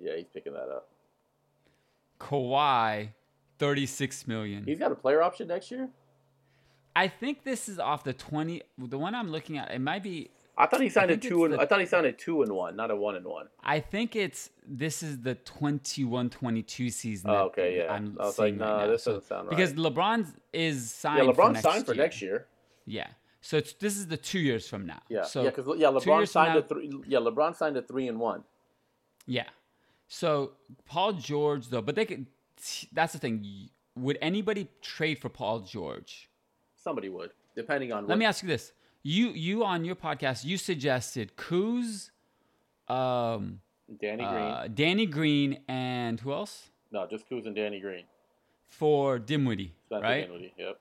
Yeah, 0.00 0.16
he's 0.16 0.26
picking 0.26 0.52
that 0.52 0.68
up. 0.68 0.88
Kawhi, 2.18 3.10
thirty 3.58 3.86
six 3.86 4.26
million. 4.26 4.64
He's 4.64 4.78
got 4.78 4.90
a 4.90 4.96
player 4.96 5.22
option 5.22 5.48
next 5.48 5.70
year. 5.70 5.88
I 6.96 7.06
think 7.06 7.44
this 7.44 7.68
is 7.68 7.78
off 7.78 8.02
the 8.02 8.12
twenty. 8.12 8.62
The 8.76 8.98
one 8.98 9.14
I'm 9.14 9.30
looking 9.30 9.58
at, 9.58 9.70
it 9.70 9.80
might 9.80 10.02
be. 10.02 10.30
I 10.58 10.66
thought 10.66 10.80
he 10.80 10.88
signed 10.88 11.12
a 11.12 11.16
two 11.16 11.44
and 11.44 11.54
the- 11.54 11.60
I 11.60 11.66
thought 11.66 11.78
he 11.78 11.86
signed 11.86 12.06
a 12.06 12.12
two 12.12 12.42
and 12.42 12.52
one, 12.52 12.74
not 12.74 12.90
a 12.90 12.96
one 12.96 13.14
and 13.14 13.24
one. 13.24 13.48
I 13.62 13.78
think 13.78 14.16
it's 14.16 14.50
this 14.66 15.02
is 15.04 15.20
the 15.20 15.36
21-22 15.36 16.92
season. 16.92 17.30
Oh, 17.30 17.44
okay, 17.46 17.78
yeah. 17.78 17.92
I'm 17.92 18.16
I 18.18 18.24
was 18.24 18.38
like, 18.38 18.52
right 18.52 18.58
nah, 18.58 18.86
this 18.88 19.04
doesn't 19.04 19.24
sound 19.24 19.48
right. 19.48 19.56
because 19.56 19.72
LeBron 19.74 20.26
is 20.52 20.92
signed. 20.92 21.26
yeah, 21.26 21.32
for 21.32 21.42
LeBron 21.42 21.52
next 21.52 21.62
signed 21.62 21.86
for 21.86 21.94
year. 21.94 22.02
next 22.02 22.20
year. 22.20 22.46
Yeah, 22.86 23.06
so 23.40 23.56
it's 23.56 23.72
this 23.74 23.96
is 23.96 24.08
the 24.08 24.16
two 24.16 24.40
years 24.40 24.68
from 24.68 24.84
now. 24.84 25.00
Yeah, 25.08 25.22
so 25.22 25.44
yeah, 25.44 25.50
because 25.50 25.78
yeah, 25.78 25.88
LeBron 25.88 26.28
signed 26.28 26.54
now- 26.54 26.58
a 26.58 26.62
three. 26.62 26.92
Yeah, 27.06 27.18
LeBron 27.18 27.54
signed 27.54 27.76
a 27.76 27.82
three 27.82 28.08
and 28.08 28.18
one. 28.18 28.42
Yeah. 29.26 29.44
So 30.08 30.52
Paul 30.86 31.12
George 31.12 31.68
though, 31.68 31.82
but 31.82 31.94
they 31.94 32.04
could. 32.04 32.26
That's 32.92 33.12
the 33.12 33.18
thing. 33.18 33.68
Would 33.94 34.18
anybody 34.20 34.68
trade 34.82 35.18
for 35.20 35.28
Paul 35.28 35.60
George? 35.60 36.30
Somebody 36.76 37.08
would, 37.08 37.30
depending 37.54 37.92
on. 37.92 38.04
Let 38.04 38.10
what, 38.10 38.18
me 38.18 38.24
ask 38.24 38.42
you 38.42 38.48
this: 38.48 38.72
you 39.02 39.28
you 39.30 39.64
on 39.64 39.84
your 39.84 39.94
podcast 39.96 40.44
you 40.44 40.56
suggested 40.56 41.36
Kuz, 41.36 42.10
um, 42.88 43.60
Danny 44.00 44.22
Green. 44.24 44.32
uh, 44.32 44.68
Danny 44.72 45.06
Green, 45.06 45.60
and 45.68 46.18
who 46.20 46.32
else 46.32 46.70
no, 46.90 47.06
just 47.06 47.28
Kuz 47.28 47.46
and 47.46 47.54
Danny 47.54 47.80
Green. 47.80 48.04
for 48.68 49.18
Dinwiddie, 49.18 49.74
Spencer 49.86 50.02
right? 50.02 50.22
Dinwiddie, 50.26 50.54
Yep. 50.58 50.80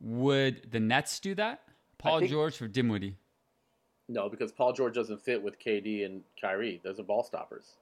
Would 0.00 0.70
the 0.70 0.80
Nets 0.80 1.20
do 1.20 1.34
that? 1.36 1.62
Paul 1.98 2.18
think- 2.20 2.30
George 2.30 2.56
for 2.56 2.68
Dinwiddie. 2.68 3.16
No, 4.08 4.28
because 4.28 4.52
Paul 4.52 4.72
George 4.72 4.94
doesn't 4.94 5.20
fit 5.22 5.42
with 5.42 5.58
KD 5.58 6.04
and 6.04 6.22
Kyrie. 6.40 6.80
Those 6.84 7.00
are 7.00 7.02
ball 7.02 7.24
stoppers. 7.24 7.72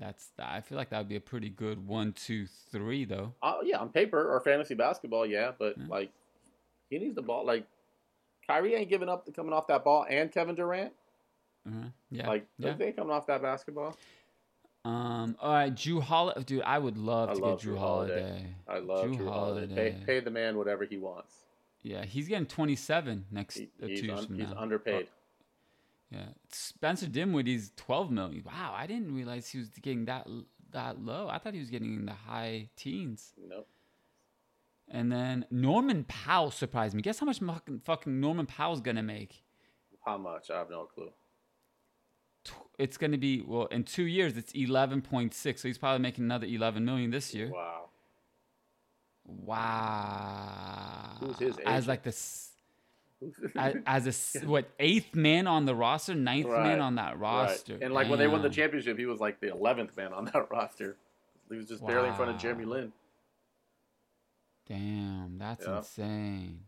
That's 0.00 0.30
I 0.38 0.60
feel 0.62 0.78
like 0.78 0.88
that 0.90 0.98
would 0.98 1.08
be 1.08 1.16
a 1.16 1.20
pretty 1.20 1.50
good 1.50 1.86
one, 1.86 2.12
two, 2.12 2.46
three 2.72 3.04
though. 3.04 3.34
Uh, 3.42 3.58
yeah, 3.62 3.76
on 3.78 3.90
paper 3.90 4.32
or 4.34 4.40
fantasy 4.40 4.74
basketball, 4.74 5.26
yeah, 5.26 5.52
but 5.58 5.76
Yeah. 5.78 5.84
like 5.88 6.10
he 6.88 6.98
needs 6.98 7.14
the 7.14 7.22
ball. 7.22 7.44
Like 7.44 7.66
Kyrie 8.46 8.74
ain't 8.74 8.88
giving 8.88 9.08
up 9.10 9.26
the 9.26 9.32
coming 9.32 9.52
off 9.52 9.66
that 9.68 9.84
ball, 9.84 10.06
and 10.08 10.32
Kevin 10.32 10.54
Durant, 10.54 10.92
Uh-huh. 11.68 11.88
Yeah. 12.10 12.28
like 12.28 12.46
yeah. 12.58 12.72
they 12.72 12.92
coming 12.92 13.12
off 13.12 13.26
that 13.26 13.42
basketball. 13.42 13.94
Um. 14.86 15.36
All 15.38 15.52
right, 15.52 15.74
Jrue 15.74 16.00
Holiday. 16.02 16.42
Dude, 16.44 16.62
I 16.62 16.78
would 16.78 16.96
love 16.96 17.28
I 17.28 17.34
to 17.34 17.38
love 17.40 17.60
get 17.60 17.68
Jrue 17.68 17.74
Jrue 17.74 17.78
Holiday. 17.78 18.20
Holiday. 18.22 18.54
I 18.66 18.78
love 18.78 19.04
Jrue 19.06 19.18
Jrue 19.18 19.28
Holiday. 19.28 19.66
Pay, 19.74 19.90
Holiday. 19.90 20.06
pay 20.06 20.20
the 20.20 20.30
man 20.30 20.56
whatever 20.56 20.84
he 20.86 20.96
wants. 20.96 21.34
Yeah, 21.82 22.04
he's 22.06 22.28
getting 22.28 22.46
27 22.46 23.26
next 23.30 23.56
He, 23.58 23.68
uh, 23.82 23.86
he's 23.86 24.08
un- 24.10 24.34
he's 24.34 24.52
underpaid. 24.56 25.08
Yeah, 26.10 26.26
Spencer 26.50 27.06
Dinwiddie's 27.06 27.70
12 27.76 28.10
million. 28.10 28.42
Wow, 28.44 28.74
I 28.76 28.86
didn't 28.86 29.14
realize 29.14 29.48
he 29.48 29.58
was 29.58 29.68
getting 29.68 30.06
that 30.06 30.26
that 30.72 31.00
low. 31.00 31.28
I 31.28 31.38
thought 31.38 31.54
he 31.54 31.60
was 31.60 31.70
getting 31.70 31.94
in 31.94 32.06
the 32.06 32.12
high 32.12 32.68
teens. 32.76 33.32
Nope. 33.48 33.68
And 34.88 35.10
then 35.12 35.46
Norman 35.52 36.04
Powell 36.04 36.50
surprised 36.50 36.94
me. 36.94 37.02
Guess 37.02 37.20
how 37.20 37.26
much 37.26 37.40
fucking, 37.84 38.20
Norman 38.20 38.46
Powell's 38.46 38.80
gonna 38.80 39.04
make? 39.04 39.42
How 40.04 40.18
much? 40.18 40.50
I 40.50 40.58
have 40.58 40.70
no 40.70 40.84
clue. 40.84 41.10
It's 42.78 42.96
gonna 42.96 43.18
be 43.18 43.42
well 43.42 43.66
in 43.66 43.84
two 43.84 44.04
years. 44.04 44.36
It's 44.36 44.52
11.6. 44.52 45.58
So 45.60 45.68
he's 45.68 45.78
probably 45.78 46.00
making 46.02 46.24
another 46.24 46.46
11 46.46 46.84
million 46.84 47.10
this 47.10 47.32
year. 47.34 47.50
Wow. 47.52 47.90
Wow. 49.24 51.16
Who's 51.20 51.38
his 51.38 51.58
As 51.58 51.84
agent? 51.84 51.86
like 51.86 52.02
this. 52.02 52.49
As, 53.56 53.76
as 54.06 54.36
a 54.36 54.46
what 54.46 54.68
eighth 54.78 55.14
man 55.14 55.46
on 55.46 55.64
the 55.66 55.74
roster, 55.74 56.14
ninth 56.14 56.46
Right, 56.46 56.62
man 56.68 56.80
on 56.80 56.94
that 56.96 57.18
roster, 57.18 57.74
Right. 57.74 57.82
And 57.82 57.92
like 57.94 58.08
when 58.08 58.18
they 58.18 58.28
won 58.28 58.42
the 58.42 58.48
championship, 58.50 58.98
he 58.98 59.06
was 59.06 59.20
like 59.20 59.40
the 59.40 59.48
eleventh 59.50 59.96
man 59.96 60.12
on 60.12 60.24
that 60.32 60.50
roster. 60.50 60.96
He 61.50 61.56
was 61.56 61.66
just 61.66 61.84
barely 61.86 62.08
in 62.08 62.14
front 62.14 62.30
of 62.30 62.36
Wow. 62.36 62.40
Jeremy 62.42 62.64
Lin. 62.64 62.92
Damn, 64.68 65.36
that's 65.38 65.66
Yeah. 65.66 65.78
insane. 65.78 66.60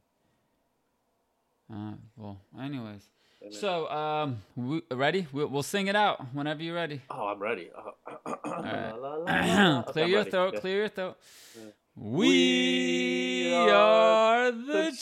Uh, 1.72 1.92
well, 2.16 2.40
anyways, 2.60 3.08
then- 3.40 3.52
so 3.52 3.88
um, 3.90 4.42
we, 4.56 4.82
ready? 4.90 5.26
We'll, 5.32 5.46
we'll 5.46 5.62
sing 5.62 5.86
it 5.86 5.96
out 5.96 6.34
whenever 6.34 6.62
you're 6.62 6.74
ready. 6.74 7.00
oh, 7.10 7.28
I'm 7.28 7.38
ready. 7.38 7.70
Uh, 8.44 8.60
right. 8.62 8.92
la, 8.98 9.14
la, 9.14 9.74
la. 9.76 9.82
Clear 9.92 10.06
your 10.06 10.18
ready. 10.18 10.30
throat. 10.30 10.54
Yeah. 10.54 10.60
Clear 10.60 10.76
your 10.80 10.88
throat. 10.88 11.16
Yeah. 11.56 11.64
We 11.94 13.52
are 13.54 13.70
are 13.70 14.50
the 14.52 14.62
the 14.62 14.96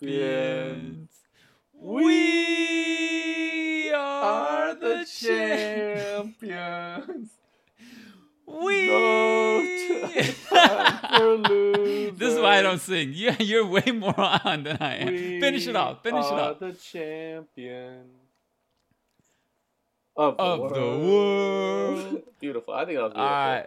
champions. 0.00 1.10
We 1.72 1.98
are 3.94 4.74
the 4.74 5.06
champions. 6.28 7.30
We. 8.46 8.86
No 8.88 9.62
this 12.18 12.32
is 12.32 12.40
why 12.40 12.58
I 12.58 12.62
don't 12.62 12.80
sing. 12.80 13.12
You, 13.12 13.32
you're 13.38 13.66
way 13.66 13.84
more 13.92 14.18
on 14.18 14.64
than 14.64 14.78
I 14.80 14.94
am. 14.96 15.08
Finish 15.40 15.66
it 15.66 15.76
off. 15.76 16.02
Finish 16.02 16.24
it 16.24 16.32
are 16.32 16.50
off. 16.52 16.58
the 16.58 16.72
champions 16.72 18.08
of 20.16 20.36
the 20.36 20.42
Of 20.42 20.60
world. 20.60 20.74
the 20.74 20.80
world. 21.06 22.22
beautiful. 22.40 22.74
I 22.74 22.84
think 22.84 22.96
that 22.98 23.02
was 23.04 23.12
beautiful. 23.12 23.22
All 23.22 23.30
right. 23.30 23.66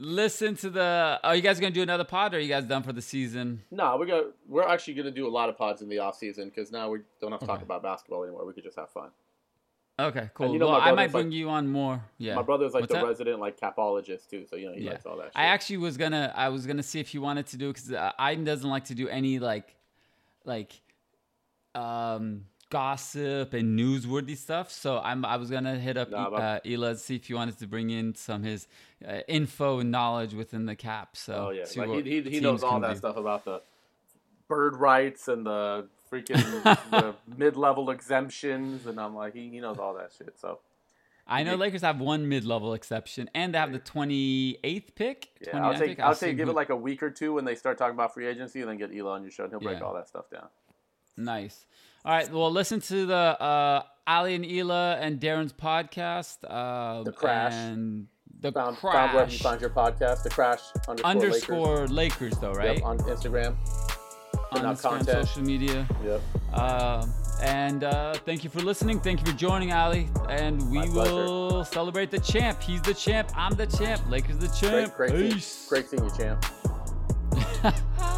Listen 0.00 0.54
to 0.56 0.70
the. 0.70 1.18
Are 1.24 1.34
you 1.34 1.42
guys 1.42 1.58
gonna 1.58 1.72
do 1.72 1.82
another 1.82 2.04
pod? 2.04 2.32
Or 2.32 2.36
are 2.36 2.40
you 2.40 2.48
guys 2.48 2.64
done 2.64 2.84
for 2.84 2.92
the 2.92 3.02
season? 3.02 3.62
No, 3.72 3.96
we 3.96 4.06
got. 4.06 4.26
We're 4.48 4.62
actually 4.66 4.94
going 4.94 5.06
to 5.06 5.10
do 5.10 5.26
a 5.26 5.28
lot 5.30 5.48
of 5.48 5.58
pods 5.58 5.82
in 5.82 5.88
the 5.88 5.98
off 5.98 6.16
season 6.16 6.48
because 6.50 6.70
now 6.70 6.88
we 6.90 7.00
don't 7.20 7.32
have 7.32 7.40
to 7.40 7.46
talk 7.46 7.56
Okay. 7.56 7.64
about 7.64 7.82
basketball 7.82 8.22
anymore. 8.22 8.46
We 8.46 8.52
could 8.52 8.62
just 8.62 8.76
have 8.76 8.90
fun. 8.90 9.10
Okay, 10.00 10.30
cool. 10.34 10.52
you 10.52 10.60
know 10.60 10.68
well, 10.68 10.76
I 10.76 10.92
might 10.92 11.10
brother's 11.10 11.14
like- 11.14 11.22
bring 11.24 11.32
you 11.32 11.48
on 11.50 11.66
more. 11.66 12.00
Yeah. 12.18 12.36
My 12.36 12.42
brother's 12.42 12.72
like 12.74 12.82
What's 12.82 12.92
the 12.92 13.00
that? 13.00 13.06
resident 13.06 13.40
like 13.40 13.58
capologist 13.58 14.28
too, 14.30 14.46
so 14.48 14.54
you 14.54 14.66
know 14.68 14.72
he 14.74 14.82
Yeah. 14.84 14.92
likes 14.92 15.04
all 15.04 15.16
that. 15.16 15.24
Shit. 15.24 15.32
I 15.34 15.46
actually 15.46 15.78
was 15.78 15.96
gonna. 15.96 16.32
I 16.36 16.48
was 16.50 16.64
gonna 16.64 16.84
see 16.84 17.00
if 17.00 17.12
you 17.12 17.20
wanted 17.20 17.46
to 17.48 17.56
do 17.56 17.66
because 17.72 17.90
uh, 17.92 18.12
Aiden 18.20 18.44
doesn't 18.44 18.70
like 18.70 18.84
to 18.84 18.94
do 18.94 19.08
any 19.08 19.40
like, 19.40 19.74
like, 20.44 20.80
um, 21.74 22.44
gossip 22.70 23.54
and 23.54 23.78
newsworthy 23.78 24.36
stuff. 24.36 24.70
So 24.70 24.98
I'm. 24.98 25.24
I 25.24 25.36
was 25.36 25.50
gonna 25.50 25.78
hit 25.78 25.96
up 25.96 26.10
Nah, 26.10 26.28
uh, 26.28 26.58
Ela 26.64 26.92
to 26.92 26.98
see 26.98 27.16
if 27.16 27.28
you 27.30 27.36
wanted 27.36 27.58
to 27.58 27.66
bring 27.66 27.90
in 27.90 28.14
some 28.14 28.42
his 28.42 28.66
uh, 29.06 29.20
info 29.28 29.80
and 29.80 29.90
knowledge 29.90 30.34
within 30.34 30.66
the 30.66 30.76
cap. 30.76 31.16
So 31.16 31.48
oh 31.48 31.50
yeah, 31.50 31.64
like 31.76 32.04
he, 32.04 32.20
he, 32.22 32.30
he 32.30 32.40
knows 32.40 32.62
all 32.62 32.80
that 32.80 32.92
do. 32.94 32.98
stuff 32.98 33.16
about 33.16 33.44
the 33.44 33.62
bird 34.48 34.76
rights 34.76 35.28
and 35.28 35.44
the 35.44 35.88
freaking 36.10 36.62
the 36.90 37.14
mid 37.36 37.56
level 37.56 37.90
exemptions, 37.90 38.86
and 38.86 38.98
I'm 39.00 39.14
like 39.14 39.34
he, 39.34 39.48
he 39.50 39.60
knows 39.60 39.78
all 39.78 39.94
that 39.94 40.10
shit. 40.16 40.38
So 40.40 40.60
I 41.26 41.42
know 41.42 41.52
Yeah. 41.52 41.56
Lakers 41.58 41.82
have 41.82 42.00
one 42.00 42.26
mid-level 42.28 42.72
exception, 42.72 43.28
and 43.34 43.52
they 43.52 43.58
have 43.58 43.70
the 43.72 43.78
28th 43.78 44.94
pick. 44.94 45.28
yeah, 45.46 45.52
29th 45.52 45.60
I'll 45.62 45.78
take. 45.78 46.00
I'll 46.00 46.14
see 46.14 46.26
say 46.26 46.32
give 46.34 46.48
it 46.48 46.54
like 46.54 46.70
a 46.70 46.76
week 46.76 47.02
or 47.02 47.10
two 47.10 47.34
when 47.34 47.44
they 47.44 47.54
start 47.54 47.76
talking 47.76 47.92
about 47.94 48.14
free 48.14 48.26
agency, 48.26 48.60
and 48.62 48.70
then 48.70 48.78
get 48.78 48.90
Elon 48.96 49.06
on 49.16 49.22
your 49.22 49.30
show, 49.30 49.44
and 49.44 49.52
he'll 49.52 49.60
break 49.60 49.78
Yeah. 49.80 49.84
all 49.84 49.92
that 49.94 50.08
stuff 50.08 50.30
down. 50.30 50.48
Nice. 51.18 51.66
All 52.04 52.12
right. 52.12 52.30
Well, 52.32 52.50
listen 52.50 52.80
to 52.82 53.06
the 53.06 53.14
uh, 53.14 53.82
Ali 54.06 54.34
and 54.34 54.44
Ela 54.46 54.96
and 54.96 55.20
Darren's 55.20 55.52
podcast. 55.52 56.38
Uh, 56.48 57.02
The 57.02 57.12
Crash. 57.12 57.52
And 57.54 58.06
the 58.40 58.52
Found, 58.52 58.76
crash. 58.76 58.94
found 58.94 59.12
wherever 59.14 59.30
you 59.32 59.38
find 59.38 59.60
your 59.60 59.70
podcast, 59.70 60.22
the 60.22 60.30
Crash 60.30 60.60
underscore, 60.88 61.04
underscore 61.10 61.86
Lakers, 61.88 62.38
though, 62.38 62.52
right? 62.52 62.76
Yep, 62.78 62.84
on 62.86 62.98
Instagram. 62.98 63.56
on 64.52 64.60
Instagram, 64.76 64.80
content. 64.82 65.26
social 65.28 65.42
media. 65.42 65.86
Yep. 66.04 66.54
Um, 66.56 67.12
and 67.42 67.82
uh, 67.84 68.14
thank 68.14 68.44
you 68.44 68.50
for 68.50 68.60
listening. 68.60 69.00
Thank 69.00 69.20
you 69.20 69.26
for 69.26 69.36
joining, 69.36 69.72
Ali. 69.72 70.08
And 70.28 70.70
we 70.70 70.78
My 70.78 70.86
pleasure. 70.86 71.14
will 71.14 71.64
celebrate 71.64 72.10
the 72.12 72.20
champ. 72.20 72.62
He's 72.62 72.80
the 72.82 72.94
champ. 72.94 73.30
I'm 73.36 73.54
the 73.56 73.66
champ. 73.66 74.08
Lakers 74.08 74.38
the 74.38 74.46
champ. 74.48 74.94
Great, 74.94 75.10
great, 75.10 75.18
seeing, 75.20 75.32
Peace. 75.32 75.66
great 75.68 75.88
seeing 75.90 76.04
you, 76.04 76.10
champ. 76.16 76.44